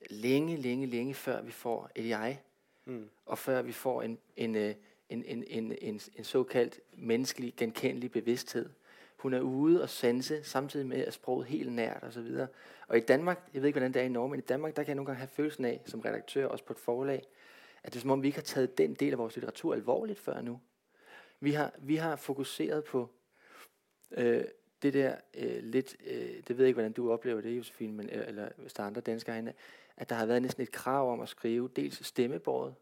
[0.09, 2.41] længe, længe, længe før vi får et jeg,
[2.85, 3.09] Mm.
[3.25, 4.75] og før vi får en, en, øh,
[5.09, 8.69] en, en, en, en, en såkaldt menneskelig, genkendelig bevidsthed.
[9.17, 12.19] Hun er ude og sanse, samtidig med at sproget helt nært osv.
[12.19, 12.47] Og,
[12.87, 14.83] og i Danmark, jeg ved ikke, hvordan det er i Norge, men i Danmark, der
[14.83, 17.23] kan jeg nogle gange have følelsen af, som redaktør, også på et forlag,
[17.83, 20.19] at det er som om, vi ikke har taget den del af vores litteratur alvorligt
[20.19, 20.59] før nu.
[21.39, 23.09] Vi har, vi har fokuseret på
[24.11, 24.43] øh,
[24.81, 26.15] det der øh, lidt, øh,
[26.47, 28.87] det ved jeg ikke, hvordan du oplever det, Josefine, men, øh, eller hvis der er
[28.87, 29.53] andre danskere herinde,
[29.97, 32.75] at der har været næsten et krav om at skrive dels stemmebåret,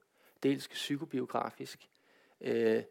[0.43, 1.89] dels psykobiografisk,
[2.41, 2.83] øh,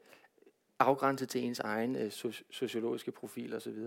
[0.79, 3.79] afgrænset til ens egen øh, so- sociologiske profil osv.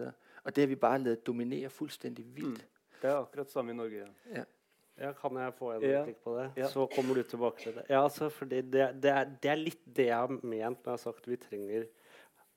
[0.44, 2.50] Og det har vi bare lavet dominere fuldstændig vildt.
[2.50, 2.68] Mm.
[3.02, 4.06] Det er akkurat samme i Norge.
[4.36, 4.44] Ja.
[4.98, 6.06] Ja, kan jeg få en Ja.
[6.24, 6.52] på det?
[6.58, 6.68] Ja.
[6.68, 7.84] Så kommer du tilbake til det.
[7.90, 8.74] Ja, altså, fordi det,
[9.04, 11.86] det, er, det er litt det jeg har ment når jeg har sagt vi trenger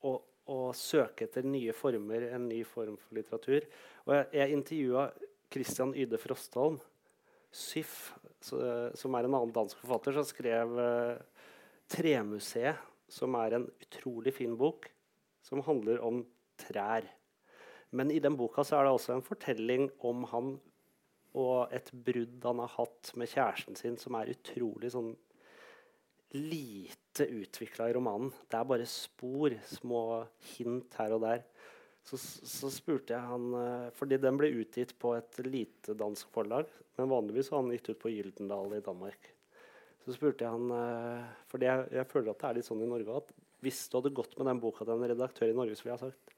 [0.02, 0.18] å,
[0.50, 3.64] å søke etter nye former, en ny form for litteratur.
[4.04, 5.06] Og jeg, jeg intervjua
[5.54, 6.80] Christian Yde Frostholm,
[7.54, 7.84] så,
[8.98, 11.22] som er en annen dansk forfatter, som skrev eh,
[11.88, 14.88] 'Tremuseet', som er en utrolig fin bok
[15.44, 16.22] som handler om
[16.58, 17.06] trær.
[17.94, 20.54] Men i den boka så er det også en fortelling om han
[21.34, 25.12] og et brudd han har hatt med kjæresten sin, som er utrolig sånn
[26.34, 28.32] lite utvikla i romanen.
[28.50, 30.00] Det er bare spor, små
[30.56, 31.44] hint her og der.
[32.04, 36.68] Så, så spurte jeg han eh, Fordi den ble utgitt på et lite dansk forlag.
[36.98, 39.30] Men vanligvis har han gitt ut på Gyldendal i Danmark.
[40.04, 42.90] Så spurte jeg han eh, Fordi jeg, jeg føler at det er litt sånn i
[42.90, 43.32] Norge at
[43.64, 46.10] hvis du hadde gått med den boka til en redaktør i Norge, så ville jeg
[46.10, 46.34] sagt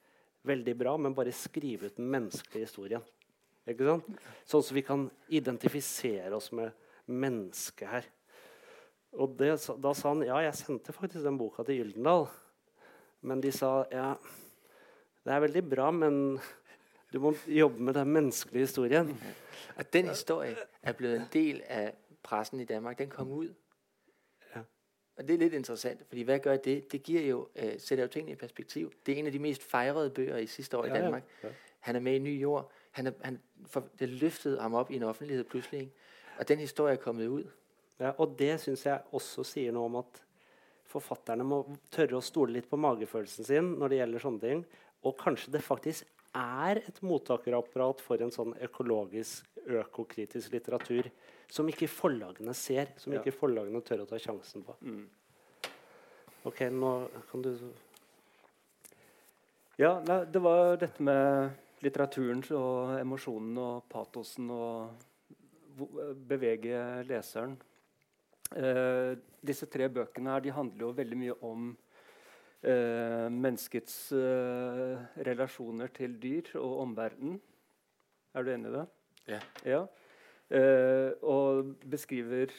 [0.47, 3.03] veldig bra, men bare skrive ut den menneskelige historien.
[3.67, 4.07] Ikke sant?
[4.47, 5.01] Sånn at vi kan
[5.35, 6.71] identifisere oss med
[7.11, 8.07] mennesket her.
[9.17, 12.27] Og det, da sa han ja, jeg sendte faktisk den boka til Gyldendal.
[13.21, 14.13] Men de sa ja,
[15.25, 16.39] det er veldig bra, men
[17.13, 19.09] du må jobbe med den menneskelige historien.
[19.77, 21.89] Og den historie er blevet en del av
[22.23, 22.97] pressen i Danmark.
[22.99, 23.55] Den kom ut.
[24.55, 24.61] Ja.
[25.17, 26.91] Og det er litt interessant, fordi hva gjør det?
[26.91, 28.91] Det gir jo, øh, sætter jo tingene i perspektiv.
[29.05, 31.01] Det er en av de mest feirede bøger i siste år i Ja, ja.
[31.01, 31.23] Danmark.
[31.43, 31.49] Ja.
[31.79, 32.71] Han er med i Ny Jord.
[32.91, 35.91] Han er, han, for, det løftede ham opp i en offentlighet plutselig.
[36.39, 37.43] Og den historie er kommet ud.
[37.97, 40.21] Ja, og det syns jeg også sier noe om at
[40.87, 41.63] forfatterne må
[41.93, 44.61] tørre å stole litt på magefølelsen sin når det gjelder sånne ting.
[45.05, 46.05] Og kanskje det faktisk
[46.37, 51.09] er et mottakerapparat for en sånn økologisk, økokritisk litteratur
[51.51, 53.19] som ikke forlagene ser, som Ja.
[53.19, 54.75] ikke forlagene tør å ta sjansen på.
[54.81, 55.07] Mm.
[56.45, 57.57] Ok, nå kan du
[59.77, 61.51] Ja, nei, det var dette med
[61.83, 64.89] litteraturen og emosjonen og patosen og
[66.27, 67.57] bevege leseren.
[68.55, 71.67] Eh, disse tre bøkene her, de handler jo veldig mye om
[72.67, 74.95] uh, menneskets uh,
[75.27, 77.37] relasjoner til dyr og omverdenen.
[78.33, 78.85] Er du enig i det?
[79.27, 79.39] Ja.
[79.67, 79.81] ja.
[81.27, 82.53] Og beskriver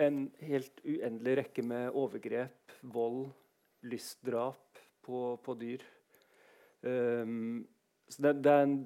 [0.00, 3.26] en helt uendelig rekke med overgrep, vold,
[3.84, 5.84] lystdrap på, på dyr.
[6.86, 7.66] Um,
[8.14, 8.76] det, det, er en,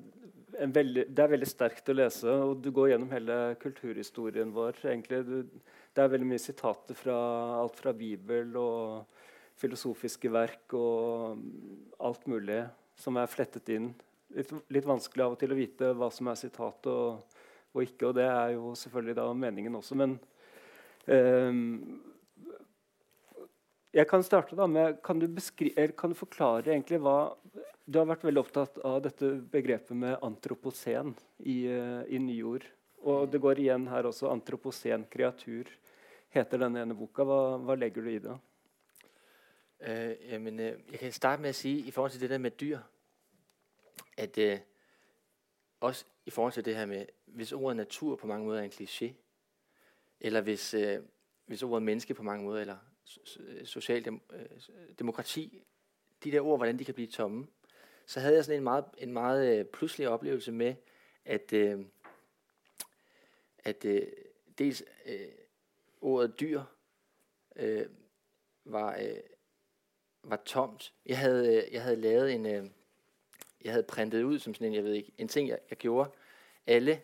[0.65, 4.81] en veldig, det er veldig sterkt å lese, og du går gjennom hele kulturhistorien vår.
[5.09, 5.35] Du,
[5.95, 7.17] det er veldig mye sitater fra
[7.61, 9.19] alt fra Bibel og
[9.61, 11.43] filosofiske verk og
[12.01, 12.63] alt mulig
[13.01, 13.91] som er flettet inn.
[14.37, 17.41] Litt, litt vanskelig av og til å vite hva som er sitat og,
[17.75, 20.15] og ikke, og det er jo selvfølgelig da meningen også, men
[21.11, 21.65] um,
[23.91, 25.27] jeg kan starte da med Kan du,
[25.99, 27.33] kan du forklare egentlig hva
[27.87, 32.67] Du har vært veldig opptatt av dette begrepet med antropocen i, eh, i nyord.
[33.03, 34.31] Og det går igjen her også.
[34.31, 35.71] Antropocen kreatur
[36.29, 37.25] heter denne ene boka.
[37.25, 38.39] Hva, hva legger du i det?
[39.81, 42.53] Uh, jamen, uh, jeg kan starte med å si i forhold til det der med
[42.61, 42.83] dyr,
[44.21, 44.59] at uh,
[45.81, 48.71] også i forhold til det her med, hvis ordet natur på mange måter er en
[48.71, 49.15] klisjé,
[50.21, 51.03] eller hvis, øh,
[51.47, 52.77] hvis ordet menneske på mange måter, eller
[53.65, 55.63] sosialdemokrati dem,
[56.25, 57.47] de der ord, hvordan de kan bli tomme,
[58.11, 60.75] så havde jeg sådan en meget, en meget øh, pludselig oplevelse med,
[61.25, 61.81] at, øh,
[63.65, 64.07] at øh,
[64.59, 65.29] dels øh,
[66.01, 66.63] ordet dyr
[67.57, 67.87] øh,
[68.65, 69.17] var, øh,
[70.23, 70.93] var tomt.
[71.07, 72.71] Jeg havde, øh, jeg havde lavet en, øh,
[73.65, 76.11] jeg havde printet ud som sådan en, jeg ved ikke, en ting, jeg, jeg gjorde.
[76.67, 77.03] Alle,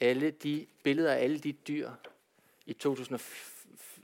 [0.00, 1.90] alle de billeder af alle de dyr
[2.66, 3.20] i 2000,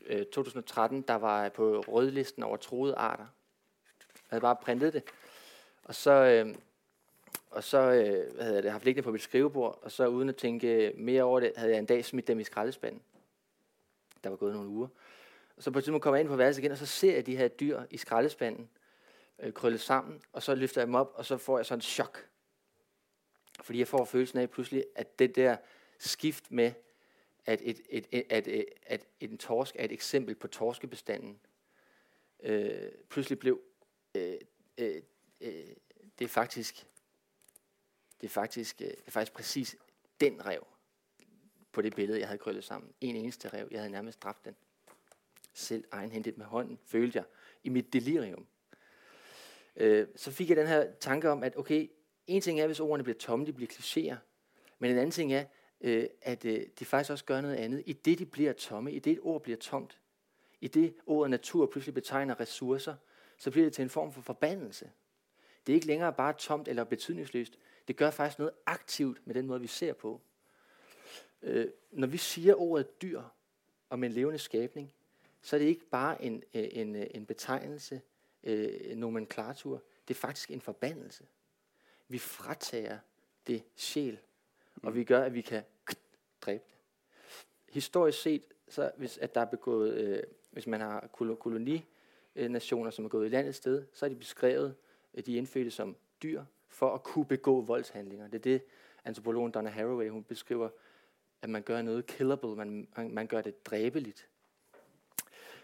[0.06, 3.26] øh, 2013, der var på rødlisten over troede arter.
[4.14, 5.02] Jeg havde bare printet det.
[5.86, 6.54] Og så, øh,
[7.50, 10.36] og så øh, havde jeg det haft liggende på mit skrivebord, og så uden at
[10.36, 13.02] tænke mere over det, havde jeg en dag smidt dem i skraldespanden.
[14.24, 14.88] Der var gået nogle uger.
[15.56, 17.26] Og så på et tidspunkt kommer jeg ind på værelset igen, og så ser jeg
[17.26, 18.68] de her dyr i skraldespanden
[19.38, 21.82] øh, krøllet sammen, og så løfter jeg dem op, og så får jeg sådan en
[21.82, 22.28] chok.
[23.62, 25.56] Fordi jeg får følelsen af pludselig, at det der
[25.98, 26.72] skift med,
[27.46, 31.40] at, et, et, et, at, at, at en torsk er et eksempel på torskebestanden,
[32.42, 33.60] øh, pludselig blev,
[34.14, 34.34] øh,
[34.78, 35.02] øh,
[35.46, 35.76] øh,
[36.18, 36.86] det er faktisk,
[38.20, 39.76] det er faktisk, øh, det er faktisk præcis
[40.20, 40.66] den rev
[41.72, 42.92] på det billede, jeg havde krøllet sammen.
[43.00, 43.68] En eneste rev.
[43.70, 44.56] Jeg havde nærmest dræbt den.
[45.52, 47.24] Selv egenhændigt med hånden, følte jeg,
[47.64, 48.46] i mit delirium.
[49.76, 51.90] Øh, så fik jeg den her tanke om, at okay,
[52.26, 54.16] en ting er, hvis ordene bliver tomme, de bliver klichéer.
[54.78, 55.44] Men en anden ting er,
[55.80, 57.82] øh, at øh, de faktisk også gør noget andet.
[57.86, 60.00] I det, de bliver tomme, i det et ord bliver tomt,
[60.60, 62.94] i det ordet natur pludselig betegner ressourcer,
[63.38, 64.90] så bliver det til en form for forbandelse.
[65.66, 67.58] Det er ikke længere bare tomt eller betydningsløst.
[67.88, 70.20] Det gør faktisk noget aktivt med den måde, vi ser på.
[71.42, 73.22] Øh, når vi siger ordet dyr
[73.90, 74.92] om en levende skabning,
[75.42, 78.00] så er det ikke bare en, en, en betegnelse,
[78.42, 79.82] øh, nomenklatur.
[80.08, 81.24] Det er faktisk en forbandelse.
[82.08, 82.98] Vi fratager
[83.46, 84.18] det sjæl,
[84.82, 85.62] og vi gør, at vi kan
[86.42, 86.76] dræbe det.
[87.72, 93.08] Historisk set, så hvis at der er begået, øh, hvis man har koloninationer, som er
[93.08, 94.85] gået i landet sted, så er de beskrevet, øh,
[95.22, 98.28] de indfødte som dyr, for at kunne begå voldshandlinger.
[98.28, 98.62] Det er det,
[99.04, 100.68] antropologen Donna Haraway, hun beskriver,
[101.42, 104.28] at man gør noget killable, man, man, gør det dræbeligt.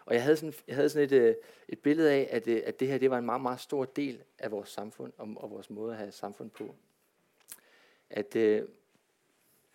[0.04, 1.34] Og jeg havde sådan, jeg havde sådan et, øh,
[1.68, 4.22] et billede af, at, øh, at det her det var en meget, meget stor del
[4.38, 6.74] af vores samfund og, og vores måde at have samfund på.
[8.10, 8.68] At øh,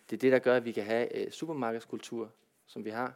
[0.10, 2.32] det er det, der gør, at vi kan have øh, supermarkedskultur,
[2.66, 3.16] som vi har.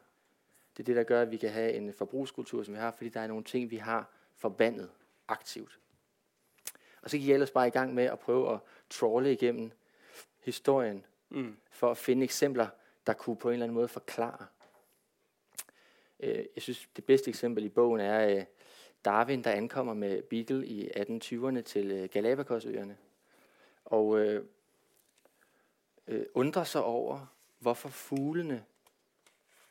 [0.78, 3.10] Det er det, der gør, at vi kan have en forbrugskultur, som vi har, fordi
[3.10, 4.90] der er nogle ting, vi har forbandet
[5.28, 5.80] aktivt.
[7.02, 8.60] Og så gik jeg ellers bare i gang med at prøve at
[8.90, 9.72] trawle igennem
[10.40, 11.58] historien, mm.
[11.72, 12.68] for at finde eksempler,
[13.08, 14.46] der kunne på en eller anden måde forklare,
[16.22, 18.44] Øh, jeg synes, det bedste eksempel i bogen er øh,
[19.06, 22.98] Darwin, der ankommer med Beagle i 1820'erne til øh, Galapagosøerne.
[23.86, 24.46] Og øh,
[26.08, 27.26] øh, undrer sig over,
[27.60, 28.66] hvorfor fuglene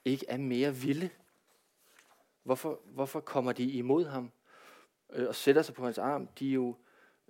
[0.04, 1.10] ikke er mere vilde.
[2.42, 4.30] Hvorfor, hvorfor kommer de imod ham
[5.12, 6.26] øh, og sætter sig på hans arm?
[6.26, 6.76] De er jo,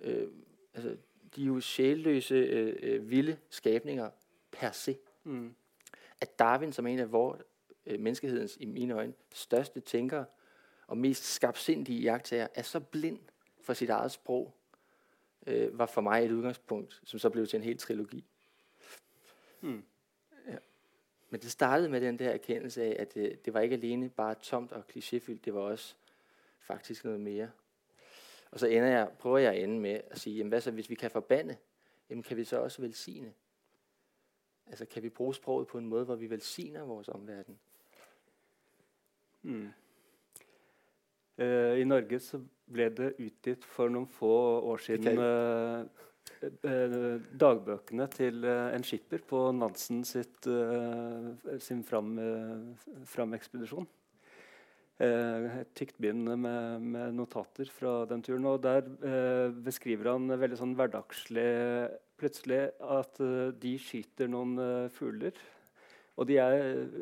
[0.01, 0.27] øh,
[0.73, 0.97] altså,
[1.35, 4.09] de er jo sjælløse, øh, øh, vilde skabninger
[4.51, 4.97] per se.
[5.23, 5.55] Mm.
[6.21, 7.41] At Darwin, som en af vores
[7.85, 10.25] øh, menneskehedens, i mine øjne, største tænkere
[10.87, 13.19] og mest skabsindige jagttager, er så blind
[13.61, 14.53] for sit eget sprog,
[15.47, 18.25] øh, var for mig et udgangspunkt, som så blev til en hel trilogi.
[19.61, 19.83] Mm.
[20.47, 20.57] Ja.
[21.29, 24.35] Men det startede med den der erkendelse af, at det, det var ikke alene bare
[24.41, 25.95] tomt og klichéfyldt, det var også
[26.59, 27.51] faktisk noget mere.
[28.51, 30.89] Og så ender jeg, prøver jeg at ende med at sige, jamen hvad så hvis
[30.89, 31.57] vi kan forbande,
[32.09, 33.33] jamen kan vi så også velsigne?
[34.67, 37.59] Altså kan vi bruge sproget på en måde, hvor vi velsigner vores omverden?
[39.41, 39.69] Mm.
[41.37, 42.39] Uh, I Norge så
[42.71, 44.29] ble det utgitt for noen få
[44.69, 45.87] år siden uh,
[46.67, 50.47] uh, dagbøkene til en skipper på Nansen sitt,
[51.59, 52.13] sin fram,
[53.05, 53.87] framekspedisjon.
[55.01, 58.45] Et tykt bind med, med, notater fra den turen.
[58.45, 58.85] og Der
[59.65, 61.47] beskriver han veldig sånn hverdagslig
[62.21, 63.17] plutselig at
[63.63, 64.53] de skyter noen
[64.93, 65.33] fugler
[66.19, 66.59] og de er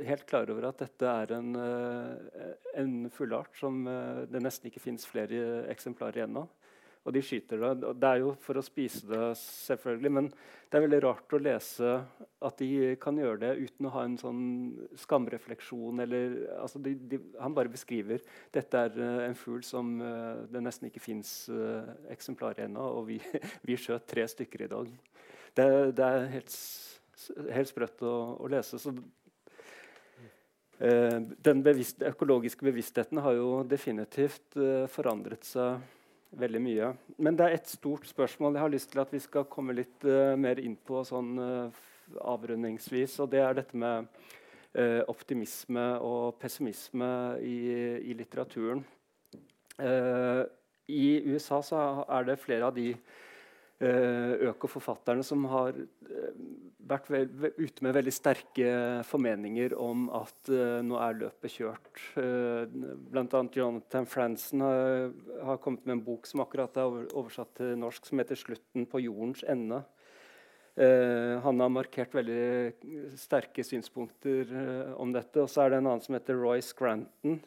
[0.07, 4.84] helt klar over at dette er en, eh, en fugleart som eh, det nesten ikke
[4.84, 6.47] fins flere eksemplarer igjen av.
[7.10, 7.91] Og de skyter det.
[7.98, 10.27] Det er jo for å spise det, selvfølgelig, men
[10.69, 11.94] det er veldig rart å lese
[12.45, 14.44] at de kan gjøre det uten å ha en sånn
[15.02, 16.03] skamrefleksjon.
[16.06, 18.22] Eller, altså de, de, han bare beskriver
[18.53, 23.10] dette er uh, en fugl som uh, det nesten ikke fins uh, eksemplarer ennå, og
[23.10, 23.18] vi,
[23.68, 24.94] vi skjøt tre stykker i dag.
[25.57, 25.68] Det,
[25.98, 26.53] det er helt
[27.53, 28.80] helt sprøtt å, å lese.
[28.81, 28.94] Så,
[30.80, 31.18] eh,
[31.48, 35.80] den bevisst, økologiske bevisstheten har jo definitivt eh, forandret seg
[36.38, 36.89] veldig mye.
[37.18, 40.06] Men det er et stort spørsmål jeg har lyst til at vi skal komme litt
[40.07, 41.80] uh, mer inn på sånn uh,
[42.22, 44.07] avrundingsvis, og det er dette med
[44.77, 47.10] uh, optimisme og pessimisme
[47.45, 47.57] i,
[48.11, 48.85] i litteraturen.
[49.80, 52.89] I USA så er det flere av de
[53.80, 55.77] økoforfatterne som har
[56.89, 57.10] vært
[57.60, 58.72] ute med veldig sterke
[59.07, 62.01] formeninger om at uh, nå er løpet kjørt.
[62.15, 63.43] Bl.a.
[63.56, 65.14] Jonathan Franzen har,
[65.45, 69.03] har, kommet med en bok som akkurat er oversatt til norsk, som heter 'Slutten på
[69.06, 69.84] jordens ende'.
[70.80, 75.41] Uh, han har markert veldig sterke synspunkter uh, om dette.
[75.43, 77.41] Og så er det en annen som heter Roy Scranton,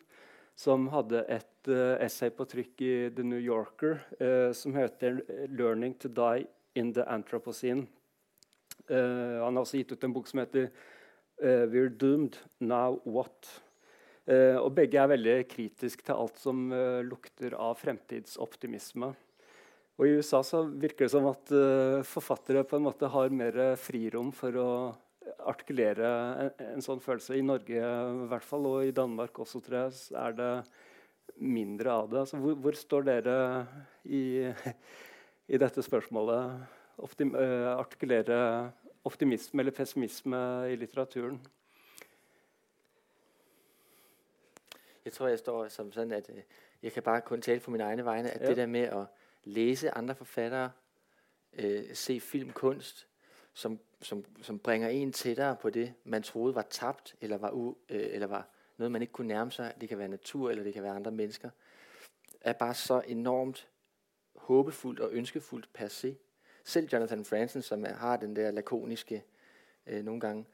[0.55, 4.01] som hadde et uh, essay på trykk i The New Yorker
[4.55, 7.87] som heter 'Learning to Die in the Anthropocene'.
[8.91, 10.71] Uh, han har også gitt ut en bok som heter
[11.41, 12.39] 'We're Doomed.
[12.61, 13.61] Now What?'
[14.29, 16.71] Og begge er veldig kritiske til alt som
[17.03, 19.09] lukter av fremtidsoptimisme.
[19.99, 21.51] Og I USA så virker det som at
[22.07, 24.71] forfattere på en måte har mer frirom for å
[25.49, 26.09] artikulere
[26.45, 27.37] en, en, sånn følelse.
[27.37, 30.51] I Norge i hvert fall, og i Danmark også, tror jeg, er det
[31.37, 32.19] mindre av det.
[32.25, 33.67] Altså, hvor, hvor, står dere
[34.05, 34.23] i,
[35.49, 36.63] i dette spørsmålet?
[37.03, 38.71] Optim, artikulere
[39.05, 40.37] optimisme eller pessimisme
[40.73, 41.41] i litteraturen?
[45.05, 46.43] Jeg tror, jeg står som sånn at øh,
[46.83, 48.49] jeg kan bare kun tale på mine egne vegne, at ja.
[48.49, 49.05] det der med å
[49.45, 50.71] lese andre forfattere,
[51.59, 53.07] uh, se filmkunst,
[53.55, 57.69] som, som, som bringer en tettere på det, man trodde var tapt eller var, u,
[57.69, 60.75] uh, eller var noget, man ikke kunne nærme sig, det kan være natur, eller det
[60.75, 61.51] kan være andre mennesker,
[62.41, 63.69] er bare så enormt
[64.35, 66.17] håbefuldt og ønskefuldt per se.
[66.65, 69.25] Selv Jonathan Franzen, som har den der lakoniske
[69.87, 70.47] øh, nogle gange,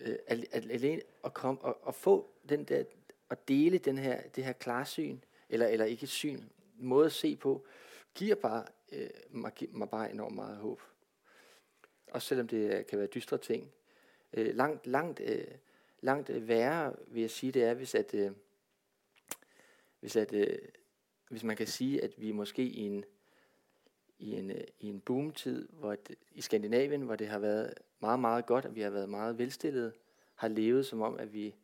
[0.00, 0.16] øh,
[0.52, 2.84] alene at, komme, og, og få den der,
[3.30, 5.18] at dele den her, det her klarsyn,
[5.48, 6.42] eller, eller ikke syn,
[6.78, 7.66] måde at se på,
[8.14, 10.82] giver bare, øh, mig, mig bare enormt meget håb.
[12.06, 13.72] Også selvom det kan være dystre ting.
[14.32, 15.44] Øh, langt, langt, øh,
[16.02, 18.30] langt værre, vil jeg sige, det er, hvis at, øh,
[20.00, 20.58] hvis at øh,
[21.28, 23.04] hvis man kan sige, at vi måske i en
[24.18, 28.20] i en, øh, i en boomtid hvor det, i Skandinavien, hvor det har været meget,
[28.20, 29.92] meget godt, og vi har været meget velstillede,
[30.34, 31.54] har levet som om, at vi,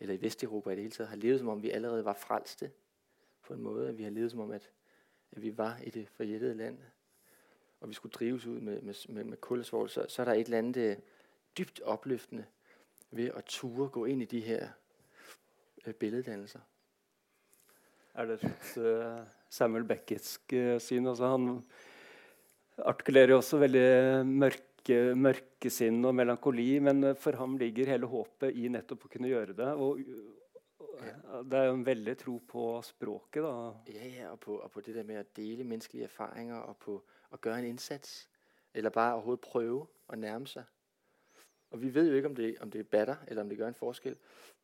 [0.00, 2.70] eller i Vesteuropa i det hele taget, har levet som om, vi allerede var frelste
[3.42, 4.70] på en måde, at vi har levet som om, at,
[5.32, 6.78] at vi var i det forjættede land,
[7.80, 10.44] og vi skulle drives ud med, med, med, med kulsvål, så, så er der et
[10.44, 10.96] eller andet øh,
[11.58, 12.44] dybt opløftende
[13.14, 14.68] ved at ture gå inn i de her
[15.86, 16.62] øh, billeddannelser.
[18.14, 21.08] Er det et uh, Samuel Becketsk uh, syn?
[21.10, 21.48] Altså han
[22.78, 23.88] artikulerer jo også veldig
[24.28, 29.56] mørke, mørkesinn og melankoli, men for ham ligger hele håpet i nettopp å kunne gjøre
[29.58, 29.72] det.
[29.74, 30.02] Og,
[31.50, 33.42] det er jo en veldig tro på språket.
[33.42, 33.54] da.
[33.94, 36.98] Ja, ja og, på, og på det der med å dele menneskelige erfaringer og på
[36.98, 38.28] å gjøre en innsats.
[38.74, 40.70] Eller bare overhodet prøve å nærme seg.
[41.74, 43.74] Og Vi vet jo ikke om det, om det batter eller om det gjør en
[43.74, 44.16] forskel.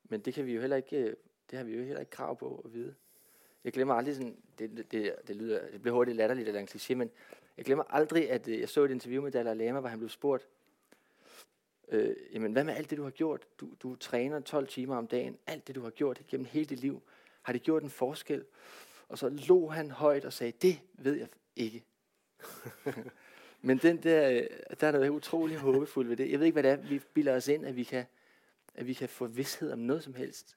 [0.03, 1.17] men det, kan vi jo heller ikke,
[1.51, 2.95] det har vi jo heller ikke krav på å vite.
[3.65, 6.95] Jeg glemmer aldri sådan, det, det, det, lyder, det blir hurtig latterlig eller en klisjé,
[6.95, 7.11] men
[7.57, 10.09] jeg glemmer aldrig, at øh, jeg så et interview med Dalai Lama, hvor han blev
[10.09, 10.49] spurgt,
[11.89, 13.47] øh, jamen hvad med alt det, du har gjort?
[13.61, 15.39] Du, du træner 12 timer om dagen.
[15.47, 17.03] Alt det, du har gjort gennem hele dit liv.
[17.43, 18.45] Har det gjort en forskel?
[19.09, 21.85] Og så lå han højt og sagde, det ved jeg ikke.
[23.63, 24.47] Men den der,
[24.81, 26.31] der er noget utrolig håbefuldt ved det.
[26.31, 28.05] Jeg ved ikke, hvad det er, vi bilder os ind, at vi kan,
[28.75, 30.57] at vi kan få vidshed om noget som helst.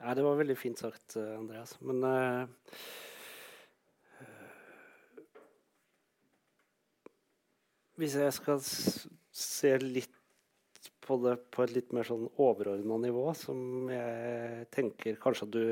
[0.00, 1.80] Ja, det var veldig fint sagt, øh, Andreas.
[1.80, 2.48] Men uh,
[7.94, 8.58] Hvis jeg skal
[9.30, 10.16] se litt
[11.04, 15.62] på det på et litt mer sånn overordna nivå, som jeg tenker kanskje du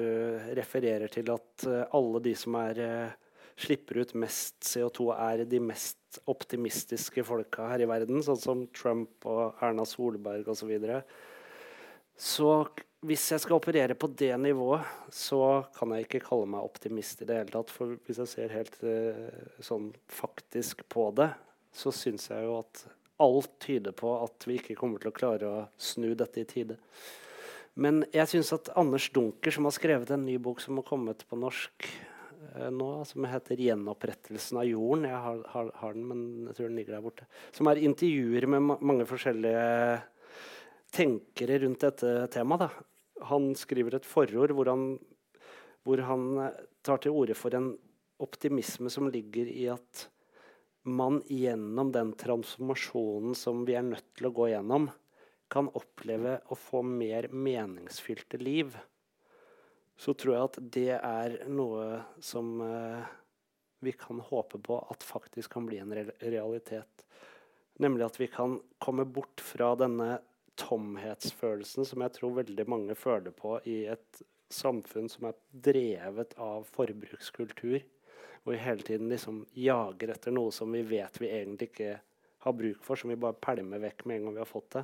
[0.54, 3.16] refererer til at eh, alle de som er eh,
[3.62, 9.26] slipper ut mest CO2, er de mest optimistiske folka her i verden, sånn som Trump
[9.28, 10.62] og Erna Solberg osv.
[10.62, 11.02] Så, videre.
[12.18, 12.50] så
[13.02, 17.26] hvis jeg skal operere på det nivået, så kan jeg ikke kalle meg optimist i
[17.26, 17.72] det hele tatt.
[17.74, 21.32] For hvis jeg ser helt uh, sånn faktisk på det,
[21.74, 22.84] så syns jeg jo at
[23.22, 26.78] alt tyder på at vi ikke kommer til å klare å snu dette i tide.
[27.74, 31.24] Men jeg syns at Anders Dunker, som har skrevet en ny bok som har kommet
[31.28, 32.11] på norsk eh,
[32.52, 36.76] nå, som heter 'Gjenopprettelsen av jorden', jeg har, har, har, den, men jeg tror den
[36.76, 40.02] ligger der borte, som er intervjuer med ma mange forskjellige
[40.92, 42.66] tenkere rundt dette temaet.
[42.66, 43.24] Da.
[43.32, 44.86] Han skriver et forord hvor han,
[45.86, 46.26] hvor han
[46.84, 47.72] tar til orde for en
[48.22, 50.08] optimisme som ligger i at
[50.82, 54.88] man gjennom den transformasjonen som vi er nødt til å gå gjennom,
[55.52, 58.72] kan oppleve å få mer meningsfylte liv,
[59.96, 63.12] så tror jeg at det er noe som eh,
[63.82, 67.06] vi kan håpe på at faktisk kan bli en realitet.
[67.82, 70.20] Nemlig at vi kan komme bort fra denne
[70.60, 76.66] tomhetsfølelsen som jeg tror veldig mange føler på i et samfunn som er drevet av
[76.68, 77.80] forbrukskultur
[78.42, 81.92] Hvor vi hele tiden liksom jager etter noe som vi vet vi egentlig ikke
[82.42, 84.82] har bruk for, som vi bare pælmer vekk med en gang vi har fått det.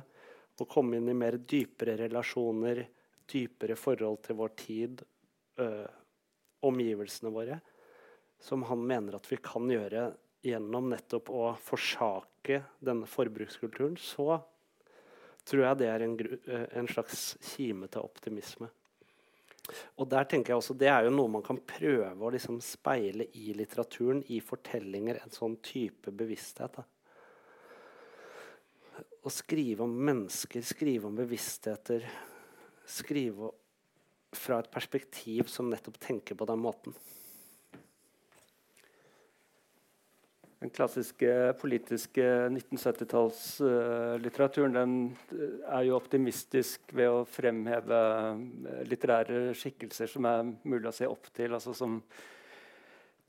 [0.63, 2.85] Og komme inn i mer dypere relasjoner,
[3.29, 5.03] dypere forhold til vår tid,
[5.61, 5.85] øh,
[6.65, 7.59] omgivelsene våre.
[8.39, 10.09] Som han mener at vi kan gjøre
[10.45, 13.97] gjennom nettopp å forsake denne forbrukskulturen.
[13.99, 14.39] Så
[15.49, 16.17] tror jeg det er en,
[16.79, 18.69] en slags kime til optimisme.
[19.99, 23.27] Og der tenker jeg også, Det er jo noe man kan prøve å liksom speile
[23.37, 25.21] i litteraturen, i fortellinger.
[25.23, 26.79] En sånn type bevissthet.
[26.79, 26.85] Da.
[29.19, 32.07] Å skrive om mennesker, skrive om bevisstheter.
[32.89, 33.53] Skrive
[34.35, 36.93] fra et perspektiv som nettopp tenker på den måten.
[40.59, 44.95] Den klassiske politiske 1970-tallslitteraturen
[45.31, 45.37] uh,
[45.71, 48.35] er jo optimistisk ved å fremheve uh,
[48.89, 51.55] litterære skikkelser som er mulig å se opp til.
[51.55, 52.01] Altså som,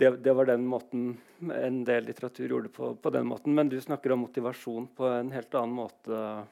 [0.02, 1.22] det, det, var den måten
[1.54, 3.54] en del litteratur gjorde på, på, den måten.
[3.54, 6.42] Men du snakker om motivasjon på en helt annen måte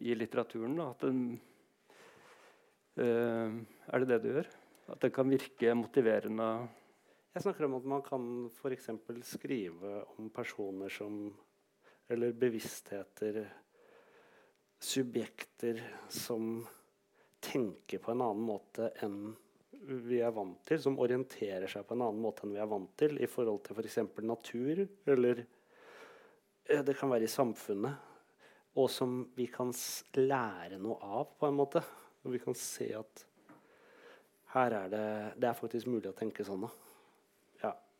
[0.00, 0.72] i litteraturen.
[0.80, 0.96] Da.
[0.96, 1.36] At Den,
[3.00, 4.48] er det det du gjør?
[4.92, 6.48] At det kan virke motiverende?
[7.32, 8.90] Jeg snakker om at man kan f.eks.
[9.24, 11.32] skrive om personer som
[12.12, 13.46] Eller bevisstheter,
[14.82, 15.78] subjekter
[16.10, 16.66] som
[17.40, 19.32] tenker på en annen måte enn
[20.06, 22.92] vi er vant til, som orienterer seg på en annen måte enn vi er vant
[22.98, 23.98] til i forhold til f.eks.
[24.12, 25.44] For natur, eller
[26.68, 27.96] det kan være i samfunnet,
[28.76, 29.72] og som vi kan
[30.18, 31.82] lære noe av, på en måte.
[32.22, 33.26] Og vi kan se at
[34.52, 35.06] her er det,
[35.40, 36.66] det er faktisk mulig å tenke sånn.
[36.66, 36.72] da.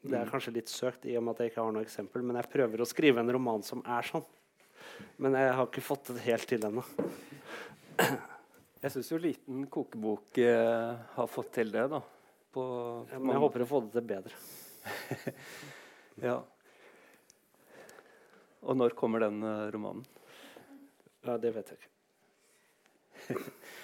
[0.03, 0.33] Det er mm.
[0.33, 2.81] kanskje litt søkt i og med at jeg ikke har noe eksempel, men jeg prøver
[2.83, 4.25] å skrive en roman som er sånn.
[5.23, 6.83] Men jeg har ikke fått det helt til ennå.
[8.83, 12.01] Jeg syns jo Liten kokebok eh, har fått til det, da.
[12.53, 12.65] På,
[13.13, 14.41] ja, men jeg håper å få det til bedre.
[16.27, 16.35] ja.
[18.67, 20.03] Og når kommer den uh, romanen?
[21.23, 23.39] Ja, det vet jeg ikke.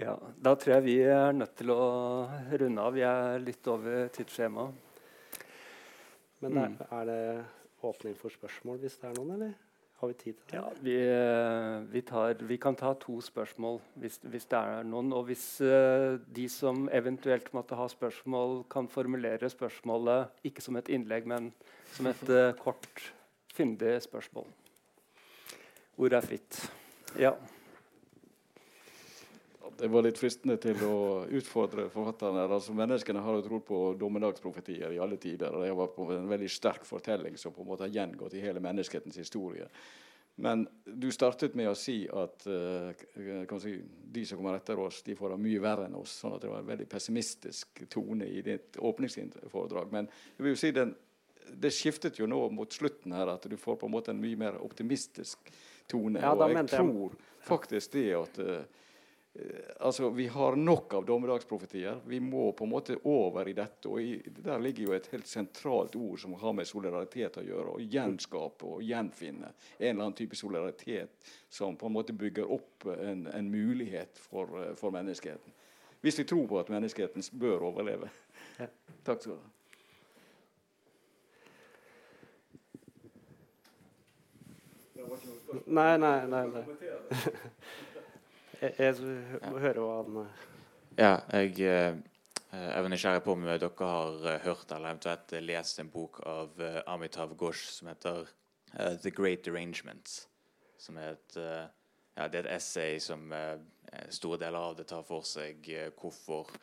[0.00, 1.82] ja, Da tror jeg vi er nødt til å
[2.62, 2.94] runde av.
[2.96, 4.88] Vi er litt over tidsskjemaet.
[6.42, 6.62] Men mm.
[6.62, 9.52] er, er, det åpning for spørsmål hvis det er noen, eller
[10.02, 10.56] har vi tid til det?
[10.58, 10.96] Ja, vi,
[11.92, 15.12] vi, tar, vi kan ta to spørsmål hvis, hvis, det er noen.
[15.14, 20.90] Og hvis uh, de som eventuelt måtte ha spørsmål, kan formulere spørsmålet ikke som et
[20.90, 21.52] innlegg, men
[21.94, 23.12] som et uh, kort,
[23.54, 24.48] fyndig spørsmål.
[26.02, 26.62] Ordet er fritt.
[27.20, 27.36] Ja.
[29.78, 30.96] Det var litt fristende til å
[31.38, 32.44] utfordre forfatterne.
[32.46, 35.54] Altså, menneskene har jo trodd på dommedagsprofetier i alle tider.
[35.54, 38.42] og Det var på en veldig sterk fortelling som på en måte har gjengått i
[38.44, 39.68] hele menneskehetens historie.
[40.34, 43.74] Men du startet med å si at uh, si,
[44.14, 46.14] de som kommer etter oss, de får det mye verre enn oss.
[46.22, 49.92] sånn at Det var en veldig pessimistisk tone i ditt åpningsforedrag.
[49.92, 50.94] Men jeg vil jo si den,
[51.52, 54.40] det skiftet jo nå mot slutten her, at du får på en måte en mye
[54.40, 55.52] mer optimistisk
[55.90, 56.22] tone.
[56.22, 58.81] Ja, og jeg tror faktisk det at uh,
[59.78, 62.00] altså, Vi har nok av dommedagsprofetier.
[62.06, 63.88] Vi må på en måte over i dette.
[63.88, 67.76] og i, Der ligger jo et helt sentralt ord som har med solidaritet å gjøre.
[67.76, 72.86] Å gjenskape og gjenfinne en eller annen type solidaritet som på en måte bygger opp
[72.98, 75.58] en, en mulighet for, eh, for, menneskeheten.
[76.02, 78.10] Hvis vi tror på at menneskeheten bør overleve.
[78.58, 78.68] Ja.
[79.04, 79.50] Takk skal du ha.
[85.66, 86.46] Nei, nei, nei.
[86.48, 86.64] nei.
[88.62, 90.42] Jeg, jeg må høre hva han eh,
[91.00, 91.96] Ja, jeg, eh,
[92.52, 96.62] jeg var nysgjerrig på om dere har eh, hørt eller eventuelt lest en bok av
[96.86, 98.22] Amitav Ghosh som heter
[98.78, 100.28] uh, 'The Great Arrangements'.
[100.78, 101.66] Som er et, uh,
[102.14, 103.58] ja, det er et essay som uh,
[104.10, 105.66] store deler av det tar for seg
[105.98, 106.54] hvorfor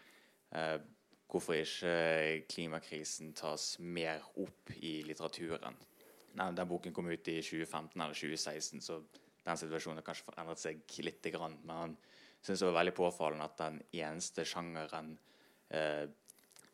[1.30, 5.76] hvorfor ikke klimakrisen tas mer opp i litteraturen.
[6.40, 8.98] Nei, den boken kom ut i 2015 eller 2016, så
[9.45, 11.28] den situasjonen har kanskje forandret seg litt.
[11.64, 11.98] Men han
[12.41, 15.14] syntes det var veldig påfallende at den eneste sjangeren
[15.70, 16.07] eh,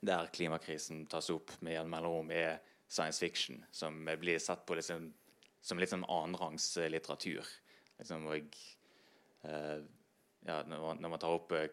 [0.06, 5.10] der klimakrisen tas opp med en mellomrom, er science fiction, som blir sett på liksom,
[5.62, 7.48] som litt sånn annenrangs eh, litteratur.
[8.00, 8.60] Liksom, og,
[9.48, 9.80] eh,
[10.46, 11.72] ja, når, når, man tar opp eh,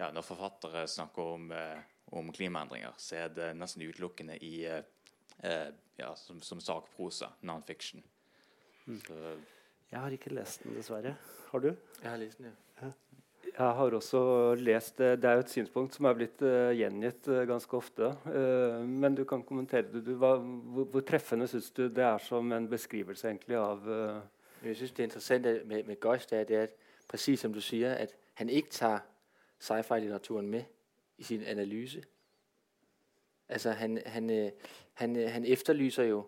[0.00, 1.80] ja, Når forfattere snakker om, eh,
[2.16, 8.02] om, klimaendringer, så er det nesten utelukkende i eh, ja, som, som sakprosa, non-fiction.
[8.86, 9.00] Mm.
[9.04, 9.34] Så,
[9.92, 11.14] jeg har ikke lest den, dessverre.
[11.50, 11.72] Har du?
[12.02, 12.46] Jeg har lest den,
[12.82, 12.90] ja.
[13.50, 15.22] Jeg har også lest det.
[15.22, 18.12] Det er jo et synspunkt som er blitt uh, gjengitt uh, ganske ofte.
[18.26, 20.04] Uh, men du kan kommentere det.
[20.06, 23.88] Du, hva, hvor, hvor, treffende syns du det er som en beskrivelse egentlig av
[24.64, 26.76] Jeg syns det interessante med, med det er, det er at,
[27.08, 29.02] precis som du sier, at han ikke tar
[29.58, 30.62] sci-fi-litteraturen med
[31.18, 32.02] i sin analyse.
[33.48, 34.50] Altså han, han, øh,
[34.92, 36.26] han, øh, han efterlyser jo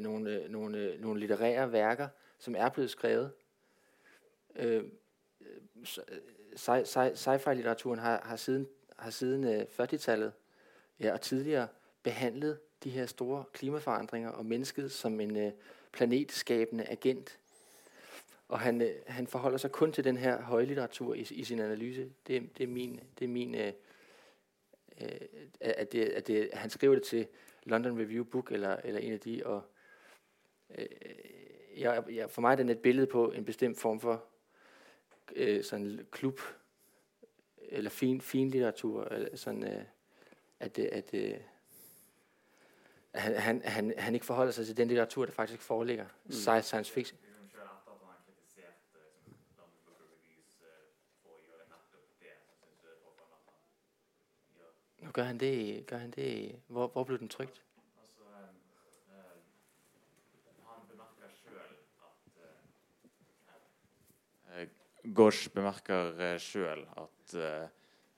[0.00, 3.32] noen, noen, nogle litterære værker, som er blevet skrevet.
[4.56, 4.84] Øh,
[6.54, 8.66] sci- Sci-fi-litteraturen har, har siden,
[8.98, 10.32] har siden øh, 40-tallet
[11.00, 11.68] ja, og tidligere
[12.02, 15.52] behandlet de her store klimaforandringer og mennesket som en øh,
[15.92, 17.38] planetskabende agent.
[18.48, 22.12] Og han, øh, han forholder sig kun til den her højlitteratur i, i sin analyse.
[22.26, 23.72] Det, det er min, det er min øh,
[25.00, 25.20] øh,
[25.60, 27.26] at, det, at det, han skriver det til
[27.64, 29.62] London Review Book eller, eller en af de, og
[30.78, 30.86] øh,
[31.76, 34.24] jeg, jeg, for mig er den et billede på en bestemt form for
[35.36, 36.40] øh, sådan klub
[37.68, 39.84] eller fin, fin litteratur, eller sådan, øh,
[40.60, 41.34] at, det, at, øh,
[43.14, 46.06] han, han, han, han ikke forholder sig til den litteratur, der faktisk foreligger.
[46.24, 46.32] Mm.
[46.32, 47.18] Science, science fiction.
[54.98, 57.62] Nu gør han det, gør han det, hvor, hvor blev den trykt?
[64.56, 64.68] Eh,
[65.14, 67.66] Gosh bemerker uh, sjøl at eh,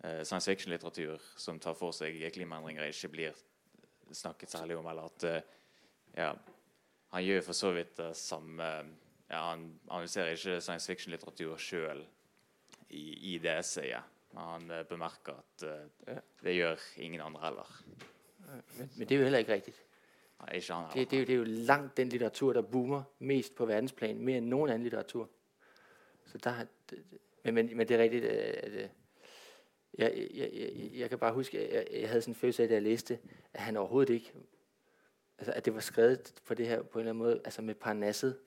[0.04, 3.40] eh, science fiction-litteratur som tar for seg klimaendringer, ikke blir
[4.12, 4.86] snakket særlig om.
[4.86, 5.56] Eller at eh,
[6.16, 6.32] ja,
[7.12, 8.68] han gjør for så vidt det samme
[9.28, 12.04] ja, Han analyserer ikke science fiction-litteratur sjøl
[12.88, 14.14] i, i det essayet.
[14.32, 17.76] Men han eh, bemerker at uh, det gjør ingen andre heller.
[18.48, 18.62] Men,
[18.96, 19.84] men det er jo heller ikke rigtigt.
[20.38, 21.10] Nei, Ikke han Det, heller.
[21.10, 24.48] det, jo, det er jo langt den litteratur, der boomer mest på verdensplan, mer enn
[24.48, 25.28] noen annen litteratur.
[26.32, 26.66] Så der, er-
[27.44, 28.88] men, men, men det er rigtigt, at øh,
[29.98, 32.68] jeg, jeg, jeg, jeg kan bare huske, at jeg, jeg havde sådan en følelse af,
[32.68, 33.18] da jeg læste,
[33.54, 34.32] at han overhovedet ikke,
[35.38, 37.74] altså at det var skrevet på det her på en eller anden måde, altså med
[37.74, 38.38] parnasset,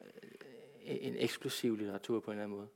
[0.00, 0.06] øh,
[0.84, 2.68] en eksklusiv litteratur på en eller anden måde.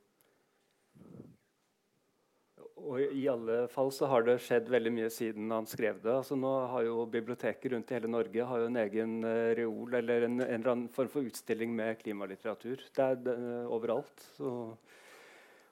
[2.81, 6.15] Og i alle fall så har det skjedd veldig mye siden han skrev det.
[6.23, 9.98] Altså nå har jo Biblioteket rundt i hele Norge har jo en egen eh, reol
[10.01, 12.86] eller en, en eller annen form for utstilling med klimalitteratur.
[12.97, 13.36] Det er det,
[13.69, 14.24] overalt.
[14.36, 14.55] Så,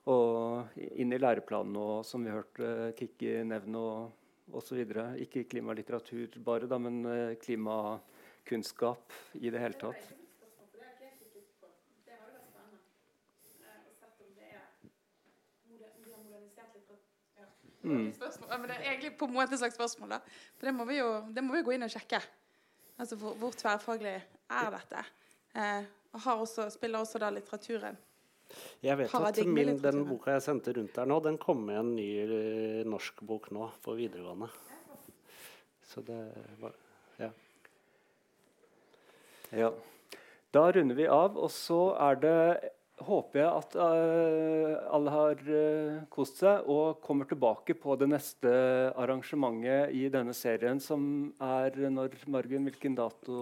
[0.08, 4.80] og inn i læreplanen og som vi hørte uh, Kikki nevne og osv.
[5.20, 10.17] Ikke klimalitteratur bare, da, men eh, klimakunnskap i det hele tatt.
[17.88, 18.08] Mm.
[18.16, 18.50] Spørsmål.
[18.54, 20.16] Men det er egentlig på en måte et slags spørsmål.
[20.16, 20.18] da.
[20.58, 22.20] For det må vi jo det må vi gå inn og sjekke.
[22.98, 24.16] Altså Hvor, hvor tverrfaglig
[24.50, 25.04] er dette?
[25.54, 27.98] Eh, og har også, spiller også da litteraturen.
[28.82, 31.90] Jeg vet at min, den boka jeg sendte rundt der nå, den kom med en
[31.96, 34.48] ny eh, norsk bok nå på videregående.
[35.88, 36.20] Så det
[36.60, 36.72] var
[37.18, 37.30] Ja.
[39.52, 39.70] Ja.
[40.54, 45.98] Da runder vi av, og så er det Håper jeg at eh, alle har eh,
[46.10, 48.50] kost seg og kommer tilbake på det neste
[48.98, 53.38] arrangementet i denne serien, som er når Margunn, hvilken dato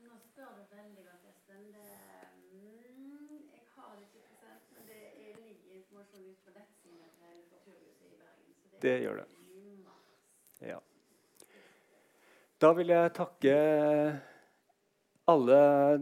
[0.00, 1.68] Nå spør du veldig godt, Espen.
[1.76, 1.84] Det,
[2.56, 7.36] mm, jeg har det ikke present, men det er ligger informasjon ute på nettsiden til
[7.36, 8.52] Litteraturhuset i Bergen.
[8.72, 9.30] Det, Det gjør det.
[10.72, 10.80] Ja.
[12.56, 13.56] Da vil jeg takke
[15.28, 15.58] alle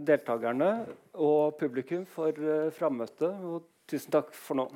[0.07, 0.71] deltakerne
[1.15, 3.31] og publikum for uh, frammøtet.
[3.45, 4.69] Og tusen takk for nå.